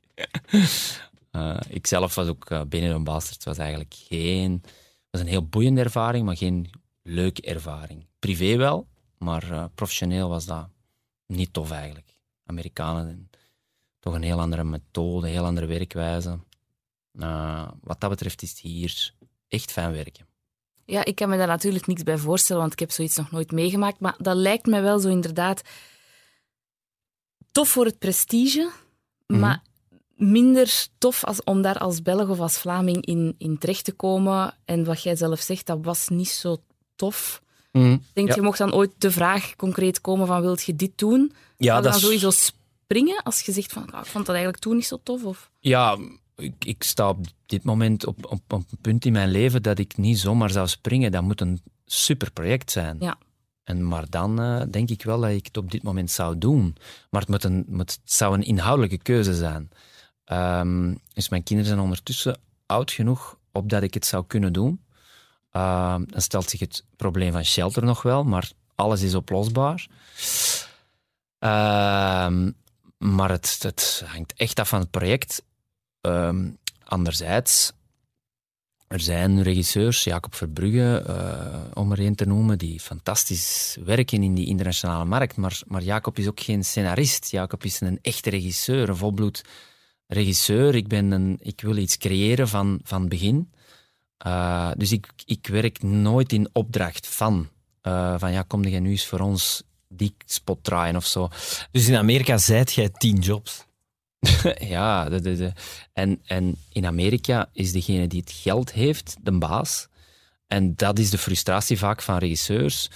Eh, 1.32 1.58
ik 1.68 1.88
zelf 1.88 2.16
was 2.16 2.28
ook 2.28 2.50
uh, 2.50 2.62
binnen 2.62 2.92
een 2.92 3.04
bastard. 3.04 3.44
Was 3.44 3.58
eigenlijk 3.58 3.94
geen... 3.94 4.62
Was 5.10 5.22
een 5.22 5.28
heel 5.28 5.46
boeiende 5.46 5.82
ervaring, 5.82 6.26
maar 6.26 6.38
geen 6.38 6.70
leuke 7.02 7.42
ervaring. 7.42 8.06
Privé 8.20 8.56
wel, 8.56 8.88
maar 9.18 9.52
uh, 9.52 9.66
professioneel 9.76 10.30
was 10.30 10.46
dat 10.46 10.70
niet 11.26 11.54
tof 11.54 11.72
eigenlijk. 11.72 12.16
Amerikanen 12.46 13.30
toch 14.00 14.14
een 14.14 14.24
heel 14.24 14.40
andere 14.40 14.64
methode, 14.64 15.28
een 15.28 15.34
heel 15.34 15.46
andere 15.46 15.66
werkwijze. 15.66 16.40
Uh, 17.14 17.68
wat 17.82 18.02
dat 18.02 18.10
betreft 18.10 18.42
is 18.42 18.50
het 18.50 18.60
hier 18.60 19.14
echt 19.50 19.72
fijn 19.72 19.92
werken. 19.92 20.28
Ja, 20.86 21.06
ik 21.06 21.16
kan 21.16 21.30
me 21.30 21.38
daar 21.38 21.48
natuurlijk 21.48 21.88
niks 21.88 22.04
bij 22.04 22.18
voorstellen, 22.18 22.62
want 22.62 22.74
ik 22.74 22.80
heb 22.80 22.92
zoiets 22.92 23.18
nog 23.18 23.32
nooit 23.32 23.52
meegemaakt. 23.52 24.00
Maar 24.00 24.16
dat 24.18 24.36
lijkt 24.36 24.66
me 24.66 24.82
wel 24.82 25.00
zo 25.00 25.10
inderdaad 25.10 25.62
tof 27.52 27.70
voor 27.70 27.86
het 27.86 28.00
prestige, 28.00 28.62
mm 28.62 28.72
-hmm. 29.28 29.40
maar 29.40 29.62
minder 30.16 30.88
tof 30.98 31.24
als, 31.24 31.44
om 31.44 31.62
daar 31.62 31.78
als 31.78 32.02
Belg 32.02 32.30
of 32.30 32.40
als 32.40 32.58
Vlaming 32.58 33.06
in, 33.06 33.36
in 33.38 33.58
terecht 33.58 33.86
te 33.86 33.92
komen. 33.92 34.58
En 34.66 34.86
wat 34.86 35.04
jij 35.04 35.16
zelf 35.16 35.40
zegt, 35.40 35.66
dat 35.66 35.80
was 35.82 36.08
niet 36.08 36.30
zo 36.30 36.58
tof. 36.96 37.42
Mm, 37.72 37.94
ik 37.94 38.02
denk, 38.14 38.28
ja. 38.28 38.36
je 38.36 38.42
mocht 38.42 38.58
dan 38.58 38.74
ooit 38.74 38.92
de 38.98 39.12
vraag 39.12 39.56
concreet 39.56 40.02
komen 40.02 40.28
van, 40.28 40.42
wilt 40.42 40.64
je 40.64 40.76
dit 40.76 40.98
doen? 40.98 41.34
Ja, 41.58 41.76
dat 41.76 41.84
dan 41.84 41.94
is... 41.94 42.00
sowieso 42.02 42.30
springen 42.30 43.24
als 43.24 43.42
je 43.42 43.52
zegt 43.52 43.74
van, 43.74 43.94
oh, 43.94 44.00
ik 44.00 44.06
vond 44.06 44.26
dat 44.26 44.36
eigenlijk 44.36 44.64
toen 44.64 44.76
niet 44.76 44.86
zo 44.86 45.00
tof? 45.04 45.24
Of? 45.24 45.52
Ja, 45.60 45.98
ik, 46.40 46.66
ik 46.66 46.84
sta 46.84 47.10
op 47.10 47.26
dit 47.46 47.64
moment 47.64 48.06
op, 48.06 48.26
op, 48.26 48.42
op 48.48 48.64
een 48.72 48.78
punt 48.82 49.06
in 49.06 49.12
mijn 49.12 49.30
leven 49.30 49.64
dat 49.64 49.80
ik 49.80 49.98
niet 49.98 50.20
zomaar 50.20 50.50
zou 50.50 50.68
springen. 50.68 51.12
Dat 51.12 51.24
moet 51.24 51.42
een 51.42 51.62
super 51.86 52.32
project 52.32 52.72
zijn. 52.72 52.98
Ja. 53.00 53.18
En, 53.64 53.88
maar 53.88 54.10
dan 54.10 54.42
uh, 54.42 54.62
denk 54.70 54.90
ik 54.90 55.04
wel 55.04 55.20
dat 55.20 55.30
ik 55.30 55.46
het 55.46 55.58
op 55.58 55.72
dit 55.72 55.84
moment 55.84 56.12
zou 56.12 56.38
doen. 56.38 56.76
Maar 57.10 57.22
het, 57.22 57.30
moet 57.30 57.44
een, 57.44 57.66
het 57.78 58.00
zou 58.04 58.34
een 58.34 58.44
inhoudelijke 58.44 58.98
keuze 58.98 59.34
zijn. 59.34 59.70
Ehm, 60.26 60.96
dus 61.14 61.30
mijn 61.30 61.44
kinderen 61.44 61.72
zijn 61.72 61.84
ondertussen 61.84 62.40
oud 62.66 62.92
genoeg 62.92 63.38
op 63.52 63.70
dat 63.70 63.84
ik 63.84 63.94
het 63.94 64.06
zou 64.06 64.24
kunnen 64.28 64.54
doen. 64.54 64.84
Ehm, 65.52 66.04
dan 66.06 66.22
stelt 66.22 66.50
zich 66.50 66.60
het 66.60 66.86
probleem 66.96 67.32
van 67.32 67.44
shelter 67.46 67.84
nog 67.84 68.02
wel, 68.02 68.24
maar 68.24 68.52
alles 68.76 69.02
is 69.02 69.16
oplosbaar. 69.16 69.88
Ehm, 71.40 72.52
maar 72.98 73.30
het, 73.30 73.58
het 73.62 74.04
hangt 74.06 74.34
echt 74.34 74.60
af 74.60 74.70
van 74.70 74.80
het 74.80 74.92
project. 74.92 75.44
Ehm, 76.02 76.50
anderzijds, 76.84 77.72
er 78.88 79.00
zijn 79.00 79.44
regisseurs, 79.44 80.04
Jacob 80.04 80.36
Verbrugge, 80.36 81.04
eh, 81.08 81.62
om 81.74 81.92
er 81.92 82.00
een 82.00 82.16
te 82.16 82.26
noemen, 82.26 82.58
die 82.58 82.80
fantastisch 82.80 83.78
werken 83.84 84.24
in 84.24 84.34
die 84.34 84.48
internationale 84.48 85.06
markt. 85.06 85.36
Maar, 85.36 85.62
maar 85.68 85.84
Jacob 85.84 86.20
is 86.20 86.28
ook 86.28 86.40
geen 86.40 86.64
scenarist. 86.64 87.32
Jacob 87.32 87.64
is 87.64 87.82
een 87.82 88.00
echte 88.02 88.30
regisseur, 88.30 88.90
een 88.90 88.96
volbloed 88.96 89.42
regisseur. 90.08 90.76
Ik, 90.76 90.88
ben 90.88 91.12
een, 91.12 91.38
ik 91.42 91.62
wil 91.62 91.78
iets 91.78 91.98
creëren 91.98 92.48
van, 92.48 92.80
van 92.84 93.08
begin. 93.08 93.52
Uh, 94.28 94.72
dus 94.78 94.92
ik, 94.92 95.08
ik 95.26 95.48
werk 95.48 95.82
nooit 95.82 96.34
in 96.34 96.50
opdracht 96.54 97.08
van. 97.08 97.50
Uh, 97.84 98.16
van 98.18 98.32
ja, 98.32 98.42
kom 98.42 98.64
jij 98.64 98.80
nu 98.80 98.90
eens 98.90 99.06
voor 99.06 99.20
ons 99.20 99.64
die 99.88 100.16
spot 100.26 100.64
draaien 100.64 100.96
of 100.96 101.06
zo. 101.06 101.30
Dus 101.72 101.88
in 101.88 101.96
Amerika 101.96 102.38
zijt 102.38 102.74
jij 102.74 102.90
tien 102.90 103.20
jobs? 103.20 103.68
ja, 104.60 105.10
de, 105.10 105.22
de, 105.22 105.36
de. 105.36 105.52
En, 105.94 106.22
en 106.26 106.56
in 106.70 106.86
Amerika 106.86 107.50
is 107.54 107.72
degene 107.72 108.08
die 108.08 108.20
het 108.20 108.32
geld 108.32 108.72
heeft 108.72 109.16
de 109.22 109.38
baas. 109.38 109.88
En 110.48 110.76
dat 110.76 111.00
is 111.00 111.10
de 111.10 111.18
frustratie 111.18 111.78
vaak 111.78 112.02
van 112.02 112.18
regisseurs. 112.18 112.90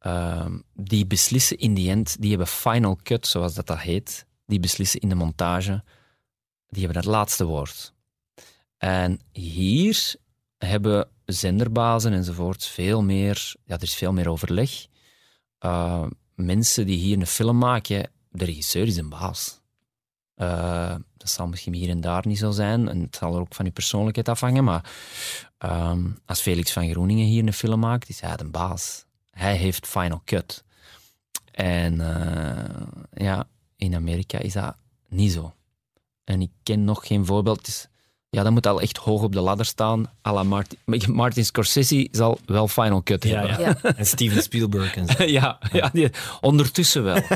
Uh, 0.00 0.46
die 0.74 1.06
beslissen 1.06 1.58
in 1.58 1.74
die 1.74 1.90
end, 1.90 2.16
die 2.20 2.30
hebben 2.30 2.46
final 2.46 2.98
cut, 3.02 3.26
zoals 3.26 3.54
dat, 3.54 3.66
dat 3.66 3.78
heet. 3.78 4.26
Die 4.46 4.60
beslissen 4.60 5.00
in 5.00 5.08
de 5.08 5.14
montage. 5.14 5.84
Die 6.68 6.84
hebben 6.84 7.02
het 7.02 7.10
laatste 7.10 7.44
woord. 7.44 7.92
En 8.76 9.20
hier 9.32 10.14
hebben 10.58 11.08
zenderbazen 11.24 12.12
enzovoort 12.12 12.64
veel 12.64 13.02
meer, 13.02 13.54
ja, 13.64 13.74
er 13.74 13.82
is 13.82 13.94
veel 13.94 14.12
meer 14.12 14.28
overleg. 14.28 14.86
Uh, 15.60 16.06
mensen 16.34 16.86
die 16.86 16.98
hier 16.98 17.18
een 17.18 17.26
film 17.26 17.58
maken, 17.58 18.10
de 18.30 18.44
regisseur 18.44 18.86
is 18.86 18.96
een 18.96 19.08
baas. 19.08 19.60
Uh, 20.40 20.94
dat 21.16 21.30
zal 21.30 21.46
misschien 21.46 21.74
hier 21.74 21.88
en 21.88 22.00
daar 22.00 22.26
niet 22.26 22.38
zo 22.38 22.50
zijn. 22.50 22.88
En 22.88 23.00
het 23.00 23.16
zal 23.16 23.34
er 23.34 23.40
ook 23.40 23.54
van 23.54 23.64
je 23.64 23.70
persoonlijkheid 23.70 24.28
afhangen. 24.28 24.64
Maar 24.64 24.90
um, 25.58 26.18
als 26.26 26.40
Felix 26.40 26.72
van 26.72 26.90
Groeningen 26.90 27.26
hier 27.26 27.46
een 27.46 27.52
film 27.52 27.80
maakt, 27.80 28.08
is 28.08 28.20
hij 28.20 28.36
de 28.36 28.44
baas. 28.44 29.04
Hij 29.30 29.56
heeft 29.56 29.86
final 29.86 30.22
cut. 30.24 30.64
En 31.50 31.94
uh, 31.94 33.24
ja, 33.26 33.46
in 33.76 33.94
Amerika 33.94 34.38
is 34.38 34.52
dat 34.52 34.76
niet 35.08 35.32
zo. 35.32 35.52
En 36.24 36.40
ik 36.40 36.50
ken 36.62 36.84
nog 36.84 37.06
geen 37.06 37.26
voorbeeld. 37.26 37.88
Ja, 38.30 38.42
dat 38.42 38.52
moet 38.52 38.66
al 38.66 38.80
echt 38.80 38.96
hoog 38.96 39.22
op 39.22 39.32
de 39.32 39.40
ladder 39.40 39.66
staan. 39.66 40.10
à 40.26 40.32
la 40.32 40.42
Martin, 40.42 40.78
Martin 41.06 41.44
Scorsese 41.44 42.08
zal 42.10 42.38
wel 42.46 42.68
Final 42.68 43.02
Cut 43.02 43.24
Ja, 43.24 43.46
hebben. 43.46 43.66
ja. 43.82 43.94
En 43.96 44.06
Steven 44.06 44.42
Spielberg 44.42 44.96
en 44.96 45.06
zo. 45.06 45.22
ja, 45.38 45.58
ja 45.72 45.90
die, 45.92 46.10
ondertussen 46.40 47.02
wel. 47.04 47.22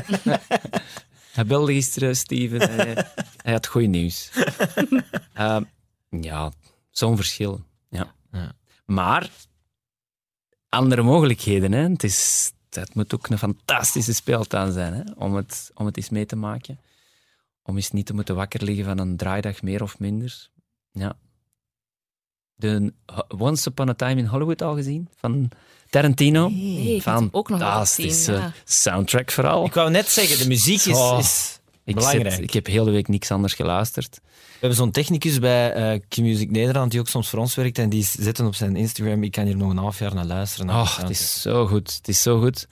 Hij 1.33 1.45
belde 1.45 1.73
gisteren, 1.73 2.15
Steven. 2.15 2.61
Hij, 2.61 3.07
hij 3.41 3.53
had 3.53 3.67
goed 3.67 3.87
nieuws. 3.87 4.31
Ehm, 5.33 5.63
ja, 6.09 6.51
zo'n 6.89 7.15
verschil. 7.15 7.63
Ja. 7.89 8.15
Ja. 8.31 8.51
Maar 8.85 9.29
andere 10.69 11.01
mogelijkheden. 11.01 11.71
Hè. 11.71 11.89
Het, 11.89 12.03
is, 12.03 12.51
het 12.69 12.95
moet 12.95 13.13
ook 13.13 13.27
een 13.27 13.37
fantastische 13.37 14.13
speeltuin 14.13 14.71
zijn 14.71 14.93
hè, 14.93 15.01
om, 15.15 15.35
het, 15.35 15.71
om 15.73 15.85
het 15.85 15.97
eens 15.97 16.09
mee 16.09 16.25
te 16.25 16.35
maken. 16.35 16.79
Om 17.63 17.75
eens 17.75 17.91
niet 17.91 18.05
te 18.05 18.13
moeten 18.13 18.35
wakker 18.35 18.63
liggen 18.63 18.85
van 18.85 18.97
een 18.97 19.17
draaidag 19.17 19.61
meer 19.61 19.83
of 19.83 19.99
minder. 19.99 20.49
Ja. 20.91 21.17
De 22.55 22.93
Once 23.27 23.69
Upon 23.69 23.89
a 23.89 23.93
Time 23.93 24.19
in 24.19 24.25
Hollywood 24.25 24.61
al 24.61 24.75
gezien? 24.75 25.09
Van 25.15 25.49
Tarantino? 25.93 26.49
Nee, 26.49 27.01
ook 27.31 27.49
nog. 27.49 27.59
Fantastische 27.59 28.31
Ja. 28.31 28.51
soundtrack 28.65 29.31
vooral. 29.31 29.65
Ik 29.65 29.73
wou 29.73 29.89
net 29.91 30.07
zeggen, 30.09 30.37
de 30.37 30.47
muziek 30.47 30.81
is, 30.81 30.97
is 31.19 31.59
Ik, 31.83 31.95
belangrijk. 31.95 32.31
zit- 32.33 32.43
ik 32.43 32.53
heb 32.53 32.65
heel 32.65 32.83
de 32.85 32.91
week 32.91 33.07
niks 33.07 33.31
anders 33.31 33.53
geluisterd. 33.53 34.19
We 34.23 34.59
hebben 34.59 34.77
zo'n 34.77 34.91
technicus 34.91 35.39
bij 35.39 35.73
eh 35.73 35.99
Q-Music 36.09 36.51
Nederland 36.51 36.91
die 36.91 36.99
ook 36.99 37.07
soms 37.07 37.29
voor 37.29 37.39
ons 37.39 37.55
werkt 37.55 37.77
en 37.77 37.89
die 37.89 38.07
zetten 38.19 38.45
op 38.45 38.55
zijn 38.55 38.75
Instagram, 38.75 39.23
ik 39.23 39.31
kan 39.31 39.45
hier 39.45 39.55
nog 39.57 39.69
een 39.69 39.77
half 39.77 39.99
jaar 39.99 40.13
naar 40.15 40.25
luisteren. 40.25 40.65
naar 40.65 40.81
Oh, 40.81 40.97
het 40.97 41.09
is 41.09 41.41
zo 41.41 41.67
goed. 41.67 41.93
Het 41.95 42.07
is 42.07 42.21
zo 42.21 42.39
goed. 42.39 42.67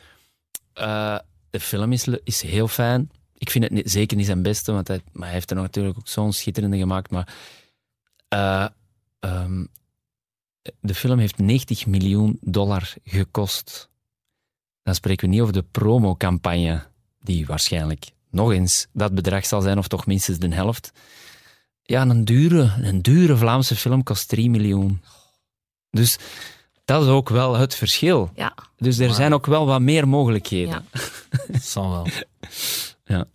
Eh, 0.73 1.17
de 1.49 1.59
film 1.59 1.91
is, 1.91 2.07
is 2.23 2.41
heel 2.41 2.67
fijn. 2.67 3.09
Ik 3.37 3.49
vind 3.49 3.63
het 3.63 3.73
niet- 3.73 3.91
zeker 3.91 4.17
niet 4.17 4.25
zijn 4.25 4.41
beste, 4.41 4.71
want 4.71 4.87
hij, 4.87 5.01
maar 5.11 5.25
hij 5.25 5.33
heeft 5.33 5.49
er 5.49 5.55
natuurlijk 5.55 5.97
ook 5.97 6.07
zo'n 6.07 6.33
schitterende 6.33 6.77
gemaakt. 6.77 7.11
Maar 7.11 7.33
eh, 8.27 8.65
ehm, 9.19 9.65
de 10.79 10.95
film 10.95 11.19
heeft 11.19 11.37
90 11.37 11.85
miljoen 11.85 12.37
dollar 12.41 12.93
gekost. 13.03 13.89
Dan 14.83 14.95
spreken 14.95 15.25
we 15.25 15.33
niet 15.33 15.41
over 15.41 15.53
de 15.53 15.65
promocampagne, 15.71 16.83
die 17.19 17.45
waarschijnlijk 17.45 18.11
nog 18.29 18.51
eens 18.51 18.87
dat 18.93 19.13
bedrag 19.15 19.45
zal 19.45 19.61
zijn, 19.61 19.77
of 19.77 19.87
toch 19.87 20.05
minstens 20.05 20.37
de 20.37 20.53
helft. 20.53 20.91
Ja, 21.83 22.01
een 22.01 22.25
dure, 22.25 22.73
een 22.81 23.01
dure 23.01 23.37
Vlaamse 23.37 23.75
film 23.75 24.03
kost 24.03 24.27
3 24.27 24.49
miljoen. 24.49 25.01
Dus 25.89 26.17
dat 26.85 27.03
is 27.03 27.09
ook 27.09 27.29
wel 27.29 27.55
het 27.55 27.75
verschil. 27.75 28.31
Ja. 28.35 28.55
Dus 28.77 28.97
er 28.97 29.13
zijn 29.13 29.33
ook 29.33 29.45
wel 29.45 29.65
wat 29.65 29.81
meer 29.81 30.07
mogelijkheden. 30.07 30.85
Ja. 30.91 31.59
Zal 31.59 31.89
wel. 31.89 32.07
Ja. 33.05 33.25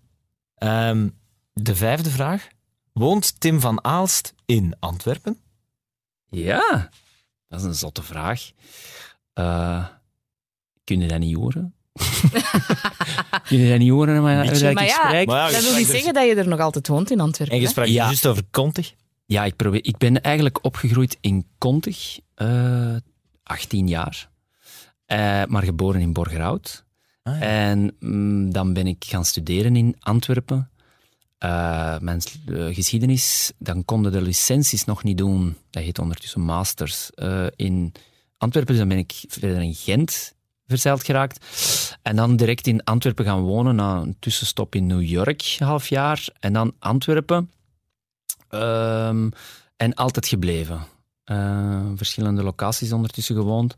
Ehm, 0.54 1.08
de 1.52 1.76
vijfde 1.76 2.10
vraag. 2.10 2.48
Woont 2.92 3.40
Tim 3.40 3.60
van 3.60 3.84
Aalst 3.84 4.34
in 4.46 4.74
Antwerpen? 4.78 5.38
Ja, 6.28 6.90
dat 7.48 7.60
is 7.60 7.64
een 7.66 7.74
zotte 7.74 8.02
vraag. 8.02 8.50
Eh 9.32 9.86
kun 10.84 11.00
je 11.00 11.08
dat 11.08 11.18
niet 11.18 11.36
horen? 11.36 11.74
kun 13.48 13.58
je 13.58 13.70
dat 13.70 13.78
niet 13.78 13.90
horen? 13.90 14.22
Maar, 14.22 14.36
Beetje. 14.46 14.60
dat 14.60 14.68
ik 14.70 14.74
Maar 14.74 14.84
ja, 14.84 15.06
spreek? 15.06 15.26
Maar 15.26 15.46
ja, 15.46 15.52
dat 15.52 15.62
wil 15.62 15.76
niet 15.76 15.86
dus- 15.86 15.90
zeggen 15.96 16.14
dat 16.14 16.26
je 16.26 16.34
er 16.34 16.48
nog 16.48 16.60
altijd 16.60 16.88
woont 16.88 17.10
in 17.10 17.20
Antwerpen. 17.20 17.56
En 17.56 17.62
je 17.62 17.68
sprak 17.68 17.86
Ja. 17.86 17.92
juist 18.04 18.26
over 18.26 18.42
Contig. 18.50 18.94
Ja, 19.26 19.44
ik, 19.44 19.56
probeer, 19.56 19.84
ik 19.84 19.96
ben 19.96 20.20
eigenlijk 20.20 20.58
opgegroeid 20.64 21.16
in 21.20 21.46
Kontig, 21.58 22.18
eh 22.34 22.96
18 23.42 23.88
jaar. 23.88 24.30
Eh, 25.06 25.44
maar 25.44 25.62
geboren 25.62 26.00
in 26.00 26.12
Borgerhout. 26.12 26.84
Ah, 27.22 27.40
ja. 27.40 27.40
En 27.40 27.96
mm, 28.00 28.52
dan 28.52 28.72
ben 28.72 28.86
ik 28.86 29.04
gaan 29.08 29.24
studeren 29.24 29.76
in 29.76 29.96
Antwerpen. 29.98 30.70
Eh, 31.38 31.98
mijn 31.98 32.20
eh, 32.46 32.74
geschiedenis, 32.74 33.52
dan 33.58 33.84
konden 33.84 34.12
de 34.12 34.22
licenties 34.22 34.84
nog 34.84 35.02
niet 35.02 35.18
doen. 35.18 35.56
Dat 35.70 35.82
heet 35.82 35.98
ondertussen 35.98 36.40
masters. 36.40 37.10
eh, 37.10 37.46
in 37.56 37.92
Antwerpen, 38.38 38.72
dus 38.72 38.80
dan 38.80 38.88
ben 38.88 38.98
ik 38.98 39.24
verder 39.28 39.62
in 39.62 39.74
Gent 39.74 40.34
verzeild 40.66 41.04
geraakt. 41.04 41.46
En 42.02 42.16
dan 42.16 42.36
direct 42.36 42.66
in 42.66 42.84
Antwerpen 42.84 43.24
gaan 43.24 43.40
wonen, 43.40 43.74
na 43.74 43.96
een 43.96 44.16
tussenstop 44.18 44.74
in 44.74 44.86
New 44.86 45.02
York, 45.02 45.56
half 45.58 45.88
jaar. 45.88 46.28
En 46.40 46.52
dan 46.52 46.74
Antwerpen. 46.78 47.50
Ehm, 48.48 49.30
en 49.76 49.94
altijd 49.94 50.26
gebleven. 50.26 50.80
Verschillende 51.96 52.42
locaties 52.42 52.92
ondertussen 52.92 53.34
gewoond. 53.34 53.74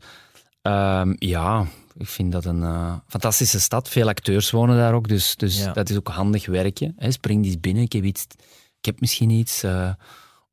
Ehm, 0.61 1.13
ja, 1.17 1.67
ik 1.99 2.07
vind 2.07 2.31
dat 2.31 2.45
een 2.45 2.63
eh, 2.63 2.93
fantastische 3.07 3.59
stad. 3.59 3.89
Veel 3.89 4.07
acteurs 4.07 4.51
wonen 4.51 4.77
daar 4.77 4.93
ook, 4.93 5.07
dus, 5.07 5.35
dus 5.35 5.57
Ja. 5.57 5.73
dat 5.73 5.89
is 5.89 5.97
ook 5.97 6.07
handig 6.07 6.45
werken. 6.45 6.93
Hè. 6.97 7.11
Spring 7.11 7.45
eens 7.45 7.59
binnen, 7.59 7.83
ik 7.83 7.91
heb, 7.93 8.03
iets, 8.03 8.23
ik 8.79 8.85
heb 8.85 8.99
misschien 8.99 9.29
iets. 9.29 9.63
eh, 9.63 9.89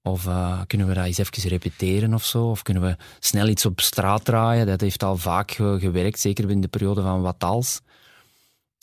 of 0.02 0.26
eh, 0.26 0.60
kunnen 0.66 0.86
we 0.88 0.94
dat 0.94 1.04
eens 1.04 1.18
even 1.18 1.48
repeteren 1.48 2.14
of 2.14 2.24
zo? 2.24 2.50
Of 2.50 2.62
kunnen 2.62 2.82
we 2.82 2.96
snel 3.18 3.48
iets 3.48 3.66
op 3.66 3.80
straat 3.80 4.24
draaien? 4.24 4.66
Dat 4.66 4.80
heeft 4.80 5.02
al 5.02 5.16
vaak 5.16 5.50
ge- 5.50 5.76
gewerkt, 5.80 6.20
zeker 6.20 6.50
in 6.50 6.60
de 6.60 6.68
periode 6.68 7.02
van 7.02 7.20
Watals. 7.22 7.80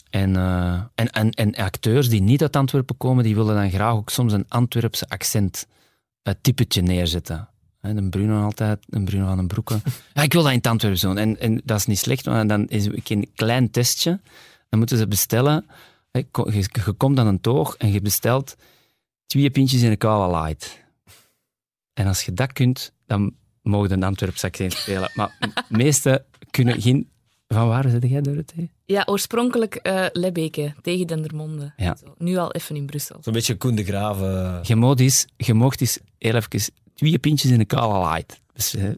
En, 0.09 0.35
en, 0.95 1.09
en, 1.11 1.29
en 1.29 1.55
acteurs 1.55 2.09
die 2.09 2.21
niet 2.21 2.41
uit 2.41 2.55
Antwerpen 2.55 2.97
komen, 2.97 3.23
die 3.23 3.35
willen 3.35 3.55
dan 3.55 3.69
graag 3.71 3.93
ook 3.93 4.09
soms 4.09 4.33
een 4.33 4.45
Antwerpse 4.47 5.07
accent 5.07 5.65
typetje 6.41 6.81
neerzetten. 6.81 7.49
Een 7.83 8.09
Bruno 8.09 8.43
altijd, 8.43 8.85
een 8.89 9.05
Bruno 9.05 9.25
van 9.25 9.37
den 9.37 9.47
Broeke. 9.47 9.81
Ja, 10.13 10.21
ik 10.21 10.33
wil 10.33 10.41
dat 10.41 10.51
in 10.51 10.57
het 10.57 10.67
Antwerpen 10.67 10.99
doen. 10.99 11.17
En, 11.17 11.39
en 11.39 11.61
dat 11.63 11.77
is 11.77 11.85
niet 11.85 11.99
slecht, 11.99 12.25
want 12.25 12.49
dan 12.49 12.67
is 12.67 12.85
het 12.85 13.09
een 13.09 13.29
klein 13.35 13.71
testje. 13.71 14.19
Dan 14.69 14.79
moeten 14.79 14.97
ze 14.97 15.07
bestellen. 15.07 15.65
Je, 16.11 16.25
je 16.85 16.93
komt 16.97 17.19
aan 17.19 17.27
een 17.27 17.41
toog 17.41 17.75
en 17.77 17.91
je 17.91 18.01
bestelt 18.01 18.55
twee 19.25 19.49
pintjes 19.49 19.81
in 19.81 19.91
een 19.91 19.97
koude 19.97 20.37
light. 20.37 20.81
En 21.93 22.07
als 22.07 22.23
je 22.23 22.33
dat 22.33 22.53
kunt, 22.53 22.93
dan 23.05 23.35
mogen 23.61 23.91
een 23.91 24.03
Antwerpse 24.03 24.45
accent 24.45 24.73
spelen. 24.73 25.11
Maar 25.13 25.35
de 25.39 25.63
meeste 25.83 26.25
kunnen 26.51 26.81
geen... 26.81 27.09
Van 27.47 27.67
waar 27.67 27.89
zit 27.89 28.09
jij, 28.09 28.21
Dorothee? 28.21 28.71
Ja, 28.85 29.03
oorspronkelijk 29.05 29.75
eh 29.75 30.05
Lebbeke, 30.11 30.73
tegen 30.81 31.07
Dendermonde. 31.07 31.73
Ja. 31.77 31.95
Zo, 31.95 32.13
nu 32.17 32.37
al 32.37 32.51
even 32.51 32.75
in 32.75 32.85
Brussel. 32.85 33.17
Zo'n 33.21 33.33
beetje 33.33 33.55
Koen 33.55 33.75
de 33.75 33.83
Graven. 33.83 34.59
Je 34.63 34.75
mocht 34.75 34.99
eens, 34.99 35.25
je 35.37 35.53
mocht 35.53 35.81
eens 35.81 35.99
heel 36.17 36.35
even 36.35 36.73
twee 37.03 37.19
pintjes 37.19 37.51
in 37.51 37.59
een 37.59 37.67
koude 37.67 38.09
light. 38.09 38.41
Dus, 38.53 38.75
eh, 38.75 38.89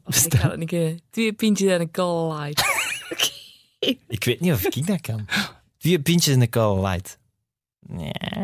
Ik 0.57 0.71
een. 0.71 1.01
Twee 1.09 1.33
pintjes 1.33 1.71
en 1.71 1.81
een 1.81 1.91
cola 1.91 2.43
light. 2.43 2.63
Ik 4.07 4.23
weet 4.23 4.39
niet 4.39 4.51
of 4.51 4.65
ik 4.65 4.87
dat 4.87 5.01
kan. 5.01 5.25
Vier 5.77 5.99
pintjes 5.99 6.33
in 6.33 6.39
de 6.39 6.47
koude 6.47 6.81
light. 6.81 7.17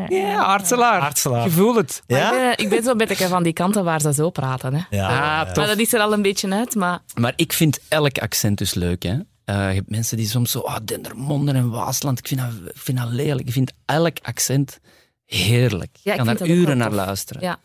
Ja, 0.08 0.44
Hartselaar. 0.44 1.00
Hartselaar. 1.00 1.44
Je 1.44 1.50
voelt 1.50 1.76
het. 1.76 2.02
Ja? 2.06 2.32
Ik, 2.32 2.38
ben, 2.38 2.64
ik 2.64 2.68
ben 2.70 2.82
zo'n 2.82 2.96
beetje 2.96 3.28
van 3.28 3.42
die 3.42 3.52
kanten 3.52 3.84
waar 3.84 4.00
ze 4.00 4.12
zo 4.12 4.30
praten. 4.30 4.74
Hè. 4.74 4.96
Ja. 4.96 5.06
Ah. 5.06 5.56
Maar 5.56 5.66
dat 5.66 5.78
is 5.78 5.92
er 5.92 6.00
al 6.00 6.12
een 6.12 6.22
beetje 6.22 6.52
uit, 6.52 6.74
maar 6.74 7.02
Maar 7.14 7.32
ik 7.36 7.52
vind 7.52 7.80
elk 7.88 8.18
accent 8.18 8.58
dus 8.58 8.74
leuk. 8.74 9.02
Hè? 9.02 9.12
Eh, 9.44 9.68
je 9.68 9.74
hebt 9.74 9.90
mensen 9.90 10.16
die 10.16 10.28
soms 10.28 10.50
zo, 10.50 10.60
ah, 10.60 10.76
Dendermonde 10.84 11.52
en 11.52 11.70
Waasland, 11.70 12.18
ik 12.18 12.28
vind, 12.28 12.40
dat, 12.40 12.50
ik 12.74 12.80
vind 12.80 12.98
dat 12.98 13.08
lelijk. 13.08 13.46
Ik 13.46 13.52
vind 13.52 13.72
elk 13.84 14.16
accent 14.22 14.80
heerlijk. 15.24 15.96
Ja, 16.02 16.12
ik 16.12 16.18
kan 16.18 16.26
daar 16.26 16.48
uren 16.48 16.76
naar 16.76 16.88
tof. 16.88 16.96
luisteren. 16.96 17.42
ja. 17.42 17.58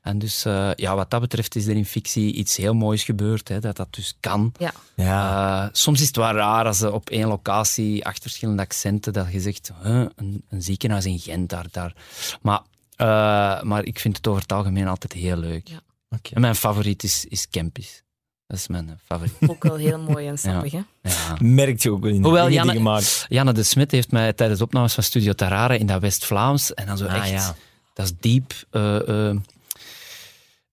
En 0.00 0.18
dus, 0.18 0.44
eh, 0.44 0.70
ja, 0.74 0.94
wat 0.94 1.10
dat 1.10 1.20
betreft 1.20 1.56
is 1.56 1.66
er 1.66 1.76
in 1.76 1.84
fictie 1.86 2.32
iets 2.32 2.56
heel 2.56 2.74
moois 2.74 3.04
gebeurd, 3.04 3.48
hè, 3.48 3.60
dat 3.60 3.76
dat 3.76 3.94
dus 3.94 4.16
kan. 4.20 4.52
ja. 4.58 4.72
Ja. 4.96 5.62
Eh, 5.64 5.68
soms 5.72 6.00
is 6.00 6.06
het 6.06 6.16
wel 6.16 6.32
raar 6.32 6.64
als 6.66 6.78
ze 6.78 6.92
op 6.92 7.10
één 7.10 7.28
locatie 7.28 8.04
acht 8.06 8.22
verschillende 8.22 8.62
accenten, 8.62 9.12
dat 9.12 9.32
je 9.32 9.40
zegt, 9.40 9.70
huh, 9.82 10.06
een, 10.16 10.42
een 10.48 10.62
ziekenhuis 10.62 11.04
in 11.06 11.18
Gent, 11.18 11.48
daar, 11.50 11.66
daar. 11.70 11.94
Maar, 12.42 12.60
eh, 12.96 13.62
maar 13.62 13.84
ik 13.84 13.98
vind 13.98 14.16
het 14.16 14.26
over 14.26 14.42
het 14.42 14.52
algemeen 14.52 14.88
altijd 14.88 15.12
heel 15.12 15.36
leuk. 15.36 15.68
Ja. 15.68 15.80
Oké. 16.10 16.34
En 16.34 16.40
mijn 16.40 16.54
favoriet 16.54 17.02
is, 17.02 17.24
is 17.28 17.48
Kempis. 17.48 18.02
Dat 18.46 18.58
is 18.58 18.68
mijn 18.68 19.00
favoriet. 19.04 19.34
Ook 19.50 19.62
wel 19.62 19.76
heel 19.76 19.98
mooi 19.98 20.26
en 20.28 20.38
sappig. 20.38 20.72
Hè? 20.72 20.80
Ja. 21.02 21.36
Merkt 21.40 21.82
je 21.82 21.90
ook 21.90 22.00
wel 22.02 22.10
in 22.10 22.16
de 22.16 22.22
Hoewel, 22.22 22.44
die 22.46 22.54
Janne- 22.54 22.72
gemaakt. 22.72 23.26
Janne 23.28 23.52
de 23.52 23.62
Smet 23.62 23.90
heeft 23.90 24.10
mij 24.10 24.32
tijdens 24.32 24.58
de 24.58 24.64
opnames 24.64 24.94
van 24.94 25.02
Studio 25.02 25.32
Tarare 25.32 25.78
in 25.78 25.86
dat 25.86 26.00
West-Vlaams, 26.00 26.74
en 26.74 26.86
dan 26.86 26.96
zo 26.98 27.06
Ah, 27.06 27.16
echt, 27.16 27.30
ja. 27.30 27.54
dat 27.94 28.06
is 28.06 28.12
diep. 28.20 28.52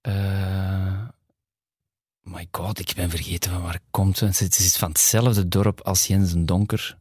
Eh, 0.07 1.07
my 2.21 2.47
god, 2.51 2.79
ik 2.79 2.93
ben 2.95 3.09
vergeten 3.09 3.51
van 3.51 3.61
waar 3.61 3.73
het 3.73 3.81
komt. 3.91 4.19
Het 4.19 4.39
is 4.59 4.77
van 4.77 4.89
hetzelfde 4.89 5.47
dorp 5.47 5.81
als 5.81 6.07
Jens 6.07 6.33
en 6.33 6.45
Donker. 6.45 6.97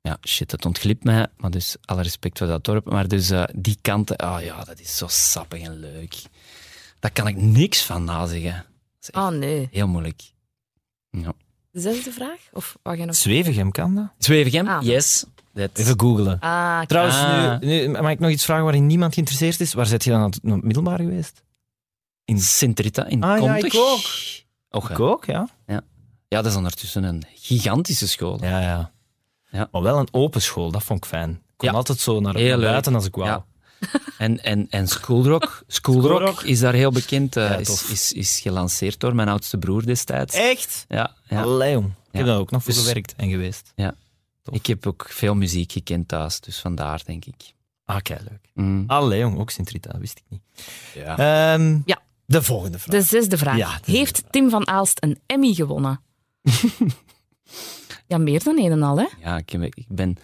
Ja, 0.00 0.18
shit, 0.26 0.50
dat 0.50 0.64
ontglipt 0.66 1.04
mij, 1.04 1.26
maar 1.36 1.50
dus 1.50 1.76
alle 1.84 2.02
respect 2.02 2.38
voor 2.38 2.46
dat 2.46 2.64
dorp. 2.64 2.90
Maar 2.90 3.08
dus 3.08 3.30
eh, 3.30 3.42
die 3.54 3.78
kanten, 3.82 4.16
ah 4.16 4.42
ja, 4.42 4.64
dat 4.64 4.80
is 4.80 4.96
zo 4.96 5.06
sappig 5.08 5.62
en 5.62 5.78
leuk. 5.78 6.22
Daar 6.98 7.12
kan 7.12 7.26
ik 7.26 7.36
niks 7.36 7.82
van 7.84 8.04
nazeggen. 8.04 8.64
Echt 9.00 9.16
Oh 9.16 9.28
nee. 9.28 9.68
heel 9.70 9.88
moeilijk. 9.88 10.22
Ja. 11.10 11.32
De 11.70 11.80
zesde 11.80 12.12
vraag? 12.12 12.38
Of 12.52 12.76
wat 12.82 12.98
je 12.98 13.04
nog... 13.04 13.14
Zwevigem 13.16 13.70
kan 13.70 13.94
dat? 13.94 14.08
Zwevigem, 14.18 14.68
Ah. 14.68 14.82
yes. 14.82 15.24
Dat, 15.52 15.70
Even 15.72 16.00
googlen. 16.00 16.38
Ah, 16.40 16.76
kijk. 16.76 16.88
Trouwens, 16.88 17.16
Ah. 17.16 17.60
nu, 17.60 17.86
nu 17.86 17.88
mag 17.88 18.10
ik 18.10 18.18
nog 18.18 18.30
iets 18.30 18.44
vragen 18.44 18.64
waarin 18.64 18.86
niemand 18.86 19.14
geïnteresseerd 19.14 19.60
is? 19.60 19.72
Waar 19.72 19.86
zit 19.86 20.04
je 20.04 20.10
dan 20.10 20.20
aan 20.20 20.30
het 20.30 20.40
aan 20.44 20.50
het 20.52 20.62
middelbaar 20.62 20.98
geweest? 20.98 21.42
In 22.32 22.40
Sint-Rita, 22.40 23.06
in 23.06 23.22
Ah, 23.22 23.42
ja, 23.42 23.56
ik 23.56 23.74
ook. 23.76 24.00
Och. 24.70 24.90
Ik 24.90 25.00
ook, 25.00 25.24
ja. 25.24 25.48
Ja, 25.66 25.82
dat 26.42 26.46
is 26.46 26.56
ondertussen 26.56 27.04
een 27.04 27.22
gigantische 27.34 28.08
school. 28.08 28.38
Ja, 28.44 28.60
ja. 28.60 28.90
Ja. 29.50 29.68
Maar 29.72 29.82
wel 29.82 29.98
een 29.98 30.08
open 30.10 30.42
school, 30.42 30.70
dat 30.70 30.82
vond 30.82 30.98
ik 31.04 31.10
fijn. 31.10 31.30
Ik 31.30 31.36
kon 31.56 31.68
Ja. 31.68 31.74
altijd 31.74 31.98
zo 32.00 32.20
naar, 32.20 32.34
Heel 32.34 32.48
naar 32.48 32.58
leuk. 32.58 32.68
buiten 32.70 32.94
als 32.94 33.06
ik 33.06 33.14
wou. 33.14 33.28
Ja. 33.28 33.44
En, 34.18 34.42
en, 34.42 34.66
en 34.70 34.88
Schoolrock, 34.88 35.62
Schoolrock 35.66 36.04
Schoolrock. 36.18 36.42
is 36.42 36.60
daar 36.60 36.72
heel 36.74 36.90
bekend. 36.92 37.36
eh, 37.36 37.48
Ja, 37.50 37.56
is, 37.56 37.90
is, 37.90 38.12
is 38.12 38.40
gelanceerd 38.40 39.00
door 39.00 39.14
mijn 39.14 39.28
oudste 39.28 39.58
broer 39.58 39.84
destijds. 39.86 40.34
Echt? 40.34 40.84
Ja, 40.88 41.14
ja. 41.28 41.42
Allee, 41.42 41.72
jong. 41.72 41.86
Ik 41.86 41.92
heb 42.12 42.20
Ja. 42.26 42.30
daar 42.32 42.38
ook 42.40 42.50
nog 42.50 42.62
voor 42.62 42.72
Dus- 42.72 42.82
gewerkt 42.82 43.14
en 43.16 43.30
geweest. 43.30 43.72
tof. 44.42 44.54
Ik 44.54 44.66
heb 44.66 44.86
ook 44.86 45.06
veel 45.08 45.34
muziek 45.34 45.72
gekend 45.72 46.08
thuis, 46.08 46.40
dus 46.40 46.58
vandaar 46.60 47.02
denk 47.04 47.24
ik. 47.24 47.52
Ah, 47.84 47.96
kei 48.02 48.18
leuk. 48.30 48.50
Mm. 48.54 48.84
Allee, 48.86 49.18
jong. 49.20 49.38
Ook 49.38 49.50
Sint-Rita, 49.50 49.98
wist 49.98 50.18
ik 50.18 50.24
niet. 50.28 50.42
Ja. 50.94 51.16
Ehm, 51.54 51.78
Ja. 51.84 51.98
De 52.26 52.42
volgende 52.42 52.78
vraag. 52.78 52.94
De 53.00 53.02
zesde 53.02 53.38
vraag. 53.38 53.56
Ja, 53.56 53.78
de 53.84 53.92
Heeft 53.92 54.22
Tim 54.32 54.50
van 54.50 54.66
Aalst 54.68 55.02
een 55.02 55.20
Emmy 55.26 55.54
gewonnen? 55.54 56.00
ja, 58.06 58.18
meer 58.18 58.42
dan 58.42 58.58
een 58.58 58.72
en 58.72 58.82
al, 58.82 58.96
hè? 58.98 59.06
Ja, 59.20 59.36
ik, 59.36 59.50
heb- 59.50 59.74
ik 59.74 59.86
ben, 59.88 60.16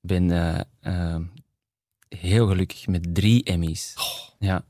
ben 0.00 0.30
eh, 0.30 0.60
eh, 1.14 1.20
heel 2.08 2.46
gelukkig 2.46 2.86
met 2.86 3.14
drie 3.14 3.44
Emmys. 3.44 3.94
Ja, 4.38 4.64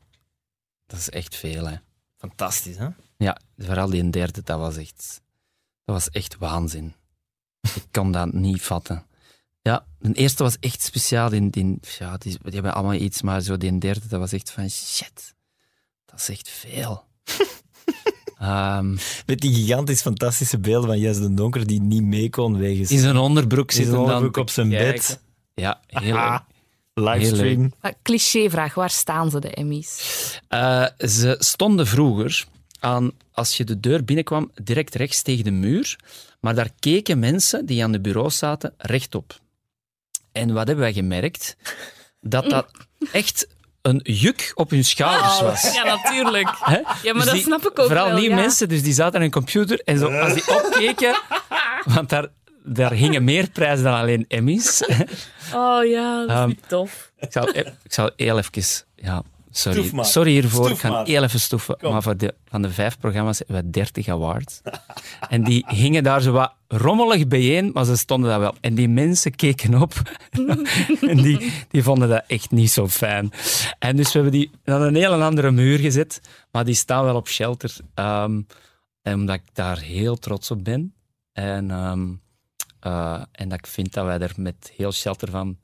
dat 0.86 0.98
is 0.98 1.10
echt 1.10 1.36
veel, 1.36 1.66
hè. 1.68 1.76
Fantastisch, 2.16 2.76
hè? 2.76 2.88
Ja, 3.16 3.40
vooral 3.56 3.90
die 3.90 4.10
derde, 4.10 4.42
dat 4.42 4.58
was 4.58 4.76
echt, 4.76 5.20
dat 5.84 5.94
was 5.94 6.10
echt 6.10 6.36
waanzin. 6.36 6.94
Ik 7.60 7.84
kan 7.90 8.12
dat 8.12 8.32
niet 8.32 8.62
vatten. 8.62 9.06
Ja, 9.62 9.86
de 9.98 10.12
eerste 10.12 10.42
was 10.42 10.58
echt 10.58 10.82
speciaal. 10.82 11.28
Die, 11.28 11.50
die, 11.50 11.78
ja, 11.98 12.16
die, 12.16 12.38
die 12.42 12.52
hebben 12.52 12.74
allemaal 12.74 12.94
iets, 12.94 13.22
maar 13.22 13.40
zo 13.40 13.56
die 13.56 13.78
derde, 13.78 14.08
dat 14.08 14.20
was 14.20 14.32
echt 14.32 14.50
van 14.50 14.70
shit. 14.70 15.34
Dat 16.12 16.20
is 16.20 16.28
echt 16.28 16.48
veel. 16.48 17.04
Ehm, 18.38 18.90
Met 19.26 19.40
die 19.40 19.54
gigantisch 19.54 20.00
fantastische 20.00 20.58
beelden 20.58 20.88
van 20.88 20.98
Jes 20.98 21.18
den 21.18 21.34
Donker 21.34 21.66
die 21.66 21.80
niet 21.80 22.02
mee 22.02 22.30
kon 22.30 22.56
wegens 22.58 22.90
in 22.90 22.98
zijn 22.98 23.16
onderbroek 23.16 23.70
zitten 23.70 23.92
dan 23.92 24.02
onderbroek 24.02 24.34
te 24.34 24.40
op 24.40 24.50
zijn 24.50 24.70
kijken. 24.70 24.92
bed. 24.92 25.20
Ja, 25.54 25.80
heel 25.86 26.16
Ah, 26.16 26.38
leuk. 26.94 27.06
livestream. 27.20 27.72
Ah, 27.80 27.92
Clichévraag, 28.02 28.74
waar 28.74 28.90
staan 28.90 29.30
ze, 29.30 29.40
de 29.40 29.50
Emmys? 29.50 30.40
Eh, 30.48 30.86
ze 30.98 31.36
stonden 31.38 31.86
vroeger 31.86 32.44
aan, 32.80 33.10
als 33.32 33.56
je 33.56 33.64
de 33.64 33.80
deur 33.80 34.04
binnenkwam, 34.04 34.50
direct 34.62 34.94
rechts 34.94 35.22
tegen 35.22 35.44
de 35.44 35.50
muur. 35.50 35.98
Maar 36.40 36.54
daar 36.54 36.70
keken 36.78 37.18
mensen 37.18 37.66
die 37.66 37.82
aan 37.84 37.92
de 37.92 38.00
bureau 38.00 38.30
zaten 38.30 38.74
rechtop. 38.76 39.40
En 40.32 40.48
wat 40.52 40.66
hebben 40.66 40.84
wij 40.84 40.92
gemerkt? 40.92 41.56
Dat 42.20 42.50
dat 42.50 42.70
echt 43.12 43.46
een 43.82 44.00
juk 44.02 44.52
op 44.54 44.70
hun 44.70 44.84
schouders 44.84 45.40
was. 45.40 45.72
Ja, 45.74 45.84
natuurlijk. 45.84 46.48
Hè? 46.60 46.76
Ja, 46.76 46.84
maar 47.02 47.12
Dus 47.14 47.24
dat 47.24 47.34
die- 47.34 47.42
snap 47.42 47.60
ik 47.60 47.78
ook 47.78 47.86
Vooral 47.86 48.06
wel, 48.06 48.16
die 48.16 48.28
ja. 48.28 48.34
mensen, 48.34 48.68
dus 48.68 48.82
die 48.82 48.92
zaten 48.92 49.14
aan 49.14 49.20
hun 49.20 49.30
computer 49.30 49.80
en 49.84 49.98
zo, 49.98 50.18
als 50.18 50.34
die 50.34 50.56
opkeken, 50.56 51.14
want 51.84 52.08
daar, 52.08 52.26
daar 52.64 52.92
hingen 52.92 53.24
meer 53.24 53.50
prijzen 53.50 53.84
dan 53.84 53.94
alleen 53.94 54.24
Emmys. 54.28 54.82
Oh 55.54 55.84
ja, 55.84 56.20
dat 56.20 56.28
is 56.30 56.34
Ehm, 56.34 56.48
niet 56.48 56.68
tof. 56.68 57.10
Ik 57.18 57.32
zal, 57.32 57.48
ik 57.56 57.72
zal 57.92 58.10
heel 58.16 58.38
even... 58.38 58.62
Ja, 58.96 59.22
sorry. 59.52 60.04
Sorry 60.04 60.30
hiervoor. 60.30 60.70
Ik 60.70 60.78
ga 60.78 61.04
heel 61.04 61.22
even 61.22 61.40
stoeven. 61.40 61.76
Kom. 61.76 61.92
Maar 61.92 62.02
voor 62.02 62.16
de, 62.16 62.34
van 62.44 62.62
de 62.62 62.70
vijf 62.70 62.98
programma's 62.98 63.38
hebben 63.38 63.56
we 63.56 63.70
30 63.70 64.08
awards. 64.08 64.60
en 65.28 65.44
die 65.44 65.64
hingen 65.68 66.02
daar 66.02 66.20
zo 66.22 66.32
wat 66.32 66.54
rommelig 66.68 67.26
bijeen, 67.26 67.70
maar 67.72 67.84
ze 67.84 67.96
stonden 67.96 68.30
daar 68.30 68.40
wel. 68.40 68.54
En 68.60 68.74
die 68.74 68.88
mensen 68.88 69.34
keken 69.34 69.74
op 69.82 69.92
en 71.00 71.16
die, 71.16 71.52
die 71.68 71.82
vonden 71.82 72.08
dat 72.08 72.24
echt 72.26 72.50
niet 72.50 72.70
zo 72.70 72.88
fijn. 72.88 73.32
En 73.78 73.96
dus 73.96 74.12
we 74.12 74.20
hebben 74.20 74.38
die 74.38 74.50
aan 74.64 74.82
een 74.82 74.94
heel 74.94 75.22
andere 75.22 75.50
muur 75.50 75.78
gezet, 75.78 76.20
maar 76.50 76.64
die 76.64 76.74
staan 76.74 77.04
wel 77.04 77.16
op 77.16 77.28
shelter. 77.28 77.76
ehm, 77.94 78.40
omdat 79.02 79.34
ik 79.34 79.42
daar 79.52 79.78
heel 79.78 80.16
trots 80.16 80.50
op 80.50 80.64
ben. 80.64 80.94
En, 81.32 81.70
ehm, 81.70 82.08
eh, 82.80 83.22
en 83.32 83.48
dat 83.48 83.58
ik 83.58 83.66
vind 83.66 83.92
dat 83.92 84.04
wij 84.04 84.18
er 84.18 84.32
met 84.36 84.72
heel 84.76 84.92
shelter 84.92 85.30
van 85.30 85.58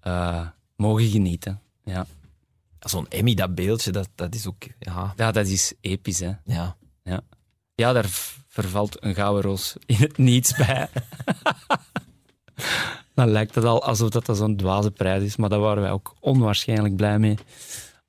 eh, 0.00 0.46
mogen 0.76 1.08
genieten. 1.08 1.60
Ja. 1.84 2.06
Zo'n 2.84 3.08
Emmy, 3.08 3.34
dat 3.34 3.54
beeldje, 3.54 3.90
dat, 3.90 4.08
dat 4.14 4.34
is 4.34 4.46
ook... 4.46 4.62
Ja, 4.78 5.12
ja, 5.16 5.32
dat 5.32 5.46
is 5.46 5.72
episch, 5.80 6.18
hè. 6.18 6.32
ja. 6.44 6.76
Ja, 7.76 7.92
daar 7.92 8.08
v- 8.08 8.36
vervalt 8.48 9.02
een 9.04 9.14
gouden 9.14 9.42
roos 9.42 9.76
in 9.86 9.94
het 9.96 10.18
niets 10.18 10.56
bij. 10.56 10.88
Dan 13.14 13.28
lijkt 13.28 13.54
het 13.54 13.64
al 13.64 13.82
alsof 13.82 14.08
dat, 14.08 14.26
dat 14.26 14.36
zo'n 14.36 14.56
dwaze 14.56 14.90
prijs 14.90 15.22
is, 15.22 15.36
maar 15.36 15.48
daar 15.48 15.58
waren 15.60 15.82
wij 15.82 15.90
ook 15.90 16.14
onwaarschijnlijk 16.20 16.96
blij 16.96 17.18
mee. 17.18 17.38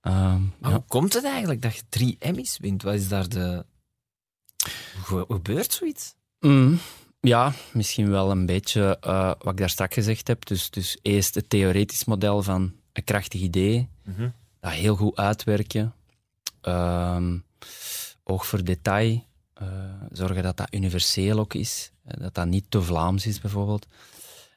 Ehm, 0.02 0.42
Maar 0.60 0.72
ja. 0.72 0.72
hoe 0.72 0.84
komt 0.88 1.14
het 1.14 1.24
eigenlijk 1.26 1.62
dat 1.62 1.76
je 1.76 1.82
drie 1.90 2.16
Emmys 2.20 2.58
wint? 2.62 2.84
Wat 2.84 2.94
is 2.94 3.08
daar 3.08 3.30
de... 3.30 3.66
Hoe 5.08 5.26
gebeurt 5.30 5.74
zoiets? 5.74 6.16
Mm, 6.40 6.80
ja, 7.20 7.54
misschien 7.74 8.10
wel 8.10 8.32
een 8.32 8.46
beetje 8.46 8.98
eh, 9.02 9.32
wat 9.40 9.52
ik 9.52 9.58
daar 9.58 9.70
straks 9.70 9.94
gezegd 9.94 10.28
heb. 10.28 10.46
Dus, 10.46 10.70
dus 10.70 10.98
eerst 11.02 11.36
het 11.36 11.50
theoretisch 11.50 12.06
model 12.06 12.44
van 12.44 12.74
een 12.94 13.04
krachtig 13.04 13.42
idee, 13.42 13.90
dat 14.66 14.74
heel 14.74 14.96
goed 14.96 15.16
uitwerken, 15.16 15.94
Ehm, 16.66 17.38
oog 18.24 18.46
voor 18.46 18.64
detail, 18.64 19.24
eh, 19.54 19.68
zorgen 20.12 20.44
dat 20.44 20.58
dat 20.58 20.74
universeel 20.74 21.40
ook 21.40 21.54
is, 21.54 21.92
eh, 22.04 22.22
dat 22.22 22.34
dat 22.34 22.48
niet 22.48 22.66
te 22.70 22.82
Vlaams 22.82 23.26
is 23.26 23.42
bijvoorbeeld. 23.42 23.88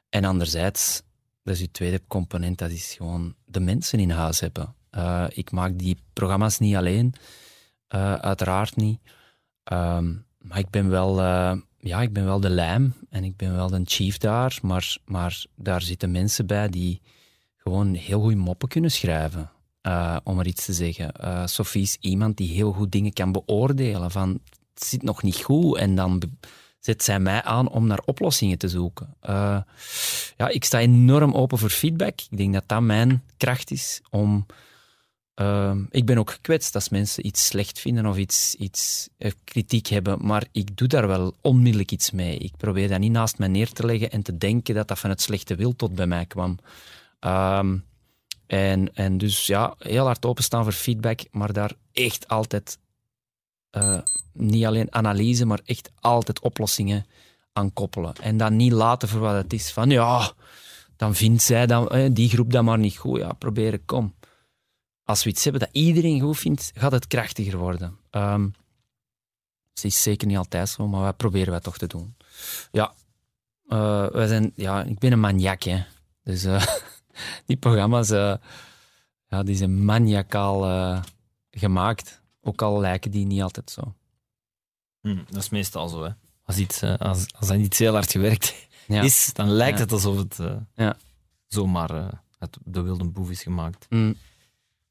En 0.09 0.23
anderzijds, 0.23 1.01
dat 1.43 1.55
is 1.55 1.61
uw 1.61 1.71
tweede 1.71 2.01
component, 2.07 2.57
dat 2.57 2.69
is 2.69 2.93
gewoon 2.93 3.35
de 3.45 3.59
mensen 3.59 3.99
in 3.99 4.09
huis 4.09 4.39
hebben. 4.39 4.75
Eh, 4.89 5.25
ik 5.29 5.51
maak 5.51 5.77
die 5.77 5.97
programma's 6.13 6.59
niet 6.59 6.75
alleen, 6.75 7.13
uiteraard 8.21 8.75
niet. 8.75 8.99
Ehm, 9.63 10.13
maar 10.37 10.59
ik 10.59 10.69
ben 10.69 10.89
wel, 10.89 11.21
ja, 11.79 12.01
ik 12.01 12.13
ben 12.13 12.25
wel 12.25 12.39
de 12.39 12.49
lijm 12.49 12.93
en 13.09 13.23
ik 13.23 13.35
ben 13.35 13.55
wel 13.55 13.69
de 13.69 13.81
chief 13.85 14.17
daar, 14.17 14.59
maar, 14.61 14.97
maar 15.05 15.45
daar 15.55 15.81
zitten 15.81 16.11
mensen 16.11 16.45
bij 16.45 16.69
die 16.69 17.01
gewoon 17.55 17.93
heel 17.93 18.21
goed 18.21 18.35
moppen 18.35 18.67
kunnen 18.67 18.91
schrijven. 18.91 19.51
Eh, 19.89 20.17
om 20.23 20.39
er 20.39 20.47
iets 20.47 20.65
te 20.65 20.73
zeggen. 20.73 21.11
Eh, 21.11 21.45
Sophie 21.45 21.81
is 21.81 21.97
iemand 21.99 22.37
die 22.37 22.53
heel 22.53 22.71
goed 22.71 22.91
dingen 22.91 23.13
kan 23.13 23.31
beoordelen. 23.31 24.11
Van, 24.11 24.39
het 24.73 24.83
zit 24.83 25.03
nog 25.03 25.23
niet 25.23 25.37
goed. 25.37 25.77
En 25.77 25.95
dan 25.95 26.21
zet 26.79 27.03
zij 27.03 27.19
mij 27.19 27.43
aan 27.43 27.69
om 27.69 27.87
naar 27.87 28.01
oplossingen 28.05 28.57
te 28.57 28.67
zoeken. 28.67 29.15
Eh, 29.21 29.57
ja, 30.37 30.47
ik 30.47 30.63
sta 30.63 30.79
enorm 30.79 31.33
open 31.33 31.57
voor 31.57 31.69
feedback. 31.69 32.21
Ik 32.29 32.37
denk 32.37 32.53
dat 32.53 32.63
dat 32.65 32.81
mijn 32.81 33.23
kracht 33.37 33.71
is 33.71 34.01
om... 34.09 34.45
Ik 35.89 36.05
ben 36.05 36.17
ook 36.17 36.31
gekwetst 36.31 36.75
als 36.75 36.89
mensen 36.89 37.25
iets 37.25 37.45
slecht 37.45 37.79
vinden 37.79 38.05
of 38.05 38.17
iets, 38.17 38.55
iets 38.55 39.09
kritiek 39.43 39.87
hebben, 39.87 40.25
maar 40.25 40.45
ik 40.51 40.77
doe 40.77 40.87
daar 40.87 41.07
wel 41.07 41.35
onmiddellijk 41.41 41.91
iets 41.91 42.11
mee. 42.11 42.37
Ik 42.37 42.51
probeer 42.57 42.87
dat 42.87 42.99
niet 42.99 43.11
naast 43.11 43.37
mij 43.37 43.47
neer 43.47 43.71
te 43.71 43.85
leggen 43.85 44.11
en 44.11 44.21
te 44.21 44.37
denken 44.37 44.75
dat 44.75 44.87
dat 44.87 44.99
van 44.99 45.09
het 45.09 45.21
slechte 45.21 45.55
wil 45.55 45.75
tot 45.75 45.95
bij 45.95 46.07
mij 46.07 46.25
kwam. 46.25 46.57
Ehm, 47.19 47.77
En, 48.49 48.93
en 48.95 49.17
dus 49.17 49.45
ja, 49.45 49.75
heel 49.77 50.05
hard 50.05 50.25
openstaan 50.25 50.63
voor 50.63 50.71
feedback, 50.71 51.19
maar 51.31 51.53
daar 51.53 51.73
echt 51.91 52.27
altijd 52.27 52.79
eh, 53.69 53.97
niet 54.33 54.65
alleen 54.65 54.93
analyse, 54.93 55.45
maar 55.45 55.59
echt 55.65 55.91
altijd 55.99 56.39
oplossingen 56.39 57.05
aan 57.53 57.73
koppelen. 57.73 58.13
En 58.15 58.37
dan 58.37 58.55
niet 58.55 58.71
laten 58.71 59.07
voor 59.07 59.19
wat 59.19 59.35
het 59.35 59.53
is. 59.53 59.71
Van 59.71 59.89
ja, 59.89 60.31
dan 60.95 61.15
vindt 61.15 61.41
zij 61.41 61.65
dan, 61.65 61.89
eh, 61.89 62.09
die 62.11 62.29
groep 62.29 62.51
dat 62.51 62.63
maar 62.63 62.77
niet 62.77 62.97
goed. 62.97 63.19
Ja, 63.19 63.33
proberen, 63.33 63.85
kom. 63.85 64.15
Als 65.03 65.23
we 65.23 65.29
iets 65.29 65.43
hebben 65.43 65.61
dat 65.61 65.69
iedereen 65.71 66.21
goed 66.21 66.37
vindt, 66.37 66.71
gaat 66.75 66.91
het 66.91 67.07
krachtiger 67.07 67.57
worden. 67.57 67.97
Um, 68.11 68.55
het 69.73 69.83
is 69.83 70.01
zeker 70.01 70.27
niet 70.27 70.37
altijd 70.37 70.69
zo, 70.69 70.87
maar 70.87 71.01
wij 71.01 71.13
proberen 71.13 71.51
wij 71.51 71.59
toch 71.59 71.77
te 71.77 71.87
doen. 71.87 72.15
Ja, 72.71 72.93
uh, 73.67 74.07
wij 74.07 74.27
zijn, 74.27 74.51
ja 74.55 74.83
ik 74.83 74.99
ben 74.99 75.11
een 75.11 75.19
maniak, 75.19 75.63
hè. 75.63 75.83
Dus 76.23 76.43
die 77.45 77.57
programma's 77.57 78.09
uh, 78.09 78.33
ja, 79.27 79.43
die 79.43 79.55
zijn 79.55 79.85
maniacaal 79.85 81.01
gemaakt. 81.51 82.21
Ook 82.41 82.61
al 82.61 82.79
lijken 82.79 83.11
die 83.11 83.25
niet 83.25 83.41
altijd 83.41 83.71
zo. 83.71 83.95
Hm, 85.01 85.17
dat 85.29 85.41
is 85.41 85.49
meestal 85.49 85.87
zo, 85.87 86.03
hè. 86.03 86.09
Als, 86.43 86.57
iets, 86.57 86.83
als, 86.83 87.25
als 87.39 87.49
er 87.49 87.55
iets 87.55 87.77
heel 87.77 87.93
hard 87.93 88.11
gewerkt 88.11 88.67
ja. 88.87 89.01
is, 89.01 89.29
dan 89.33 89.49
lijkt 89.49 89.79
het 89.79 89.91
alsof 89.91 90.17
het 90.17 90.37
ja. 90.75 90.97
zomaar 91.47 92.21
het, 92.39 92.57
de 92.63 92.81
wilde 92.81 93.03
boef 93.03 93.29
is 93.29 93.43
gemaakt. 93.43 93.85
Hm. 93.89 94.13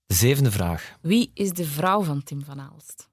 De 0.07 0.15
zevende 0.15 0.51
vraag. 0.51 0.97
Wie 1.01 1.31
is 1.35 1.53
de 1.53 1.65
vrouw 1.65 2.03
van 2.03 2.23
Tim 2.23 2.45
van 2.45 2.61
Aalst? 2.61 3.09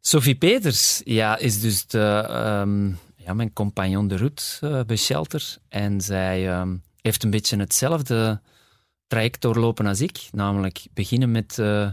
Sophie 0.00 0.34
Peters 0.34 1.00
ja, 1.04 1.36
is 1.36 1.60
dus 1.60 1.86
de, 1.86 2.28
um, 2.62 2.98
ja, 3.16 3.34
mijn 3.34 3.52
compagnon 3.52 4.08
de 4.08 4.16
route 4.16 4.42
uh, 4.60 4.80
bij 4.84 4.96
Shelter. 4.96 5.56
En 5.68 6.00
zij 6.00 6.60
um, 6.60 6.82
heeft 7.00 7.22
een 7.22 7.30
beetje 7.30 7.56
hetzelfde 7.56 8.40
traject 9.06 9.40
doorlopen 9.40 9.86
als 9.86 10.00
ik. 10.00 10.28
Namelijk 10.32 10.86
beginnen 10.92 11.30
met 11.30 11.56
uh, 11.58 11.92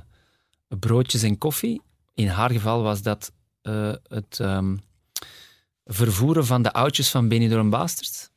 broodjes 0.68 1.24
en 1.24 1.38
koffie. 1.38 1.82
In 2.14 2.28
haar 2.28 2.52
geval 2.52 2.82
was 2.82 3.02
dat 3.02 3.32
uh, 3.64 3.94
het 4.08 4.40
um, 4.40 4.82
vervoeren 5.86 6.46
van 6.46 6.62
de 6.62 6.74
oudjes 6.74 7.10
van 7.10 7.28
Benidorm 7.28 7.70
Bastard. 7.70 8.32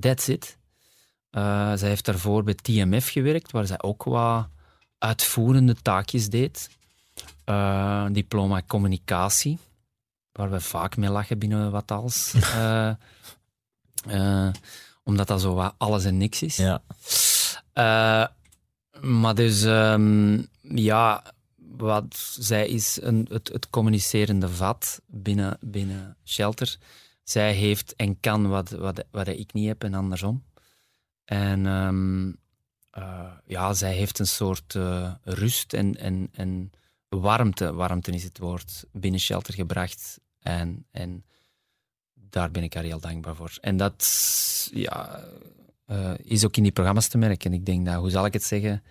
that's 0.00 0.28
it. 0.28 0.56
zij 1.30 1.88
heeft 1.88 2.04
daarvoor 2.04 2.42
bij 2.42 2.54
TMF 2.54 3.08
gewerkt, 3.08 3.52
waar 3.52 3.66
zij 3.66 3.82
ook 3.82 4.02
wat 4.04 4.48
uitvoerende 4.98 5.74
taakjes 5.82 6.28
deed. 6.28 6.70
Uh, 7.46 8.06
diploma 8.10 8.62
communicatie, 8.66 9.58
waar 10.32 10.50
we 10.50 10.60
vaak 10.60 10.96
mee 10.96 11.10
lachen 11.10 11.38
binnen 11.38 11.70
wat 11.70 11.90
als. 11.90 12.34
Omdat 15.06 15.26
dat 15.26 15.40
zo 15.40 15.54
wat 15.54 15.74
alles 15.78 16.04
en 16.04 16.16
niks 16.16 16.42
is. 16.42 16.56
Ja. 16.56 16.82
maar 19.00 19.34
dus, 19.34 19.62
um, 19.62 20.48
ja, 20.60 21.22
wat 21.56 22.16
zij 22.38 22.68
is 22.68 22.98
een, 23.02 23.26
het, 23.30 23.48
het 23.48 23.70
communicerende 23.70 24.48
vat 24.48 25.00
binnen, 25.06 25.58
binnen 25.60 26.16
Shelter. 26.24 26.76
Zij 27.22 27.52
heeft 27.52 27.96
en 27.96 28.20
kan 28.20 28.48
wat, 28.48 28.70
wat, 28.70 29.04
wat 29.10 29.26
ik 29.26 29.52
niet 29.52 29.66
heb 29.66 29.84
en 29.84 29.94
andersom. 29.94 30.44
En 31.24 31.66
um, 31.66 32.36
ja, 33.46 33.74
zij 33.74 33.92
heeft 33.92 34.18
een 34.18 34.26
soort 34.26 34.74
rust 35.22 35.72
en, 35.72 35.96
en, 35.96 36.28
en 36.32 36.70
warmte, 37.08 37.72
warmte 37.72 38.10
is 38.10 38.24
het 38.24 38.38
woord, 38.38 38.84
binnen 38.92 39.20
Shelter 39.20 39.54
gebracht. 39.54 40.20
En, 40.40 40.86
en 40.90 41.24
daar 42.30 42.50
ben 42.50 42.62
ik 42.62 42.74
haar 42.74 42.84
heel 42.84 43.00
dankbaar 43.00 43.34
voor. 43.34 43.58
En 43.60 43.76
dat 43.76 44.70
ja, 44.72 45.24
uh, 45.86 46.10
is 46.22 46.44
ook 46.44 46.56
in 46.56 46.62
die 46.62 46.72
programma's 46.72 47.08
te 47.08 47.18
merken. 47.18 47.52
Ik 47.52 47.66
denk 47.66 47.86
dat, 47.86 47.94
hoe 47.94 48.10
zal 48.10 48.26
ik 48.26 48.32
het 48.32 48.44
zeggen, 48.44 48.82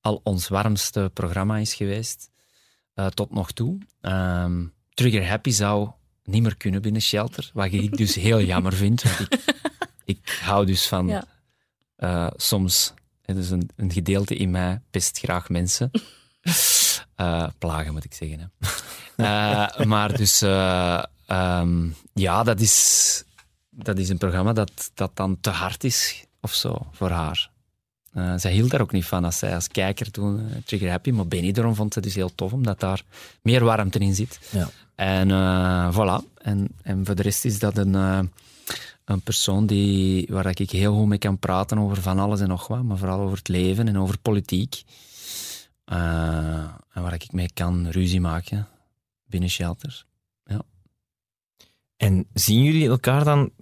al 0.00 0.20
ons 0.22 0.48
warmste 0.48 1.10
programma 1.14 1.56
is 1.56 1.74
geweest 1.74 2.30
uh, 2.94 3.06
tot 3.06 3.32
nog 3.32 3.52
toe. 3.52 3.78
Um, 4.00 4.72
Trigger 4.94 5.28
Happy 5.28 5.50
zou 5.50 5.90
niet 6.24 6.42
meer 6.42 6.56
kunnen 6.56 6.82
binnen 6.82 7.02
Shelter, 7.02 7.50
wat 7.54 7.72
ik 7.72 7.96
dus 7.96 8.14
heel 8.14 8.40
jammer 8.52 8.72
vind. 8.72 9.02
Want 9.02 9.20
ik, 9.20 9.44
ik 10.04 10.38
hou 10.42 10.66
dus 10.66 10.88
van 10.88 11.08
ja. 11.08 11.24
uh, 11.98 12.30
soms, 12.36 12.94
dus 13.24 13.50
een, 13.50 13.70
een 13.76 13.92
gedeelte 13.92 14.36
in 14.36 14.50
mij 14.50 14.82
best 14.90 15.18
graag 15.18 15.48
mensen. 15.48 15.90
Plagen, 17.58 17.92
moet 17.92 18.04
ik 18.04 18.14
zeggen. 18.14 18.52
Hè. 19.16 19.84
maar 19.84 20.16
dus, 20.16 20.40
um, 21.32 21.94
ja, 22.14 22.42
dat 22.42 22.60
is, 22.60 23.24
dat 23.70 23.98
is 23.98 24.08
een 24.08 24.18
programma 24.18 24.52
dat, 24.52 24.90
dat 24.94 25.10
dan 25.14 25.40
te 25.40 25.50
hard 25.50 25.84
is 25.84 26.24
of 26.40 26.54
zo 26.54 26.86
voor 26.92 27.10
haar. 27.10 27.50
zij 28.36 28.52
hield 28.52 28.70
daar 28.70 28.80
ook 28.80 28.92
niet 28.92 29.04
van 29.04 29.24
als 29.24 29.38
zij 29.38 29.54
als 29.54 29.68
kijker 29.68 30.10
toen 30.10 30.50
Trigger 30.64 30.90
Happy, 30.90 31.10
maar 31.10 31.26
Benny 31.26 31.74
vond 31.74 31.92
ze 31.92 32.00
dus 32.00 32.14
heel 32.14 32.34
tof, 32.34 32.52
omdat 32.52 32.80
daar 32.80 33.02
meer 33.42 33.64
warmte 33.64 33.98
in 33.98 34.14
zit. 34.14 34.40
Ja. 34.50 34.68
En 34.94 35.28
voilà. 35.92 36.34
En, 36.42 36.68
en 36.82 37.06
voor 37.06 37.14
de 37.14 37.22
rest 37.22 37.44
is 37.44 37.58
dat 37.58 37.76
een, 37.76 37.94
een 39.04 39.20
persoon 39.24 39.66
die, 39.66 40.26
waar 40.30 40.46
ik 40.46 40.70
heel 40.70 40.94
goed 40.94 41.06
mee 41.06 41.18
kan 41.18 41.38
praten 41.38 41.78
over 41.78 42.02
van 42.02 42.18
alles 42.18 42.40
en 42.40 42.48
nog 42.48 42.66
wat, 42.66 42.82
maar 42.82 42.98
vooral 42.98 43.20
over 43.20 43.38
het 43.38 43.48
leven 43.48 43.88
en 43.88 43.98
over 43.98 44.18
politiek. 44.18 44.84
Uh, 45.92 45.98
en 46.92 47.02
waar 47.02 47.12
ik 47.12 47.32
mee 47.32 47.50
kan 47.54 47.88
ruzie 47.88 48.20
maken 48.20 48.68
binnen 49.26 49.50
shelters. 49.50 50.06
En 52.00 52.26
zien 52.34 52.62
jullie 52.62 52.88
elkaar 52.88 53.24
dan 53.24 53.50
24-7? 53.50 53.54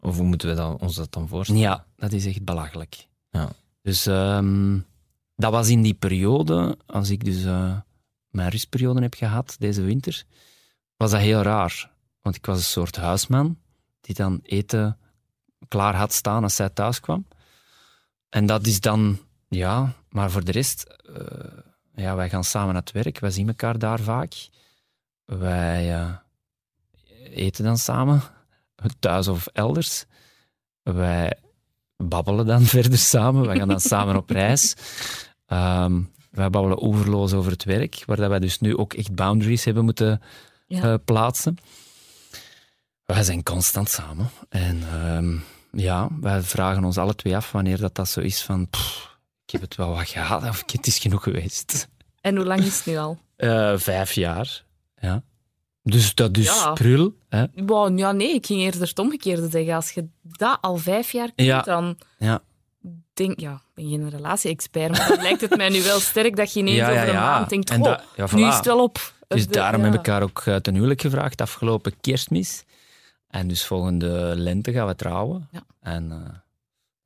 Of 0.00 0.16
hoe 0.16 0.26
moeten 0.26 0.48
we 0.48 0.54
dan, 0.54 0.78
ons 0.78 0.94
dat 0.94 1.12
dan 1.12 1.28
voorstellen? 1.28 1.62
Ja, 1.62 1.86
dat 1.96 2.12
is 2.12 2.26
echt 2.26 2.44
belachelijk. 2.44 3.06
Ja. 3.30 3.52
Dus 3.82 4.06
um, 4.06 4.86
dat 5.36 5.52
was 5.52 5.68
in 5.68 5.82
die 5.82 5.94
periode, 5.94 6.78
als 6.86 7.10
ik 7.10 7.24
dus 7.24 7.44
uh, 7.44 7.76
mijn 8.28 8.48
rustperiode 8.48 9.00
heb 9.00 9.14
gehad, 9.14 9.56
deze 9.58 9.82
winter, 9.82 10.24
was 10.96 11.10
dat 11.10 11.20
heel 11.20 11.42
raar. 11.42 11.90
Want 12.22 12.36
ik 12.36 12.46
was 12.46 12.56
een 12.56 12.62
soort 12.62 12.96
huisman 12.96 13.58
die 14.00 14.14
dan 14.14 14.40
eten 14.42 14.98
klaar 15.68 15.94
had 15.94 16.12
staan 16.12 16.42
als 16.42 16.56
zij 16.56 16.68
thuis 16.68 17.00
kwam. 17.00 17.26
En 18.28 18.46
dat 18.46 18.66
is 18.66 18.80
dan 18.80 19.18
ja, 19.48 19.92
maar 20.08 20.30
voor 20.30 20.44
de 20.44 20.52
rest, 20.52 20.96
uh, 21.10 21.16
ja, 21.94 22.16
wij 22.16 22.28
gaan 22.28 22.44
samen 22.44 22.72
naar 22.72 22.82
het 22.82 22.92
werk. 22.92 23.18
Wij 23.18 23.30
zien 23.30 23.48
elkaar 23.48 23.78
daar 23.78 24.00
vaak. 24.00 24.48
Wij 25.24 26.00
uh, 26.00 26.16
eten 27.38 27.64
dan 27.64 27.78
samen, 27.78 28.22
thuis 28.98 29.28
of 29.28 29.46
elders. 29.46 30.04
Wij 30.82 31.32
babbelen 31.96 32.46
dan 32.46 32.62
verder 32.76 32.98
samen. 32.98 33.46
Wij 33.46 33.56
gaan 33.56 33.68
dan 33.68 33.80
samen 33.80 34.16
op 34.16 34.30
reis. 34.30 34.74
Um, 35.46 36.10
wij 36.30 36.50
babbelen 36.50 36.82
overloos 36.82 37.32
over 37.32 37.50
het 37.52 37.64
werk, 37.64 38.02
waar 38.06 38.16
dat 38.16 38.28
wij 38.28 38.38
dus 38.38 38.60
nu 38.60 38.76
ook 38.76 38.94
echt 38.94 39.14
boundaries 39.14 39.64
hebben 39.64 39.84
moeten 39.84 40.22
ja. 40.66 40.84
uh, 40.84 40.94
plaatsen. 41.04 41.56
Wij 43.04 43.22
zijn 43.22 43.42
constant 43.42 43.88
samen. 43.90 44.30
En 44.48 44.82
um, 45.16 45.44
ja, 45.72 46.08
wij 46.20 46.42
vragen 46.42 46.84
ons 46.84 46.98
alle 46.98 47.14
twee 47.14 47.36
af 47.36 47.52
wanneer 47.52 47.78
dat, 47.78 47.94
dat 47.94 48.08
zo 48.08 48.20
is 48.20 48.42
van... 48.42 48.68
Pff, 48.68 49.18
ik 49.44 49.50
heb 49.50 49.60
het 49.60 49.76
wel 49.76 49.94
wat 49.94 50.08
gehad, 50.08 50.42
of 50.42 50.62
het 50.66 50.86
is 50.86 50.98
genoeg 50.98 51.22
geweest. 51.22 51.88
En 52.20 52.36
hoe 52.36 52.44
lang 52.44 52.60
is 52.60 52.76
het 52.76 52.86
nu 52.86 52.96
al? 52.96 53.18
Uh, 53.36 53.72
vijf 53.76 54.12
jaar, 54.12 54.64
ja. 55.00 55.22
Dus 55.90 56.14
dat 56.14 56.36
is 56.36 56.46
ja. 56.46 56.72
prul. 56.72 57.14
Hè? 57.28 57.44
Wow, 57.54 57.98
ja, 57.98 58.12
nee, 58.12 58.34
ik 58.34 58.46
ging 58.46 58.60
eerder 58.60 58.80
het 58.80 58.98
omgekeerde 58.98 59.48
zeggen. 59.48 59.74
Als 59.74 59.90
je 59.90 60.08
dat 60.22 60.58
al 60.60 60.76
vijf 60.76 61.12
jaar 61.12 61.32
kunt, 61.34 61.48
ja. 61.48 61.60
dan 61.60 61.98
ja. 62.18 62.42
denk 63.14 63.40
ja, 63.40 63.52
ik 63.52 63.74
ben 63.74 63.88
geen 63.88 64.10
relatie-expert, 64.10 64.98
maar 64.98 65.08
dan 65.08 65.22
lijkt 65.22 65.40
het 65.40 65.56
mij 65.56 65.68
nu 65.68 65.82
wel 65.82 66.00
sterk 66.00 66.36
dat 66.36 66.52
je 66.52 66.60
ineens 66.60 66.88
over 66.88 67.08
een 67.08 67.14
maand 67.14 67.48
denkt, 67.48 67.70
oh, 67.70 67.98
voilà. 68.30 68.34
nu 68.34 68.46
is 68.46 68.56
het 68.56 68.66
wel 68.66 68.82
op. 68.82 69.12
Dus 69.28 69.46
de, 69.46 69.52
daarom 69.52 69.82
heb 69.82 69.94
ik 69.94 70.06
haar 70.06 70.22
ook 70.22 70.42
eh, 70.44 70.56
ten 70.56 70.74
huwelijk 70.74 71.00
gevraagd, 71.00 71.40
afgelopen 71.40 72.00
kerstmis. 72.00 72.64
En 73.28 73.48
dus 73.48 73.64
volgende 73.64 74.32
lente 74.36 74.72
gaan 74.72 74.86
we 74.86 74.94
trouwen. 74.94 75.48
En... 75.80 76.10
Uh, 76.10 76.34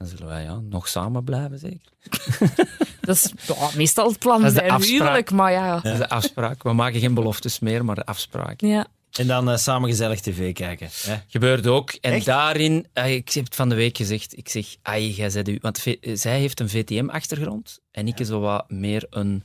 dan 0.03 0.11
zullen 0.11 0.27
wij 0.27 0.43
ja, 0.43 0.61
nog 0.61 0.89
samen 0.89 1.25
blijven, 1.25 1.59
zeker. 1.59 1.93
Dat 3.03 3.17
is 3.17 3.33
meestal 3.75 4.09
het 4.09 4.19
plan 4.19 4.43
bij 4.43 4.69
een 4.69 4.83
huwelijk, 4.83 5.31
maar 5.31 5.53
ja. 5.53 5.75
Dat 5.81 5.93
is 5.93 5.99
de 5.99 6.09
afspraak. 6.09 6.63
We 6.63 6.73
maken 6.73 7.01
geen 7.01 7.15
beloftes 7.15 7.59
meer, 7.59 7.85
maar 7.85 7.95
de 7.95 8.05
afspraak. 8.05 8.61
Ja. 8.61 8.87
En 9.13 9.27
dan 9.27 9.51
uh, 9.51 9.57
samen 9.57 9.89
gezellig 9.89 10.21
tv 10.21 10.53
kijken. 10.53 10.89
Hè? 11.07 11.17
Gebeurt 11.29 11.67
ook. 11.67 11.91
En 11.91 12.13
Echt? 12.13 12.25
daarin, 12.25 12.87
uh, 12.95 13.15
ik 13.15 13.33
heb 13.33 13.45
het 13.45 13.55
van 13.55 13.69
de 13.69 13.75
week 13.75 13.97
gezegd, 13.97 14.37
ik 14.37 14.49
zeg, 14.49 14.67
ai, 14.83 15.11
jij 15.11 15.31
zei 15.31 15.45
u, 15.47 15.59
want 15.61 15.85
zij 16.13 16.39
heeft 16.39 16.61
een 16.61 16.69
VTM-achtergrond 16.69 17.81
en 17.91 18.07
ik 18.07 18.19
ja. 18.19 18.25
zo 18.25 18.41
wat 18.41 18.71
meer 18.71 19.07
een 19.11 19.45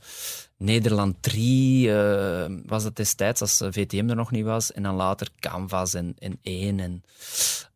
Nederland 0.56 1.16
3, 1.20 1.88
uh, 1.88 2.44
was 2.66 2.82
dat 2.82 2.96
destijds 2.96 3.40
als 3.40 3.62
VTM 3.70 4.08
er 4.08 4.16
nog 4.16 4.30
niet 4.30 4.44
was, 4.44 4.72
en 4.72 4.82
dan 4.82 4.94
later 4.94 5.28
Canvas 5.38 5.94
en, 5.94 6.14
en 6.18 6.38
1 6.42 6.80
en 6.80 7.02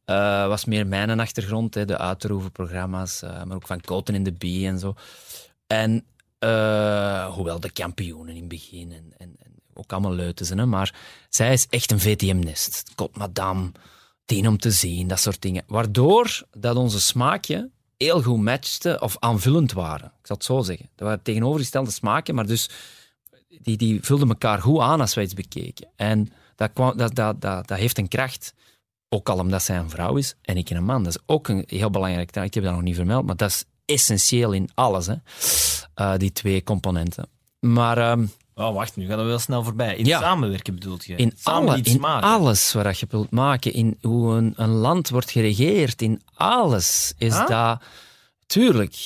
uh, 0.06 0.46
was 0.46 0.64
meer 0.64 0.86
mijn 0.86 1.20
achtergrond, 1.20 1.74
hè, 1.74 1.84
de 1.84 1.98
uitroevenprogramma's, 1.98 3.22
uh, 3.22 3.42
maar 3.42 3.56
ook 3.56 3.66
van 3.66 3.80
Koten 3.80 4.14
in 4.14 4.22
de 4.22 4.32
B 4.32 4.42
en 4.42 4.78
zo. 4.78 4.94
En 5.72 6.04
uh, 6.40 7.34
hoewel 7.34 7.60
de 7.60 7.70
kampioenen 7.70 8.34
in 8.34 8.40
het 8.40 8.48
begin 8.48 8.92
en, 8.92 9.12
en, 9.18 9.36
ook 9.74 9.92
allemaal 9.92 10.12
leuten 10.12 10.46
zijn, 10.46 10.68
maar 10.68 10.94
zij 11.28 11.52
is 11.52 11.66
echt 11.66 11.90
een 11.90 12.00
VTM-nest. 12.00 12.92
Kot 12.94 13.16
madame, 13.16 13.72
tien 14.24 14.48
om 14.48 14.58
te 14.58 14.70
zien, 14.70 15.08
dat 15.08 15.20
soort 15.20 15.42
dingen. 15.42 15.64
Waardoor 15.66 16.42
dat 16.50 16.76
onze 16.76 17.00
smaakje 17.00 17.70
heel 17.96 18.22
goed 18.22 18.40
matchten 18.40 19.02
of 19.02 19.16
aanvullend 19.18 19.72
waren. 19.72 20.06
Ik 20.06 20.26
zal 20.26 20.36
het 20.36 20.44
zo 20.44 20.62
zeggen. 20.62 20.88
Dat 20.94 21.06
waren 21.06 21.22
tegenovergestelde 21.22 21.90
smaken, 21.90 22.34
maar 22.34 22.46
dus 22.46 22.70
die, 23.48 23.76
die 23.76 24.02
vulden 24.02 24.28
elkaar 24.28 24.60
goed 24.60 24.80
aan 24.80 25.00
als 25.00 25.14
wij 25.14 25.24
iets 25.24 25.34
bekeken. 25.34 25.88
En 25.96 26.32
dat, 26.56 26.72
kwam, 26.72 26.96
dat, 26.96 27.14
dat, 27.14 27.40
dat, 27.40 27.68
dat 27.68 27.78
heeft 27.78 27.98
een 27.98 28.08
kracht. 28.08 28.54
Ook 29.08 29.28
al 29.28 29.38
omdat 29.38 29.62
zij 29.62 29.76
een 29.76 29.90
vrouw 29.90 30.16
is 30.16 30.34
en 30.42 30.56
ik 30.56 30.70
een 30.70 30.84
man. 30.84 31.04
Dat 31.04 31.14
is 31.16 31.22
ook 31.26 31.48
een 31.48 31.64
heel 31.66 31.90
belangrijk. 31.90 32.36
Ik 32.36 32.54
heb 32.54 32.64
dat 32.64 32.72
nog 32.72 32.82
niet 32.82 32.94
vermeld, 32.94 33.26
maar 33.26 33.36
dat 33.36 33.50
is 33.50 33.64
essentieel 33.84 34.52
in 34.52 34.68
alles. 34.74 35.06
Hè. 35.06 35.14
Uh, 36.00 36.16
die 36.16 36.32
twee 36.32 36.62
componenten. 36.62 37.28
Maar 37.60 38.10
um, 38.10 38.32
Oh, 38.54 38.74
wacht, 38.74 38.96
nu 38.96 39.06
gaat 39.06 39.18
het 39.18 39.26
wel 39.26 39.38
snel 39.38 39.62
voorbij. 39.64 39.96
In 39.96 40.04
Ja. 40.04 40.20
samenwerken 40.20 40.74
bedoelt 40.74 41.04
je? 41.04 41.16
in, 41.16 41.32
Samen 41.36 41.68
alle, 41.68 41.78
iets 41.78 41.90
in 41.94 42.00
maken. 42.00 42.28
alles 42.28 42.72
wat 42.72 42.98
je 42.98 43.06
wilt 43.10 43.30
maken, 43.30 43.72
in 43.72 43.98
hoe 44.00 44.34
een, 44.34 44.52
een 44.56 44.68
land 44.70 45.08
wordt 45.08 45.30
geregeerd, 45.30 46.02
in 46.02 46.20
alles 46.34 47.12
is 47.18 47.32
Ah? 47.34 47.48
dat... 47.48 47.82
Tuurlijk, 48.46 48.96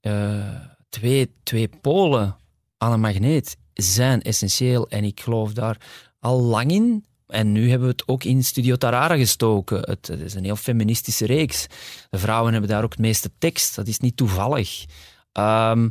eh, 0.00 0.54
twee, 0.88 1.32
twee 1.42 1.68
polen 1.80 2.36
aan 2.78 2.92
een 2.92 3.00
magneet 3.00 3.56
zijn 3.74 4.22
essentieel 4.22 4.88
en 4.88 5.04
ik 5.04 5.20
geloof 5.20 5.52
daar 5.52 5.76
al 6.20 6.40
lang 6.40 6.70
in. 6.70 7.04
En 7.28 7.52
nu 7.52 7.70
hebben 7.70 7.88
we 7.88 7.92
het 7.92 8.08
ook 8.08 8.24
in 8.24 8.44
Studio 8.44 8.76
Tarara 8.76 9.16
gestoken. 9.16 9.78
Het, 9.78 10.06
het 10.06 10.20
is 10.20 10.34
een 10.34 10.44
heel 10.44 10.56
feministische 10.56 11.26
reeks. 11.26 11.66
De 12.10 12.18
vrouwen 12.18 12.52
hebben 12.52 12.70
daar 12.70 12.84
ook 12.84 12.90
het 12.90 13.00
meeste 13.00 13.30
tekst. 13.38 13.74
Dat 13.74 13.86
is 13.86 13.98
niet 13.98 14.16
toevallig. 14.16 14.84
Ehm, 15.32 15.88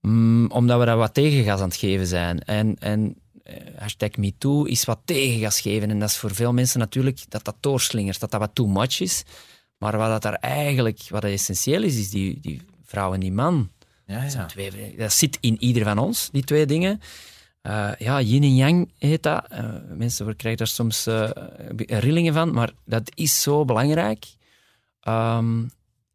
mm, 0.00 0.50
omdat 0.50 0.78
we 0.78 0.84
daar 0.84 0.96
wat 0.96 1.14
tegengas 1.14 1.60
aan 1.60 1.68
het 1.68 1.76
geven 1.76 2.06
zijn. 2.06 2.44
En, 2.44 2.76
en 2.78 3.16
eh, 3.42 3.54
hashtag 3.76 4.16
MeToo 4.16 4.64
is 4.64 4.84
wat 4.84 5.00
tegengas 5.04 5.60
geven. 5.60 5.90
En 5.90 5.98
dat 5.98 6.08
is 6.08 6.16
voor 6.16 6.34
veel 6.34 6.52
mensen 6.52 6.78
natuurlijk 6.78 7.20
dat 7.28 7.44
dat 7.44 7.56
doorslingert, 7.60 8.20
dat 8.20 8.30
dat 8.30 8.40
wat 8.40 8.54
too 8.54 8.66
much 8.66 9.00
is. 9.00 9.22
Maar 9.78 9.96
wat 9.96 10.08
dat 10.08 10.22
daar 10.22 10.34
eigenlijk, 10.40 11.00
wat 11.08 11.24
essentieel 11.24 11.82
is, 11.82 11.96
is 11.96 12.10
die, 12.10 12.40
die 12.40 12.60
vrouw 12.84 13.14
en 13.14 13.20
die 13.20 13.32
man. 13.32 13.70
Ja, 14.06 14.22
ja. 14.22 14.46
Twee, 14.46 14.94
dat 14.96 15.12
zit 15.12 15.38
in 15.40 15.62
ieder 15.62 15.84
van 15.84 15.98
ons, 15.98 16.28
die 16.32 16.44
twee 16.44 16.66
dingen. 16.66 17.00
Eh, 17.62 17.90
ja, 17.98 18.20
yin 18.20 18.42
en 18.42 18.54
yang 18.54 18.90
heet 18.98 19.22
dat. 19.22 19.44
Eh, 19.48 19.64
mensen 19.88 20.36
krijgen 20.36 20.58
daar 20.58 20.66
soms 20.66 21.06
eh, 21.06 21.30
rillingen 21.76 22.34
van, 22.34 22.52
maar 22.52 22.72
dat 22.84 23.10
is 23.14 23.42
zo 23.42 23.64
belangrijk. 23.64 24.26
Ehm, 25.00 25.58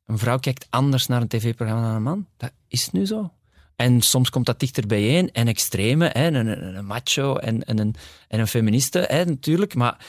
een 0.05 0.17
vrouw 0.17 0.39
kijkt 0.39 0.67
anders 0.69 1.07
naar 1.07 1.21
een 1.21 1.27
tv-programma 1.27 1.81
dan 1.81 1.95
een 1.95 2.03
man. 2.03 2.27
Dat 2.37 2.51
is 2.67 2.89
nu 2.89 3.05
zo. 3.05 3.31
En 3.75 4.01
soms 4.01 4.29
komt 4.29 4.45
dat 4.45 4.59
dichter 4.59 4.87
bijeen. 4.87 5.31
En 5.31 5.47
extreme, 5.47 6.09
hè, 6.13 6.27
een, 6.27 6.75
een, 6.75 6.85
macho 6.85 7.35
en, 7.35 7.63
en, 7.63 7.79
een, 7.79 7.95
en 8.27 8.39
een 8.39 8.47
feministe, 8.47 8.99
hè, 8.99 9.25
natuurlijk. 9.25 9.75
Maar 9.75 10.05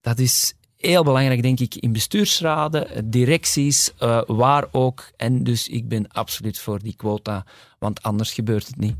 dat 0.00 0.18
is 0.18 0.54
heel 0.76 1.04
belangrijk, 1.04 1.42
denk 1.42 1.60
ik, 1.60 1.74
in 1.74 1.92
bestuursraden, 1.92 3.10
directies, 3.10 3.92
waar 4.26 4.66
ook. 4.70 5.10
En 5.16 5.44
dus 5.44 5.68
ik 5.68 5.88
ben 5.88 6.08
absoluut 6.08 6.58
voor 6.58 6.78
die 6.78 6.96
quota, 6.96 7.44
want 7.78 8.02
anders 8.02 8.32
gebeurt 8.32 8.66
het 8.66 8.76
niet. 8.76 8.96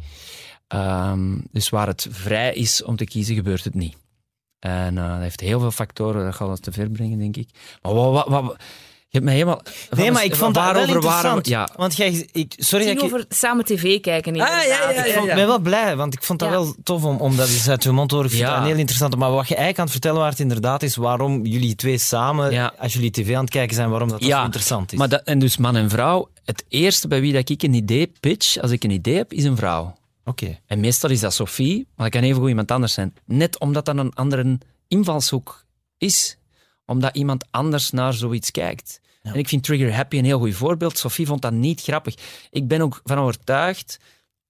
Ehm, 0.73 1.39
dus 1.53 1.69
waar 1.69 1.87
het 1.87 2.07
vrij 2.11 2.55
is 2.55 2.83
om 2.85 2.97
te 2.97 3.05
kiezen, 3.05 3.35
gebeurt 3.35 3.65
het 3.65 3.75
niet. 3.75 3.97
En 4.59 4.99
eh, 4.99 5.09
dat 5.13 5.21
heeft 5.21 5.41
heel 5.41 5.61
veel 5.61 5.71
factoren, 5.71 6.25
dat 6.25 6.35
gaat 6.35 6.49
ons 6.49 6.61
te 6.61 6.73
ver 6.73 6.91
brengen, 6.91 7.19
denk 7.19 7.37
ik. 7.37 7.49
Maar 7.83 7.95
wat, 7.95 8.13
wat, 8.13 8.29
wat- 8.29 8.57
je 9.09 9.19
hebt 9.19 9.25
mij 9.25 9.35
helemaal... 9.35 9.63
Nee, 9.91 10.11
maar 10.11 10.25
ik 10.25 10.35
vond 10.37 10.55
dat 10.55 10.73
wel 10.73 10.83
interessant. 10.87 11.47
Ja, 11.47 11.69
Want 11.77 11.97
jij, 11.97 12.29
ik, 12.33 12.55
sorry 12.57 12.85
Het 12.87 12.95
dat 12.95 13.03
ging 13.03 13.13
ik... 13.13 13.19
over 13.21 13.25
samen 13.29 13.65
tv 13.65 14.01
kijken. 14.01 14.33
Ah, 14.33 14.39
ja, 14.49 14.63
ja, 14.63 15.05
Ik 15.05 15.13
vond, 15.13 15.27
ben 15.27 15.47
wel 15.47 15.59
blij, 15.59 15.97
want 15.97 16.15
ik 16.15 16.23
vond 16.23 16.39
dat 16.39 16.49
Ja. 16.49 16.55
wel 16.55 16.75
tof 16.83 17.05
om, 17.05 17.17
om 17.17 17.37
dat 17.37 17.49
eens 17.49 17.69
uit 17.69 17.83
je 17.83 17.91
mond 17.91 18.09
te 18.09 18.15
horen. 18.15 18.31
Ik 18.31 18.37
vind 18.37 18.49
Ja. 18.49 18.55
dat 18.55 18.63
een 18.65 18.69
heel 18.71 18.79
interessant. 18.79 19.17
Maar 19.17 19.31
wat 19.31 19.49
je 19.49 19.55
eigenlijk 19.57 19.79
aan 19.79 19.85
het 19.85 19.93
vertellen 19.93 20.21
waart 20.21 20.41
inderdaad 20.41 20.83
is 20.83 20.97
waarom 20.97 21.45
jullie 21.47 21.75
twee 21.75 21.99
samen, 21.99 22.53
Ja. 22.53 22.73
als 22.79 22.93
jullie 22.93 23.11
tv 23.11 23.35
aan 23.35 23.41
het 23.41 23.51
kijken 23.51 23.75
zijn, 23.77 23.91
waarom 23.91 24.09
dat, 24.09 24.21
dat 24.21 24.29
Ja, 24.29 24.39
zo 24.39 24.45
interessant 24.45 24.93
is. 24.93 24.99
Maar 24.99 25.09
dat, 25.09 25.23
en 25.25 25.39
dus 25.39 25.57
man 25.57 25.77
en 25.77 25.91
vrouw, 25.91 26.29
het 26.45 26.65
eerste 26.69 27.09
bij 27.09 27.21
wie 27.21 27.33
dat 27.33 27.49
ik 27.49 27.63
een 27.63 27.75
idee 27.75 28.13
pitch, 28.21 28.57
als 28.59 28.71
ik 28.71 28.85
een 28.85 28.91
idee 28.91 29.17
heb, 29.17 29.33
is 29.33 29.45
een 29.45 29.57
vrouw. 29.57 29.95
Oké. 30.25 30.59
En 30.67 30.81
meestal 30.81 31.11
is 31.11 31.21
dat 31.21 31.35
Sophie, 31.35 31.87
maar 31.97 32.11
dat 32.11 32.21
kan 32.21 32.29
even 32.29 32.41
goed 32.41 32.49
iemand 32.49 32.71
anders 32.71 32.93
zijn. 32.93 33.15
Net 33.25 33.59
omdat 33.59 33.85
dat 33.85 33.99
een 33.99 34.13
andere 34.15 34.59
invalshoek 34.89 35.65
is. 35.99 36.37
Omdat 36.87 37.17
iemand 37.17 37.45
anders 37.51 37.91
naar 37.91 38.13
zoiets 38.13 38.51
kijkt. 38.51 39.01
En 39.23 39.35
ik 39.35 39.49
vind 39.49 39.63
Trigger 39.65 39.95
Happy 39.95 40.19
een 40.19 40.25
heel 40.25 40.39
goed 40.39 40.55
voorbeeld. 40.55 40.99
Sophie 40.99 41.27
vond 41.27 41.43
dat 41.43 41.53
niet 41.53 41.81
grappig. 41.81 42.15
Ik 42.51 42.69
ben 42.69 42.81
ook 42.81 43.01
van 43.05 43.19
overtuigd 43.19 43.99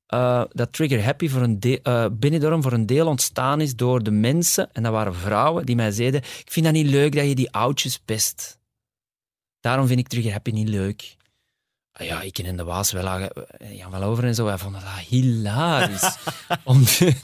eh, 0.07 0.45
dat 0.49 0.73
Trigger 0.73 1.05
Happy 1.05 1.29
voor 1.29 1.43
een 1.43 1.61
de- 1.61 1.81
eh, 1.83 2.07
Benidorm 2.13 2.63
voor 2.63 2.73
een 2.73 2.87
deel 2.87 3.07
ontstaan 3.07 3.61
is 3.61 3.77
door 3.77 4.03
de 4.03 4.11
mensen, 4.11 4.73
en 4.73 4.83
dat 4.83 4.93
waren 4.93 5.15
vrouwen, 5.15 5.67
die 5.67 5.77
mij 5.77 5.91
zeiden 5.91 6.21
ik 6.21 6.47
vind 6.51 6.65
dat 6.65 6.75
niet 6.75 6.87
leuk 6.87 7.15
dat 7.15 7.29
je 7.29 7.35
die 7.35 7.51
oudjes 7.53 7.99
pest. 7.99 8.59
Daarom 9.61 9.87
vind 9.87 9.99
ik 9.99 10.09
Trigger 10.09 10.33
Happy 10.33 10.51
niet 10.51 10.69
leuk. 10.69 11.17
Ah 11.93 12.07
ja, 12.07 12.21
ik 12.21 12.39
en 12.39 12.57
de 12.57 12.65
Waas, 12.65 12.93
wel 12.93 13.03
lagen, 13.03 13.31
eh, 13.59 13.77
Jan 13.77 13.91
wel 13.91 14.03
over 14.03 14.25
en 14.25 14.35
zo, 14.35 14.45
wij 14.45 14.59
vonden 14.59 14.81
dat 14.81 14.91
hilarisch. 15.09 16.17
Om 16.65 16.85
te- 16.85 17.15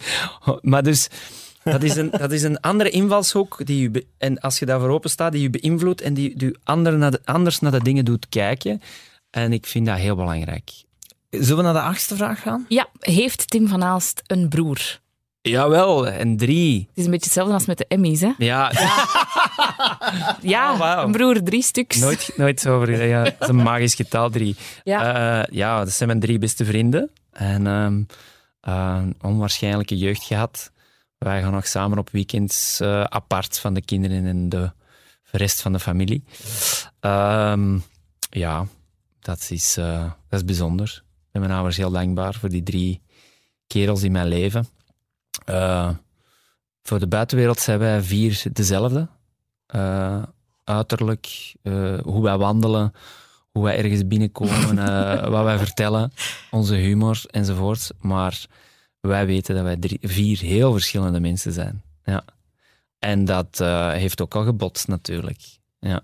maar 0.62 0.83
dus, 0.83 1.09
dat 1.64 1.83
is, 1.83 1.97
een, 1.97 2.11
dat 2.11 2.33
is 2.33 2.43
een 2.43 2.61
andere 2.61 2.91
invalshoek, 2.91 3.66
die 3.66 3.81
je 3.83 3.91
be- 3.91 4.07
en 4.19 4.39
als 4.41 4.59
je 4.59 4.66
daarvoor 4.66 4.89
open 4.89 5.11
staat, 5.11 5.33
die 5.33 5.43
je 5.43 5.51
beïnvloedt 5.51 6.01
en 6.01 6.14
die 6.14 6.57
naar 6.64 7.11
de, 7.11 7.21
anders 7.25 7.59
naar 7.59 7.73
de 7.73 7.83
dingen 7.83 8.05
doet 8.05 8.29
kijken. 8.29 8.81
En 9.31 9.53
ik 9.53 9.66
vind 9.66 9.87
dat 9.87 9.97
heel 9.99 10.16
belangrijk. 10.16 10.71
Zullen 11.31 11.57
we 11.57 11.62
naar 11.62 11.73
de 11.73 11.81
achtste 11.81 12.16
vraag 12.16 12.43
gaan? 12.43 12.64
Ja, 12.69 12.89
heeft 12.99 13.51
Tim 13.51 13.69
van 13.69 13.83
Aalst 13.85 14.23
een 14.27 14.49
broer? 14.49 15.01
Jawel, 15.41 16.09
en 16.09 16.37
drie. 16.37 16.79
Het 16.89 16.99
is 16.99 17.05
een 17.05 17.11
beetje 17.11 17.25
hetzelfde 17.27 17.53
als 17.55 17.66
met 17.66 17.79
de 17.79 17.85
Emmys, 17.89 18.21
hè? 18.21 18.33
Ja, 18.39 18.73
Ja, 18.73 19.18
Oh, 19.59 20.79
wauw. 20.79 21.05
een 21.05 21.13
broer, 21.13 21.43
drie 21.43 21.63
stuks. 21.63 21.97
nooit, 21.97 22.33
nooit 22.37 22.61
zo 22.61 22.77
over. 22.77 23.07
Ja, 23.07 23.25
dat 23.25 23.35
is 23.41 23.49
een 23.49 23.57
magisch 23.57 23.95
getal, 23.95 24.31
drie. 24.31 24.57
Ja. 24.85 25.43
Eh, 25.43 25.55
ja, 25.55 25.79
dat 25.79 25.93
zijn 25.93 26.09
mijn 26.09 26.21
drie 26.21 26.39
beste 26.39 26.65
vrienden. 26.65 27.11
En 27.33 27.67
een 28.61 29.15
onwaarschijnlijke 29.21 29.99
jeugd 29.99 30.23
gehad. 30.23 30.73
Wij 31.19 31.43
gaan 31.43 31.53
nog 31.53 31.67
samen 31.67 31.99
op 31.99 32.11
weekends 32.11 32.81
eh, 32.81 33.03
apart 33.03 33.59
van 33.59 33.75
de 33.75 33.83
kinderen 33.83 34.27
en 34.27 34.49
de 34.49 34.73
rest 35.31 35.63
van 35.63 35.73
de 35.73 35.81
familie. 35.81 36.25
Ehm, 37.01 37.79
ja, 38.31 38.67
dat 39.21 39.47
is, 39.51 39.75
dat 40.29 40.41
is 40.41 40.45
bijzonder. 40.45 41.03
Ik 41.05 41.29
ben 41.33 41.43
mijn 41.43 41.55
ouders 41.55 41.77
heel 41.77 41.91
dankbaar 41.91 42.35
voor 42.35 42.49
die 42.49 42.63
drie 42.63 43.03
kerels 43.67 44.03
in 44.03 44.13
mijn 44.13 44.29
leven. 44.29 44.69
Voor 46.83 46.99
de 46.99 47.09
buitenwereld 47.09 47.59
zijn 47.59 47.79
wij 47.79 48.03
vier 48.03 48.43
dezelfde. 48.53 49.09
Eh, 49.69 50.23
uiterlijk, 50.64 51.55
eh, 51.62 51.99
hoe 52.03 52.23
wij 52.23 52.37
wandelen, 52.37 52.93
hoe 53.53 53.64
wij 53.64 53.79
ergens 53.79 54.07
binnenkomen, 54.07 54.79
eh, 54.89 55.29
wat 55.29 55.45
wij 55.45 55.59
vertellen, 55.59 56.12
onze 56.51 56.75
humor 56.75 57.21
enzovoort. 57.31 57.91
Maar 58.01 58.47
wij 59.01 59.27
weten 59.27 59.55
dat 59.55 59.64
wij 59.64 59.77
drie, 59.77 59.99
vier 60.03 60.39
heel 60.39 60.73
verschillende 60.73 61.21
mensen 61.21 61.53
zijn. 61.53 61.83
Ja. 62.05 62.25
En 62.99 63.25
dat 63.25 63.59
heeft 63.93 64.21
ook 64.21 64.35
al 64.35 64.45
gebotst 64.45 64.89
natuurlijk. 64.89 65.41
Ja. 65.81 66.03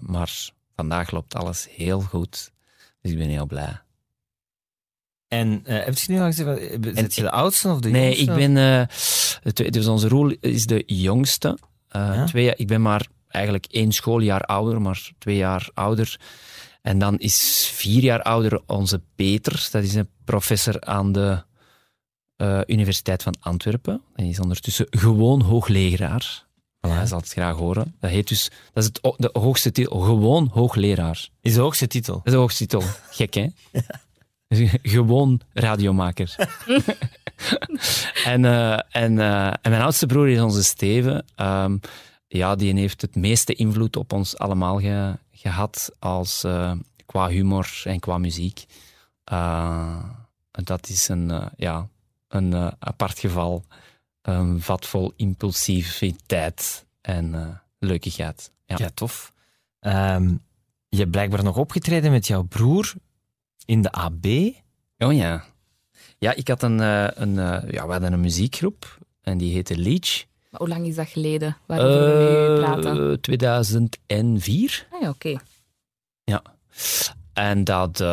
Maar 0.00 0.50
vandaag 0.76 1.10
loopt 1.10 1.34
alles 1.34 1.68
heel 1.70 2.00
goed. 2.00 2.52
Dus 3.00 3.12
ik 3.12 3.18
ben 3.18 3.28
heel 3.28 3.46
blij. 3.46 3.80
En 5.28 5.60
heb 5.64 5.98
je 5.98 6.12
nu 6.12 6.20
al 6.20 6.26
gezegd, 6.26 6.60
zit 6.94 7.14
je 7.14 7.22
de 7.22 7.30
oudste 7.30 7.68
of 7.68 7.80
de 7.80 7.88
Nee, 7.88 8.24
jongste? 8.24 8.40
ik 8.42 9.54
ben... 9.54 9.72
dus 9.72 9.86
onze 9.86 10.08
roel 10.08 10.34
is 10.40 10.66
de 10.66 10.82
jongste. 10.86 11.58
Eh, 11.94 12.14
Ja? 12.14 12.24
twee, 12.24 12.54
ik 12.56 12.66
ben 12.66 12.82
maar 12.82 13.06
eigenlijk 13.28 13.66
één 13.70 13.92
schooljaar 13.92 14.40
ouder, 14.40 14.80
maar 14.80 15.10
twee 15.18 15.36
jaar 15.36 15.68
ouder. 15.74 16.20
En 16.82 16.98
dan 16.98 17.18
is 17.18 17.70
vier 17.74 18.02
jaar 18.02 18.22
ouder 18.22 18.60
onze 18.66 19.00
Peter. 19.14 19.68
Dat 19.70 19.82
is 19.82 19.94
een 19.94 20.08
professor 20.24 20.80
aan 20.80 21.12
de 21.12 21.42
eh, 22.36 22.60
Universiteit 22.66 23.22
van 23.22 23.34
Antwerpen. 23.40 24.02
Hij 24.14 24.28
is 24.28 24.40
ondertussen 24.40 24.86
gewoon 24.90 25.40
hoogleraar. 25.40 26.44
Voilà, 26.86 26.90
hij 26.90 27.06
zal 27.06 27.18
het 27.18 27.28
graag 27.28 27.56
horen. 27.56 27.94
Dat 28.00 28.10
heet 28.10 28.28
dus... 28.28 28.50
Dat 28.72 28.82
is 28.84 28.90
het, 28.92 29.14
de 29.16 29.38
hoogste 29.40 29.72
titel. 29.72 30.00
Gewoon 30.00 30.50
hoogleraar. 30.52 31.28
Is 31.40 31.54
de 31.54 31.60
hoogste 31.60 31.86
titel. 31.86 32.14
Dat 32.14 32.26
is 32.26 32.32
de 32.32 32.38
hoogste 32.38 32.66
titel. 32.66 32.82
Gek, 33.10 33.34
hè? 33.34 33.46
Gewoon 34.82 35.40
radiomaker. 35.52 36.34
en, 38.24 38.44
eh, 38.44 38.78
en, 38.90 39.18
eh, 39.18 39.46
en 39.46 39.70
mijn 39.70 39.82
oudste 39.82 40.06
broer 40.06 40.28
is 40.28 40.40
onze 40.40 40.62
Steven. 40.64 41.24
Ehm, 41.34 41.76
ja, 42.26 42.54
die 42.54 42.74
heeft 42.78 43.00
het 43.02 43.16
meeste 43.16 43.54
invloed 43.54 43.96
op 43.96 44.12
ons 44.12 44.38
allemaal 44.38 44.80
ge- 44.80 45.18
gehad 45.32 45.90
als, 45.98 46.44
eh, 46.44 46.72
qua 47.06 47.28
humor 47.28 47.80
en 47.84 48.00
qua 48.00 48.18
muziek. 48.18 48.64
Eh, 49.24 50.04
dat 50.50 50.88
is 50.88 51.08
een, 51.08 51.30
eh, 51.30 51.46
ja, 51.56 51.88
een 52.28 52.52
eh, 52.52 52.68
apart 52.78 53.18
geval. 53.18 53.64
Een 54.22 54.60
vat 54.60 54.86
vol 54.86 55.12
impulsiviteit 55.16 56.86
en 57.00 57.34
eh 57.34 57.48
leukigheid. 57.78 58.52
Ja. 58.66 58.76
Ja, 58.78 58.90
tof. 58.94 59.32
Ehm, 59.80 60.34
je 60.88 60.98
hebt 60.98 61.10
blijkbaar 61.10 61.42
nog 61.44 61.56
opgetreden 61.56 62.10
met 62.10 62.26
jouw 62.26 62.42
broer 62.42 62.92
in 63.64 63.82
de 63.82 63.92
AB. 63.92 64.26
Oh 64.98 65.12
ja. 65.12 65.44
Ja, 66.18 66.34
ik 66.34 66.48
had 66.48 66.62
een, 66.62 66.80
eh, 66.80 67.06
een, 67.14 67.38
eh, 67.38 67.70
ja, 67.70 67.86
we 67.86 67.92
hadden 67.92 68.12
een 68.12 68.20
muziekgroep 68.20 68.98
en 69.22 69.38
die 69.38 69.52
heette 69.52 69.76
Leech. 69.76 70.24
Maar 70.50 70.60
hoe 70.60 70.68
lang 70.68 70.86
is 70.86 70.94
dat 70.94 71.08
geleden? 71.08 71.56
Waarover 71.66 72.16
we 72.16 72.50
nu 72.50 72.58
praten? 72.58 73.10
Eh 73.10 73.16
2004. 73.16 74.86
Ah, 74.90 75.00
ja, 75.00 75.08
oké. 75.08 75.38
Ja. 76.24 76.42
En 77.32 77.64
dat, 77.64 78.00
uh, 78.00 78.06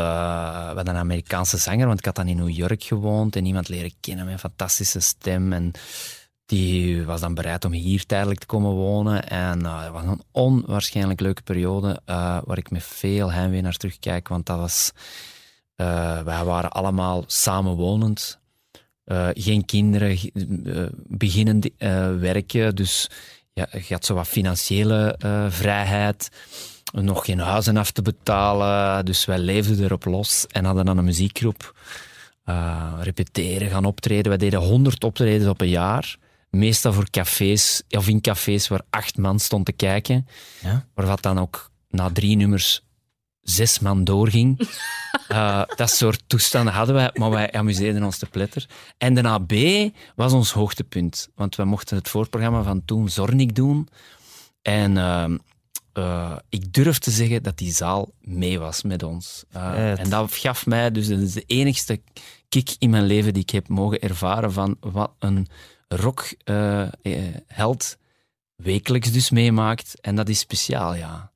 we 0.70 0.76
hadden 0.76 0.88
een 0.88 1.02
Amerikaanse 1.02 1.58
zanger, 1.58 1.88
want 1.88 2.00
ik 2.00 2.06
had 2.06 2.16
dan 2.16 2.28
in 2.28 2.38
New 2.38 2.50
York 2.50 2.84
gewoond 2.84 3.36
en 3.36 3.46
iemand 3.46 3.70
leren 3.70 3.92
kennen 4.00 4.26
met 4.26 4.34
een 4.34 4.40
fantastische 4.40 5.00
stem. 5.00 5.54
En 5.54 5.72
die 6.46 7.06
was 7.06 7.22
dan 7.22 7.34
bereid 7.34 7.66
om 7.66 7.72
hier 7.72 8.06
tijdelijk 8.06 8.40
te 8.40 8.46
komen 8.46 8.72
wonen. 8.72 9.28
En 9.28 9.60
uh, 9.60 9.84
het 9.84 9.92
was 9.92 10.04
een 10.04 10.22
onwaarschijnlijk 10.32 11.20
leuke 11.20 11.42
periode 11.42 12.02
uh, 12.06 12.38
waar 12.46 12.58
ik 12.58 12.72
met 12.72 12.84
veel 12.84 13.32
heimwee 13.32 13.62
naar 13.62 13.78
terugkijk. 13.78 14.28
Want 14.28 14.46
dat 14.46 14.58
was, 14.58 14.92
wij 16.24 16.44
waren 16.44 16.72
allemaal 16.72 17.24
samenwonend. 17.28 18.40
geen 19.34 19.66
kinderen, 19.66 20.18
beginnen 21.08 21.62
werken. 22.20 22.76
Dus 22.76 23.10
ja, 23.54 23.68
je 23.72 23.94
had 23.94 24.06
zo 24.06 24.14
wat 24.14 24.28
financiële 24.28 25.16
vrijheid 25.50 26.30
nog 26.92 27.26
geen 27.26 27.40
huizen 27.40 27.78
af 27.78 27.92
te 27.92 28.02
betalen. 28.02 29.06
Dus 29.06 29.26
wij 29.26 29.40
leefden 29.40 29.84
erop 29.84 30.06
los 30.06 30.46
en 30.48 30.66
hadden 30.66 30.86
dan 30.86 30.98
een 30.98 31.04
muziekgroep. 31.04 31.76
Uh, 32.46 32.94
repeteren, 33.02 33.70
gaan 33.70 33.86
optreden. 33.86 34.30
Wij 34.30 34.38
deden 34.38 34.60
honderd 34.60 35.04
optredens 35.04 35.50
op 35.50 35.62
een 35.62 35.70
jaar. 35.70 36.18
Meestal 36.50 36.94
voor 36.94 37.10
cafés, 37.10 37.82
of 37.90 38.08
in 38.08 38.22
cafés 38.22 38.68
waar 38.68 38.82
acht 38.90 39.18
man 39.18 39.40
stond 39.40 39.66
te 39.66 39.72
kijken. 39.72 40.28
Ja? 40.62 40.86
Waar 40.94 41.06
wat 41.06 41.22
dan 41.22 41.40
ook 41.40 41.72
na 41.90 42.10
drie 42.10 42.36
nummers 42.36 42.84
zes 43.42 43.80
man 43.80 44.04
doorging. 44.04 44.70
uh, 45.30 45.64
dat 45.76 45.90
soort 45.90 46.24
toestanden 46.28 46.74
hadden 46.74 46.96
wij, 46.96 47.10
maar 47.14 47.30
wij 47.30 47.52
amuseerden 47.52 48.04
ons 48.04 48.18
te 48.18 48.26
pletter. 48.26 48.70
En 48.98 49.14
de 49.14 49.24
AB 49.24 49.54
was 50.16 50.34
ons 50.34 50.52
hoogtepunt. 50.52 51.30
Want 51.36 51.56
we 51.56 51.64
mochten 51.64 51.98
het 51.98 52.10
voorprogramma 52.10 52.64
van 52.64 52.86
toen 52.86 53.10
Zornik 53.10 53.56
doen. 53.56 53.88
En 54.62 54.96
uh, 54.96 55.26
uh, 55.94 56.36
ik 56.50 56.74
durf 56.74 56.98
te 56.98 57.12
zeggen 57.12 57.44
dat 57.44 57.58
die 57.58 57.74
zaal 57.74 58.12
mee 58.22 58.60
was 58.60 58.82
met 58.82 59.04
ons. 59.04 59.44
Uh, 59.56 60.00
en 60.00 60.10
dat 60.10 60.34
gaf 60.34 60.66
mij 60.66 60.92
dus 60.92 61.08
de 61.34 61.44
enigste 61.46 62.02
kick 62.50 62.76
in 62.80 62.90
mijn 62.90 63.06
leven 63.06 63.34
die 63.34 63.42
ik 63.42 63.50
heb 63.50 63.68
mogen 63.68 64.00
ervaren 64.00 64.54
van 64.54 64.78
wat 64.80 65.12
een 65.20 65.48
rockheld 65.88 66.38
uh, 67.56 68.00
wekelijks 68.56 69.12
dus 69.12 69.30
meemaakt. 69.30 70.02
En 70.02 70.16
dat 70.16 70.30
is 70.30 70.40
speciaal, 70.40 70.96
ja. 70.96 71.31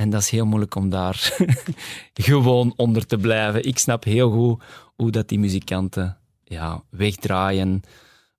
En 0.00 0.10
dat 0.10 0.20
is 0.20 0.30
heel 0.30 0.46
moeilijk 0.46 0.74
om 0.74 0.90
daar 0.90 1.36
gewoon 2.14 2.72
onder 2.76 3.06
te 3.06 3.16
blijven. 3.16 3.64
Ik 3.64 3.78
snap 3.78 4.04
heel 4.04 4.30
goed 4.30 4.62
hoe 4.96 5.10
dat 5.10 5.28
die 5.28 5.38
muzikanten 5.38 6.18
ja, 6.44 6.82
wegdraaien. 6.90 7.82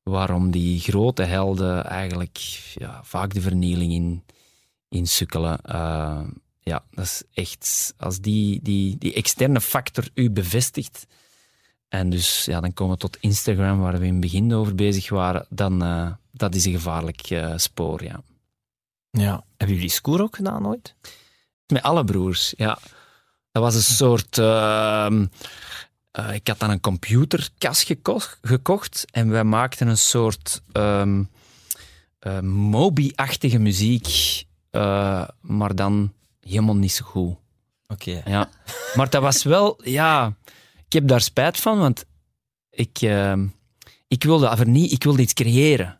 Waarom 0.03 0.51
die 0.51 0.79
grote 0.79 1.23
helden 1.23 1.85
eigenlijk 1.85 2.37
ja, 2.73 2.99
vaak 3.03 3.33
de 3.33 3.41
vernieling 3.41 3.91
in, 3.91 4.23
insukkelen. 4.89 5.59
Uh, 5.65 6.21
ja, 6.59 6.83
dat 6.91 7.05
is 7.05 7.23
echt, 7.33 7.93
als 7.97 8.19
die, 8.19 8.59
die, 8.61 8.97
die 8.97 9.13
externe 9.13 9.61
factor 9.61 10.09
u 10.13 10.29
bevestigt, 10.29 11.07
en 11.87 12.09
dus 12.09 12.45
ja, 12.45 12.59
dan 12.59 12.73
komen 12.73 12.93
we 12.93 12.99
tot 12.99 13.17
Instagram, 13.19 13.79
waar 13.79 13.99
we 13.99 14.05
in 14.05 14.11
het 14.11 14.21
begin 14.21 14.53
over 14.53 14.75
bezig 14.75 15.09
waren, 15.09 15.45
dan 15.49 15.83
uh, 15.83 16.11
dat 16.31 16.55
is 16.55 16.65
een 16.65 16.71
gevaarlijk 16.71 17.29
uh, 17.29 17.53
spoor, 17.55 18.03
ja. 18.03 18.23
Ja. 19.09 19.43
Hebben 19.57 19.75
jullie 19.75 19.91
Scoor 19.91 20.21
ook 20.21 20.35
gedaan 20.35 20.67
ooit? 20.67 20.95
Met 21.71 21.83
alle 21.83 22.03
broers, 22.03 22.53
ja. 22.57 22.77
Dat 23.51 23.63
was 23.63 23.75
een 23.75 23.81
soort... 23.81 24.37
Uh, 24.37 25.07
ik 26.33 26.47
had 26.47 26.59
dan 26.59 26.69
een 26.69 26.79
computerkast 26.79 27.83
gekocht, 27.83 28.37
gekocht 28.41 29.05
en 29.11 29.29
wij 29.29 29.43
maakten 29.43 29.87
een 29.87 29.97
soort 29.97 30.61
um, 30.73 31.29
Moby-achtige 32.41 33.59
muziek 33.59 34.07
uh, 34.71 35.27
maar 35.41 35.75
dan 35.75 36.13
helemaal 36.39 36.75
niet 36.75 36.91
zo 36.91 37.05
goed. 37.05 37.35
Oké. 37.87 38.21
Ja. 38.25 38.49
Maar 38.95 39.09
dat 39.09 39.21
was 39.21 39.43
wel, 39.43 39.79
ja, 39.83 40.35
ik 40.85 40.93
heb 40.93 41.07
daar 41.07 41.21
spijt 41.21 41.59
van, 41.59 41.77
want 41.77 42.05
ik, 42.69 43.01
uh, 43.01 43.33
ik, 44.07 44.23
wilde, 44.23 44.65
niet, 44.65 44.91
ik 44.91 45.03
wilde 45.03 45.21
iets 45.21 45.33
creëren. 45.33 45.99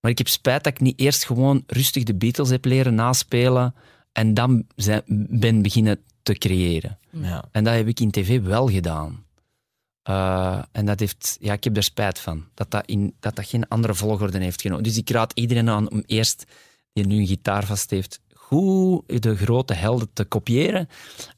Maar 0.00 0.10
ik 0.10 0.18
heb 0.18 0.28
spijt 0.28 0.64
dat 0.64 0.72
ik 0.72 0.80
niet 0.80 0.98
eerst 0.98 1.24
gewoon 1.24 1.64
rustig 1.66 2.02
de 2.02 2.14
Beatles 2.14 2.48
heb 2.48 2.64
leren 2.64 2.94
naspelen 2.94 3.74
en 4.18 4.34
dan 4.34 4.66
zijn, 4.76 5.02
ben 5.30 5.62
beginnen 5.62 6.04
te 6.22 6.32
creëren. 6.32 6.98
Ja. 7.10 7.44
En 7.50 7.64
dat 7.64 7.74
heb 7.74 7.88
ik 7.88 8.00
in 8.00 8.10
tv 8.10 8.40
wel 8.40 8.68
gedaan. 8.68 9.26
Uh, 10.08 10.62
en 10.72 10.86
dat 10.86 11.00
heeft, 11.00 11.36
ja, 11.40 11.52
ik 11.52 11.64
heb 11.64 11.76
er 11.76 11.82
spijt 11.82 12.18
van. 12.18 12.44
Dat 12.54 12.70
dat, 12.70 12.86
in, 12.86 13.14
dat 13.20 13.36
dat 13.36 13.46
geen 13.46 13.68
andere 13.68 13.94
volgorde 13.94 14.38
heeft 14.38 14.60
genomen. 14.60 14.84
Dus 14.84 14.96
ik 14.96 15.10
raad 15.10 15.32
iedereen 15.32 15.68
aan 15.68 15.90
om 15.90 16.02
eerst 16.06 16.44
die 16.92 17.06
nu 17.06 17.16
een 17.18 17.26
gitaar 17.26 17.66
vast 17.66 17.90
heeft, 17.90 18.20
goed 18.34 19.22
de 19.22 19.36
grote 19.36 19.74
helden 19.74 20.12
te 20.12 20.24
kopiëren 20.24 20.88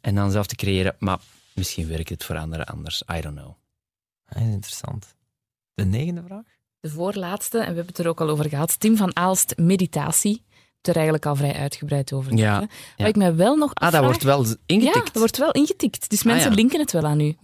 en 0.01 0.15
dan 0.15 0.31
zelf 0.31 0.47
te 0.47 0.57
creëren. 0.57 0.97
Maar 0.99 1.19
misschien 1.55 1.89
werkt 1.89 2.09
het 2.09 2.25
voor 2.25 2.39
anderen 2.39 2.67
anders. 2.67 3.03
I 3.17 3.21
don't 3.21 3.37
know. 3.37 3.55
Dat 4.29 4.43
is 4.43 4.49
interessant. 4.49 5.15
De 5.75 5.85
negende 5.85 6.23
vraag? 6.23 6.45
De 6.81 6.91
voorlaatste, 6.91 7.59
en 7.59 7.69
we 7.69 7.77
hebben 7.77 7.87
het 7.87 7.99
er 7.99 8.09
ook 8.09 8.21
al 8.21 8.29
over 8.29 8.49
gehad. 8.49 8.81
Tim 8.81 8.97
van 8.97 9.17
Aalst, 9.17 9.57
meditatie. 9.57 10.43
Er 10.89 10.95
eigenlijk 10.95 11.27
al 11.27 11.37
vrij 11.37 11.55
uitgebreid 11.55 12.13
over. 12.13 12.37
Ja, 12.37 12.69
Wat 12.97 13.09
ik 13.09 13.17
mij 13.17 13.35
wel 13.35 13.57
nog 13.57 13.75
Ah, 13.75 13.93
dat 13.93 14.05
wordt 14.05 14.23
wel 14.23 14.47
ingetikt? 14.67 14.95
Ja, 14.95 15.03
dat 15.03 15.17
wordt 15.17 15.37
wel 15.37 15.51
ingetikt. 15.51 16.11
Dus 16.11 16.23
mensen 16.23 16.51
ah, 16.51 16.57
linken 16.57 16.81
het 16.81 16.93
wel 16.93 17.05
aan 17.05 17.21
u. 17.21 17.37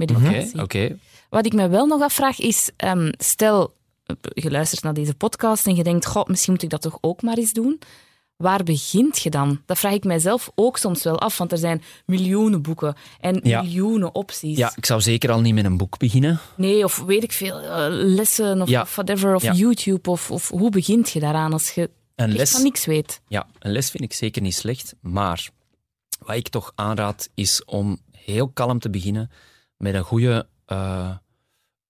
Oké, 0.61 0.99
Wat 1.31 1.47
ik 1.47 1.53
mij 1.53 1.71
wel 1.71 1.87
nog 1.87 2.03
afvraag 2.03 2.41
is, 2.41 2.71
um, 2.85 3.11
stel, 3.19 3.75
je 4.35 4.51
luistert 4.51 4.83
naar 4.83 4.95
deze 4.95 5.15
podcast 5.15 5.67
en 5.67 5.75
je 5.75 5.83
denkt, 5.83 6.07
god, 6.07 6.29
misschien 6.29 6.53
moet 6.53 6.63
ik 6.63 6.71
dat 6.71 6.83
toch 6.83 6.99
ook 7.01 7.23
maar 7.23 7.37
eens 7.37 7.53
doen 7.53 7.79
waar 8.37 8.63
begint 8.63 9.19
je 9.19 9.31
dan? 9.31 9.63
Dat 9.67 9.79
vraag 9.79 9.93
ik 9.93 10.05
mijzelf 10.05 10.51
ook 10.55 10.79
soms 10.79 11.03
wel 11.03 11.19
af, 11.19 11.39
want 11.39 11.53
er 11.53 11.59
zijn 11.59 11.83
miljoenen 12.07 12.63
boeken 12.63 12.95
en 13.21 13.41
miljoenen 13.43 14.15
opties. 14.15 14.57
Ja, 14.57 14.73
ik 14.77 14.87
zou 14.87 15.01
zeker 15.01 15.31
al 15.31 15.41
niet 15.41 15.55
met 15.55 15.65
een 15.65 15.77
boek 15.77 15.99
beginnen. 15.99 16.41
Nee, 16.57 16.85
of 16.85 17.03
weet 17.07 17.23
ik 17.23 17.33
veel, 17.33 17.63
uh, 17.63 17.87
lessen 17.89 18.63
of, 18.63 18.81
of, 18.81 18.95
whatever, 18.95 19.35
of 19.35 19.43
YouTube, 19.43 20.11
of, 20.11 20.31
of 20.31 20.49
hoe 20.49 20.71
begint 20.71 21.11
je 21.11 21.21
daaraan 21.21 21.53
als 21.53 21.71
je 21.71 21.91
een 22.17 22.33
les, 22.33 22.51
van 22.51 22.63
niks 22.63 22.85
weet? 22.85 23.21
Ja, 23.29 23.47
een 23.59 23.73
les 23.73 23.91
vind 23.91 24.03
ik 24.03 24.13
zeker 24.13 24.43
niet 24.43 24.55
slecht, 24.55 24.95
maar 25.01 25.49
wat 26.19 26.37
ik 26.37 26.49
toch 26.49 26.73
aanraad 26.75 27.29
is 27.35 27.65
om 27.65 27.99
heel 28.11 28.49
kalm 28.49 28.79
te 28.79 28.91
beginnen 28.91 29.31
met 29.77 29.95
een 29.95 30.05
goede, 30.05 30.47
uh, 30.67 31.17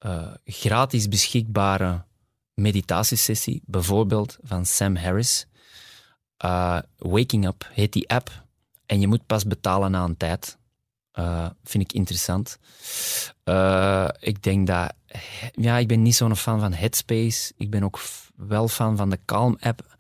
uh, 0.07 0.33
gratis 0.45 1.09
beschikbare 1.09 2.05
meditatiesessie, 2.55 3.62
bijvoorbeeld 3.64 4.39
van 4.43 4.66
Sam 4.66 4.97
Harris. 4.97 5.47
Uh, 6.45 6.79
Waking 6.97 7.47
Up 7.47 7.68
heet 7.72 7.93
die 7.93 8.09
app. 8.09 8.45
En 8.87 9.01
je 9.01 9.07
moet 9.07 9.27
pas 9.27 9.45
betalen 9.45 9.91
na 9.91 10.05
een 10.05 10.16
tijd. 10.16 10.59
Vind 11.64 11.85
ik 11.85 11.93
interessant. 11.93 12.59
Ik 14.18 14.43
denk 14.43 14.66
dat... 14.66 14.93
Ja, 15.53 15.77
ik 15.79 15.89
ben 15.89 16.03
niet 16.03 16.14
zo'n 16.14 16.37
fan 16.37 16.61
van 16.61 16.72
Headspace. 16.72 17.53
Ik 17.57 17.70
ben 17.70 17.83
ook 17.83 18.01
wel 18.35 18.68
fan 18.68 18.97
van 18.97 19.11
de 19.11 19.18
Calm 19.24 19.57
app. 19.61 19.95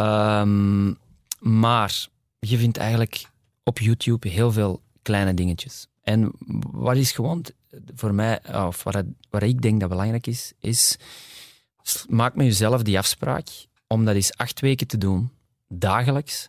Um, 0.00 0.98
maar 1.38 2.08
je 2.38 2.56
vindt 2.56 2.76
eigenlijk 2.76 3.30
op 3.64 3.78
YouTube 3.78 4.28
heel 4.28 4.52
veel 4.52 4.82
kleine 5.02 5.34
dingetjes. 5.34 5.86
En 6.02 6.32
wat 6.70 6.96
is 6.96 7.12
gewoon 7.12 7.44
voor 7.94 8.14
mij, 8.14 8.40
of 8.66 8.82
wat, 8.82 9.04
wat 9.30 9.42
ik 9.42 9.62
denk 9.62 9.80
dat 9.80 9.88
belangrijk 9.88 10.26
is, 10.26 10.52
is 10.60 10.98
maak 12.08 12.34
met 12.34 12.46
jezelf 12.46 12.82
die 12.82 12.98
afspraak 12.98 13.48
om 13.86 14.04
dat 14.04 14.14
eens 14.14 14.36
acht 14.36 14.60
weken 14.60 14.86
te 14.86 14.98
doen 14.98 15.30
dagelijks 15.68 16.48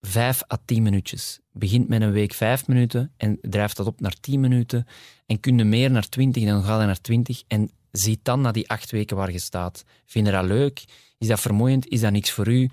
vijf 0.00 0.42
à 0.52 0.58
tien 0.64 0.82
minuutjes. 0.82 1.40
Begint 1.52 1.88
met 1.88 2.02
een 2.02 2.12
week 2.12 2.32
vijf 2.32 2.66
minuten 2.66 3.12
en 3.16 3.38
drijft 3.40 3.76
dat 3.76 3.86
op 3.86 4.00
naar 4.00 4.14
tien 4.20 4.40
minuten. 4.40 4.86
En 5.26 5.40
kun 5.40 5.58
je 5.58 5.64
meer 5.64 5.90
naar 5.90 6.08
twintig, 6.08 6.44
dan 6.44 6.62
ga 6.62 6.80
je 6.80 6.86
naar 6.86 7.00
twintig. 7.00 7.42
En 7.46 7.70
ziet 7.92 8.24
dan 8.24 8.40
na 8.40 8.52
die 8.52 8.68
acht 8.68 8.90
weken 8.90 9.16
waar 9.16 9.32
je 9.32 9.38
staat. 9.38 9.84
Vind 10.04 10.26
je 10.26 10.32
dat 10.32 10.44
leuk? 10.44 10.84
Is 11.18 11.26
dat 11.26 11.40
vermoeiend? 11.40 11.88
Is 11.88 12.00
dat 12.00 12.12
niks 12.12 12.30
voor 12.30 12.48
u? 12.48 12.70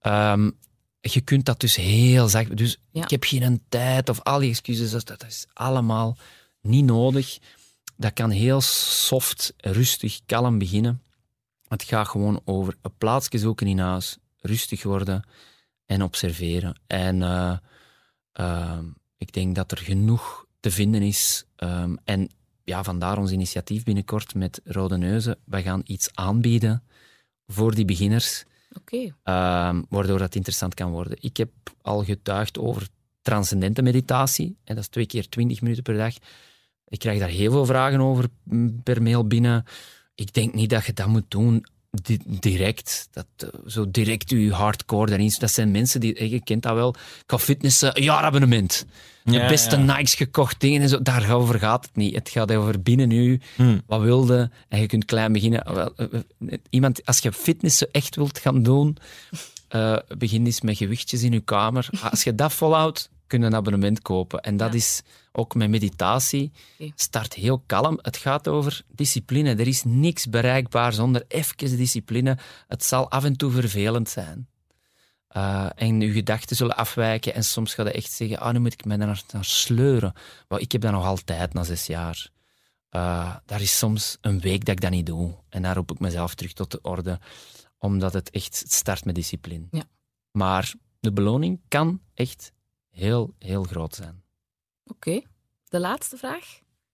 Ehm, 0.00 0.50
je 1.00 1.20
kunt 1.20 1.44
dat 1.44 1.60
dus 1.60 1.76
heel 1.76 2.28
zacht... 2.28 2.56
Dus 2.56 2.78
ik 2.92 3.10
heb 3.10 3.24
geen 3.24 3.62
tijd 3.68 4.08
of 4.08 4.20
al 4.20 4.38
die 4.38 4.50
excuses. 4.50 4.90
Dat, 4.90 5.06
dat 5.06 5.24
is 5.26 5.46
allemaal 5.52 6.16
niet 6.60 6.84
nodig. 6.84 7.38
Dat 7.96 8.12
kan 8.12 8.30
heel 8.30 8.60
soft, 8.60 9.54
rustig, 9.56 10.20
kalm 10.26 10.58
beginnen. 10.58 11.02
Het 11.68 11.82
gaat 11.82 12.08
gewoon 12.08 12.40
over 12.44 12.76
een 12.82 12.96
plaatsje 12.98 13.38
zoeken 13.38 13.66
in 13.66 13.78
huis, 13.78 14.18
rustig 14.40 14.82
worden 14.82 15.24
en 15.86 16.02
observeren. 16.02 16.80
En 16.86 17.20
uh, 17.20 17.56
uh, 18.40 18.78
ik 19.18 19.32
denk 19.32 19.54
dat 19.54 19.70
er 19.70 19.78
genoeg 19.78 20.46
te 20.60 20.70
vinden 20.70 21.02
is. 21.02 21.44
Um, 21.56 21.98
en 22.04 22.30
ja, 22.64 22.84
vandaar 22.84 23.18
ons 23.18 23.30
initiatief 23.30 23.84
binnenkort 23.84 24.34
met 24.34 24.60
Rode 24.64 24.96
Neuzen. 24.96 25.38
Wij 25.44 25.62
gaan 25.62 25.80
iets 25.84 26.08
aanbieden 26.14 26.82
voor 27.46 27.74
die 27.74 27.84
beginners. 27.84 28.44
Okay. 28.78 29.04
Um, 29.68 29.86
waardoor 29.88 30.18
dat 30.18 30.34
interessant 30.34 30.74
kan 30.74 30.90
worden. 30.90 31.16
Ik 31.20 31.36
heb 31.36 31.50
al 31.82 32.04
getuigd 32.04 32.58
over 32.58 32.88
transcendente 33.22 33.82
meditatie. 33.82 34.56
En 34.64 34.74
dat 34.74 34.84
is 34.84 34.88
twee 34.88 35.06
keer 35.06 35.28
twintig 35.28 35.60
minuten 35.60 35.82
per 35.82 35.96
dag. 35.96 36.14
Ik 36.88 36.98
krijg 36.98 37.18
daar 37.18 37.28
heel 37.28 37.50
veel 37.50 37.66
vragen 37.66 38.00
over 38.00 38.28
per 38.82 39.02
mail 39.02 39.26
binnen. 39.26 39.64
Ik 40.14 40.32
denk 40.32 40.54
niet 40.54 40.70
dat 40.70 40.84
je 40.84 40.92
dat 40.92 41.06
moet 41.06 41.30
doen 41.30 41.64
direct, 42.40 43.08
dat, 43.12 43.26
eh, 43.36 43.48
zo 43.66 43.90
direct 43.90 44.30
uw 44.30 44.50
hardcore 44.50 45.12
erin. 45.12 45.32
Dat 45.38 45.50
zijn 45.50 45.70
mensen 45.70 46.00
die, 46.00 46.14
eh, 46.14 46.30
je 46.30 46.42
kent 46.42 46.62
dat 46.62 46.74
wel, 46.74 46.88
ik 46.94 47.22
ga 47.26 47.38
fitnessen, 47.38 47.96
een 47.96 48.02
jaarabonnement. 48.02 48.86
De 49.24 49.32
Ja, 49.32 49.48
beste 49.48 49.76
ja. 49.76 49.82
Nikes 49.82 50.14
gekocht 50.14 50.60
dingen 50.60 50.82
en 50.82 50.88
zo. 50.88 51.02
Daarover 51.02 51.58
gaat 51.58 51.84
het 51.84 51.96
niet. 51.96 52.14
Het 52.14 52.28
gaat 52.28 52.52
over 52.52 52.82
binnen 52.82 53.10
u, 53.10 53.40
Hmm. 53.56 53.82
wat 53.86 54.00
wilde. 54.00 54.50
En 54.68 54.80
je 54.80 54.86
kunt 54.86 55.04
klein 55.04 55.32
beginnen. 55.32 55.62
Eh, 55.64 55.86
eh, 55.96 56.58
Iemand, 56.70 57.06
als 57.06 57.18
je 57.18 57.32
fitnessen 57.32 57.88
echt 57.92 58.16
wilt 58.16 58.38
gaan 58.38 58.62
doen, 58.62 58.96
eh, 59.68 59.96
begin 60.18 60.44
eens 60.46 60.60
met 60.60 60.76
gewichtjes 60.76 61.22
in 61.22 61.32
je 61.32 61.40
kamer. 61.40 61.88
Als 62.10 62.22
je 62.22 62.34
dat 62.34 62.52
volhoudt, 62.52 63.10
kun 63.26 63.40
je 63.40 63.46
een 63.46 63.54
abonnement 63.54 64.02
kopen. 64.02 64.40
En 64.40 64.56
dat 64.56 64.70
Ja. 64.70 64.76
is 64.78 65.02
ook 65.32 65.54
met 65.54 65.70
meditatie. 65.70 66.52
Start 66.94 67.34
heel 67.34 67.62
kalm. 67.66 67.98
Het 68.02 68.16
gaat 68.16 68.48
over 68.48 68.82
discipline. 68.88 69.50
Er 69.50 69.66
is 69.66 69.82
niks 69.84 70.28
bereikbaar 70.28 70.92
zonder 70.92 71.24
even 71.28 71.56
discipline. 71.76 72.38
Het 72.68 72.84
zal 72.84 73.10
af 73.10 73.24
en 73.24 73.36
toe 73.36 73.50
vervelend 73.50 74.08
zijn. 74.08 74.48
Uh, 75.36 75.68
en 75.74 76.00
je 76.00 76.12
gedachten 76.12 76.56
zullen 76.56 76.76
afwijken 76.76 77.34
en 77.34 77.44
soms 77.44 77.74
ga 77.74 77.82
je 77.82 77.92
echt 77.92 78.12
zeggen, 78.12 78.38
ah, 78.38 78.52
nu 78.52 78.58
moet 78.58 78.72
ik 78.72 78.84
mij 78.84 78.96
daar 78.96 79.06
naar, 79.06 79.22
naar 79.32 79.44
sleuren. 79.44 80.12
Maar 80.48 80.60
ik 80.60 80.72
heb 80.72 80.80
dat 80.80 80.92
nog 80.92 81.04
altijd 81.04 81.52
na 81.52 81.64
zes 81.64 81.86
jaar. 81.86 82.30
Uh, 82.90 83.36
daar 83.46 83.60
is 83.60 83.78
soms 83.78 84.18
een 84.20 84.40
week 84.40 84.64
dat 84.64 84.74
ik 84.74 84.80
dat 84.80 84.90
niet 84.90 85.06
doe. 85.06 85.34
En 85.48 85.62
daar 85.62 85.74
roep 85.74 85.92
ik 85.92 85.98
mezelf 85.98 86.34
terug 86.34 86.52
tot 86.52 86.70
de 86.70 86.80
orde, 86.82 87.20
omdat 87.78 88.12
het 88.12 88.30
echt 88.30 88.64
start 88.66 89.04
met 89.04 89.14
discipline. 89.14 89.66
Ja. 89.70 89.82
Maar 90.30 90.74
de 91.00 91.12
beloning 91.12 91.60
kan 91.68 92.00
echt 92.14 92.52
heel, 92.90 93.34
heel 93.38 93.62
groot 93.62 93.94
zijn. 93.94 94.21
Oké, 94.94 95.20
de 95.68 95.80
laatste 95.80 96.16
vraag. 96.16 96.44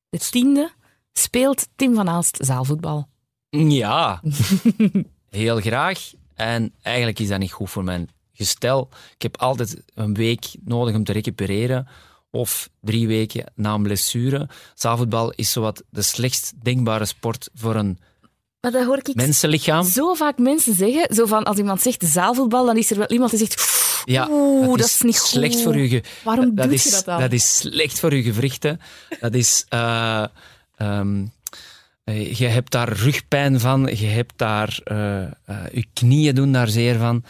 De 0.08 0.18
tiende. 0.18 0.70
Speelt 1.12 1.68
Tim 1.76 1.94
van 1.94 2.08
Aalst 2.08 2.38
zaalvoetbal? 2.40 3.08
Ja, 3.50 4.22
heel 5.30 5.60
graag. 5.60 6.12
En 6.34 6.74
eigenlijk 6.82 7.18
is 7.18 7.28
dat 7.28 7.38
niet 7.38 7.52
goed 7.52 7.70
voor 7.70 7.84
mijn 7.84 8.08
gestel. 8.32 8.88
Ik 9.14 9.22
heb 9.22 9.36
altijd 9.36 9.82
een 9.94 10.14
week 10.14 10.44
nodig 10.64 10.94
om 10.94 11.04
te 11.04 11.12
recupereren. 11.12 11.88
Of 12.30 12.68
drie 12.80 13.06
weken 13.06 13.52
na 13.54 13.74
een 13.74 13.82
blessure. 13.82 14.48
Zaalvoetbal 14.74 15.32
is 15.32 15.52
zowat 15.52 15.82
de 15.90 16.02
slechtst 16.02 16.52
denkbare 16.62 17.04
sport 17.04 17.48
voor 17.54 17.74
een 17.76 17.98
Maar 18.60 18.70
dat 18.70 18.84
hoor 18.84 18.98
ik 18.98 19.14
mensenlichaam. 19.14 19.84
zo 19.84 20.14
vaak 20.14 20.38
mensen 20.38 20.74
zeggen. 20.74 21.14
Zo 21.14 21.26
van, 21.26 21.44
als 21.44 21.56
iemand 21.56 21.80
zegt 21.82 22.04
zaalvoetbal, 22.04 22.66
dan 22.66 22.76
is 22.76 22.90
er 22.90 22.96
wel 22.98 23.06
iemand 23.10 23.30
die 23.30 23.38
zegt... 23.38 23.76
Ja, 24.08 24.28
Oeh, 24.30 24.76
dat 24.78 24.86
is 24.86 25.00
niet 25.00 25.16
slecht 25.16 25.54
goed. 25.54 25.62
voor 25.62 25.76
je. 25.78 26.02
Waarom 26.24 26.54
dat 26.54 26.64
doe 26.64 26.74
is, 26.74 26.84
je 26.84 26.90
dat 26.90 27.04
dan? 27.04 27.20
Dat 27.20 27.32
is 27.32 27.56
slecht 27.56 28.00
voor 28.00 28.14
je 28.14 28.22
gewrichten. 28.22 28.80
Dat 29.20 29.34
is. 29.34 29.64
eh, 29.68 30.24
ehm, 30.76 31.24
eh, 32.04 32.34
je 32.34 32.46
hebt 32.46 32.70
daar 32.72 32.92
rugpijn 32.92 33.60
van. 33.60 33.86
Je 33.96 34.06
hebt 34.06 34.32
daar. 34.36 34.80
eh, 34.84 35.24
je 35.72 35.84
knieën 35.92 36.34
doen 36.34 36.52
daar 36.52 36.68
zeer 36.68 36.98
van. 36.98 37.24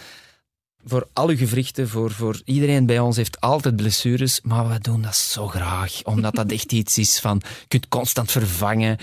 Voor 0.84 1.08
al 1.12 1.28
uw 1.28 1.36
gewrichten, 1.36 1.88
voor, 1.88 2.10
voor 2.10 2.40
iedereen 2.44 2.86
bij 2.86 2.98
ons 2.98 3.16
heeft 3.16 3.40
altijd 3.40 3.76
blessures, 3.76 4.40
maar 4.42 4.68
we 4.68 4.78
doen 4.78 5.02
dat 5.02 5.16
zo 5.16 5.46
graag, 5.46 6.02
omdat 6.04 6.34
dat 6.34 6.52
echt 6.52 6.72
iets 6.72 6.98
is 6.98 7.20
van, 7.20 7.42
je 7.60 7.66
kunt 7.68 7.88
constant 7.88 8.30
vervangen, 8.30 8.96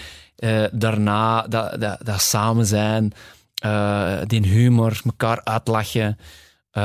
daarna 0.72 1.42
dat, 1.42 1.82
dat, 1.82 2.00
dat 2.06 2.22
samen 2.22 2.66
zijn, 2.66 3.14
die 4.28 4.48
humor, 4.48 5.02
elkaar 5.06 5.42
uitlachen, 5.44 6.18
eh, 6.76 6.84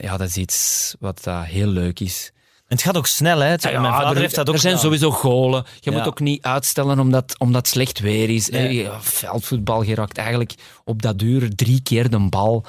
ja, 0.00 0.16
dat 0.16 0.28
is 0.28 0.36
iets 0.36 0.94
wat 1.00 1.20
uh, 1.28 1.42
heel 1.42 1.66
leuk 1.68 2.00
is. 2.00 2.30
En 2.56 2.76
het 2.76 2.82
gaat 2.82 2.96
ook 2.96 3.06
snel, 3.06 3.38
hè? 3.38 3.46
Het- 3.46 3.62
Ja, 3.62 3.80
Mijn 3.80 3.92
vader 3.92 4.14
er, 4.16 4.20
heeft 4.20 4.34
dat 4.34 4.48
ook 4.48 4.54
er 4.54 4.60
zijn 4.60 4.76
gedaan. 4.78 4.92
sowieso 4.92 5.10
golen. 5.16 5.64
Je 5.80 5.90
Ja. 5.90 5.96
moet 5.96 6.06
ook 6.06 6.20
niet 6.20 6.42
uitstellen 6.42 6.98
omdat, 7.00 7.34
omdat 7.38 7.60
het 7.60 7.68
slecht 7.70 7.98
weer 7.98 8.30
is. 8.30 8.48
Nee. 8.48 8.88
Eh, 8.88 9.00
Veldvoetbal 9.00 9.84
geraakt 9.84 10.18
eigenlijk 10.18 10.54
op 10.84 11.02
dat 11.02 11.18
duur 11.18 11.54
drie 11.54 11.80
keer 11.82 12.10
de 12.10 12.18
bal. 12.28 12.64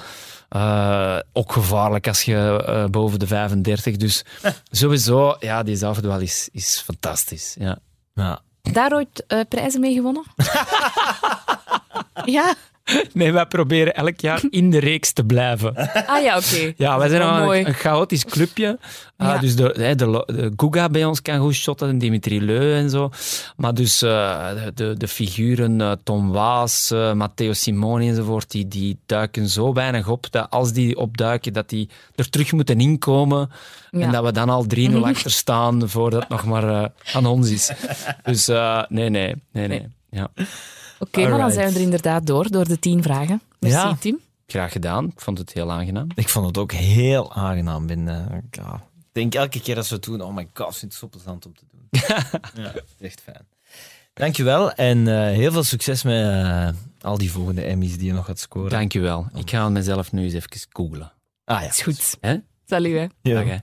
Eh, 0.48 1.16
ook 1.32 1.52
gevaarlijk 1.52 2.06
als 2.08 2.22
je 2.22 2.64
eh, 2.66 2.84
boven 2.84 3.18
de 3.18 3.26
35. 3.26 3.96
Dus 3.96 4.24
sowieso, 4.70 5.36
ja, 5.40 5.62
die 5.62 5.76
zaalvoetbal 5.76 6.18
is, 6.20 6.48
is 6.52 6.82
fantastisch. 6.84 7.54
Ja. 7.58 7.78
Ja. 8.14 8.40
Daar 8.62 8.92
ooit 8.92 9.24
eh, 9.26 9.40
prijzen 9.48 9.80
mee 9.80 9.94
gewonnen? 9.94 10.24
ja? 12.24 12.54
Nee, 13.12 13.32
wij 13.32 13.46
proberen 13.46 13.94
elk 13.94 14.20
jaar 14.20 14.42
in 14.50 14.70
de 14.70 14.78
reeks 14.78 15.12
te 15.12 15.24
blijven. 15.24 15.74
Ah 16.06 16.22
ja, 16.22 16.36
oké. 16.36 16.72
Ja, 16.76 16.98
wij 16.98 17.08
zijn 17.08 17.42
mooi. 17.44 17.60
een, 17.60 17.66
een 17.66 17.74
chaotisch 17.74 18.24
clubje. 18.24 18.78
Ah, 19.16 19.28
Ja. 19.28 19.38
Dus 19.38 19.56
de, 19.56 19.72
de, 19.76 19.94
de, 19.94 20.24
de 20.26 20.52
Guga 20.56 20.88
bij 20.88 21.04
ons 21.04 21.22
kan 21.22 21.38
goed 21.38 21.54
shotten, 21.54 21.88
en 21.88 21.98
Dimitri 21.98 22.42
Leu 22.44 22.74
en 22.74 22.90
zo. 22.90 23.10
Maar 23.56 23.74
dus 23.74 24.02
eh, 24.02 24.48
de, 24.54 24.72
de, 24.74 24.94
de 24.96 25.08
figuren 25.08 25.80
eh, 25.80 25.92
Tom 26.04 26.32
Waas, 26.32 26.90
eh, 26.90 27.12
Matteo 27.12 27.52
Simoni 27.52 28.08
enzovoort, 28.08 28.50
die, 28.50 28.68
die 28.68 28.98
duiken 29.06 29.48
zo 29.48 29.72
weinig 29.72 30.08
op 30.08 30.30
dat 30.30 30.50
als 30.50 30.72
die 30.72 30.96
opduiken, 30.96 31.52
dat 31.52 31.68
die 31.68 31.88
er 32.14 32.30
terug 32.30 32.52
moeten 32.52 32.80
inkomen. 32.80 33.50
Ja. 33.90 34.00
En 34.00 34.12
dat 34.12 34.24
we 34.24 34.32
dan 34.32 34.48
al 34.48 34.64
3-0 34.76 34.94
achter 35.02 35.30
staan 35.30 35.88
voordat 35.88 36.20
het 36.20 36.28
nog 36.28 36.44
maar 36.44 36.90
aan 37.12 37.26
ons 37.26 37.50
is. 37.50 37.70
Dus 38.24 38.46
nee, 38.88 39.08
nee, 39.10 39.34
nee, 39.52 39.68
nee. 39.68 39.86
Ja. 40.10 40.30
Oké, 40.98 41.28
maar 41.28 41.38
dan 41.38 41.50
zijn 41.50 41.68
we 41.68 41.74
er 41.74 41.80
inderdaad 41.80 42.26
door, 42.26 42.50
door 42.50 42.68
de 42.68 42.78
tien 42.78 43.02
vragen. 43.02 43.40
Merci, 43.58 43.76
Ja. 43.76 43.96
Tim. 44.00 44.20
Graag 44.46 44.72
gedaan. 44.72 45.04
Ik 45.06 45.20
vond 45.20 45.38
het 45.38 45.52
heel 45.52 45.72
aangenaam. 45.72 46.06
Ik 46.14 46.28
vond 46.28 46.46
het 46.46 46.58
ook 46.58 46.72
heel 46.72 47.32
aangenaam. 47.34 47.86
Ben, 47.86 48.04
ja. 48.50 48.74
Ik 48.96 49.12
denk 49.12 49.34
elke 49.34 49.60
keer 49.60 49.76
als 49.76 49.88
we 49.88 49.94
het 49.94 50.04
doen, 50.04 50.20
oh 50.22 50.34
my 50.34 50.48
god, 50.54 50.80
het 50.80 50.94
zo 50.94 51.08
plezant 51.08 51.46
om 51.46 51.54
te 51.54 51.64
doen. 51.70 51.88
ja, 52.64 52.72
echt 53.00 53.20
fijn. 53.20 53.46
Dankjewel 54.12 54.72
en 54.72 55.08
eh, 55.08 55.14
heel 55.36 55.52
veel 55.52 55.62
succes 55.62 56.02
met 56.02 56.22
eh, 56.24 56.68
al 57.00 57.18
die 57.18 57.30
volgende 57.30 57.62
Emmys 57.62 57.96
die 57.98 58.06
je 58.06 58.12
nog 58.12 58.24
gaat 58.24 58.38
scoren. 58.38 58.70
Dankjewel. 58.70 59.26
Ik 59.34 59.50
ga 59.50 59.68
mezelf 59.68 60.12
nu 60.12 60.22
eens 60.22 60.32
even 60.32 60.50
googlen. 60.70 61.12
Ah 61.44 61.60
ja. 61.60 61.68
Is 61.68 61.80
goed. 61.82 62.16
Hè? 62.20 62.36
Salut, 62.66 62.92
hè. 62.92 63.06
Ja. 63.30 63.34
Dag, 63.34 63.44
hè. 63.44 63.56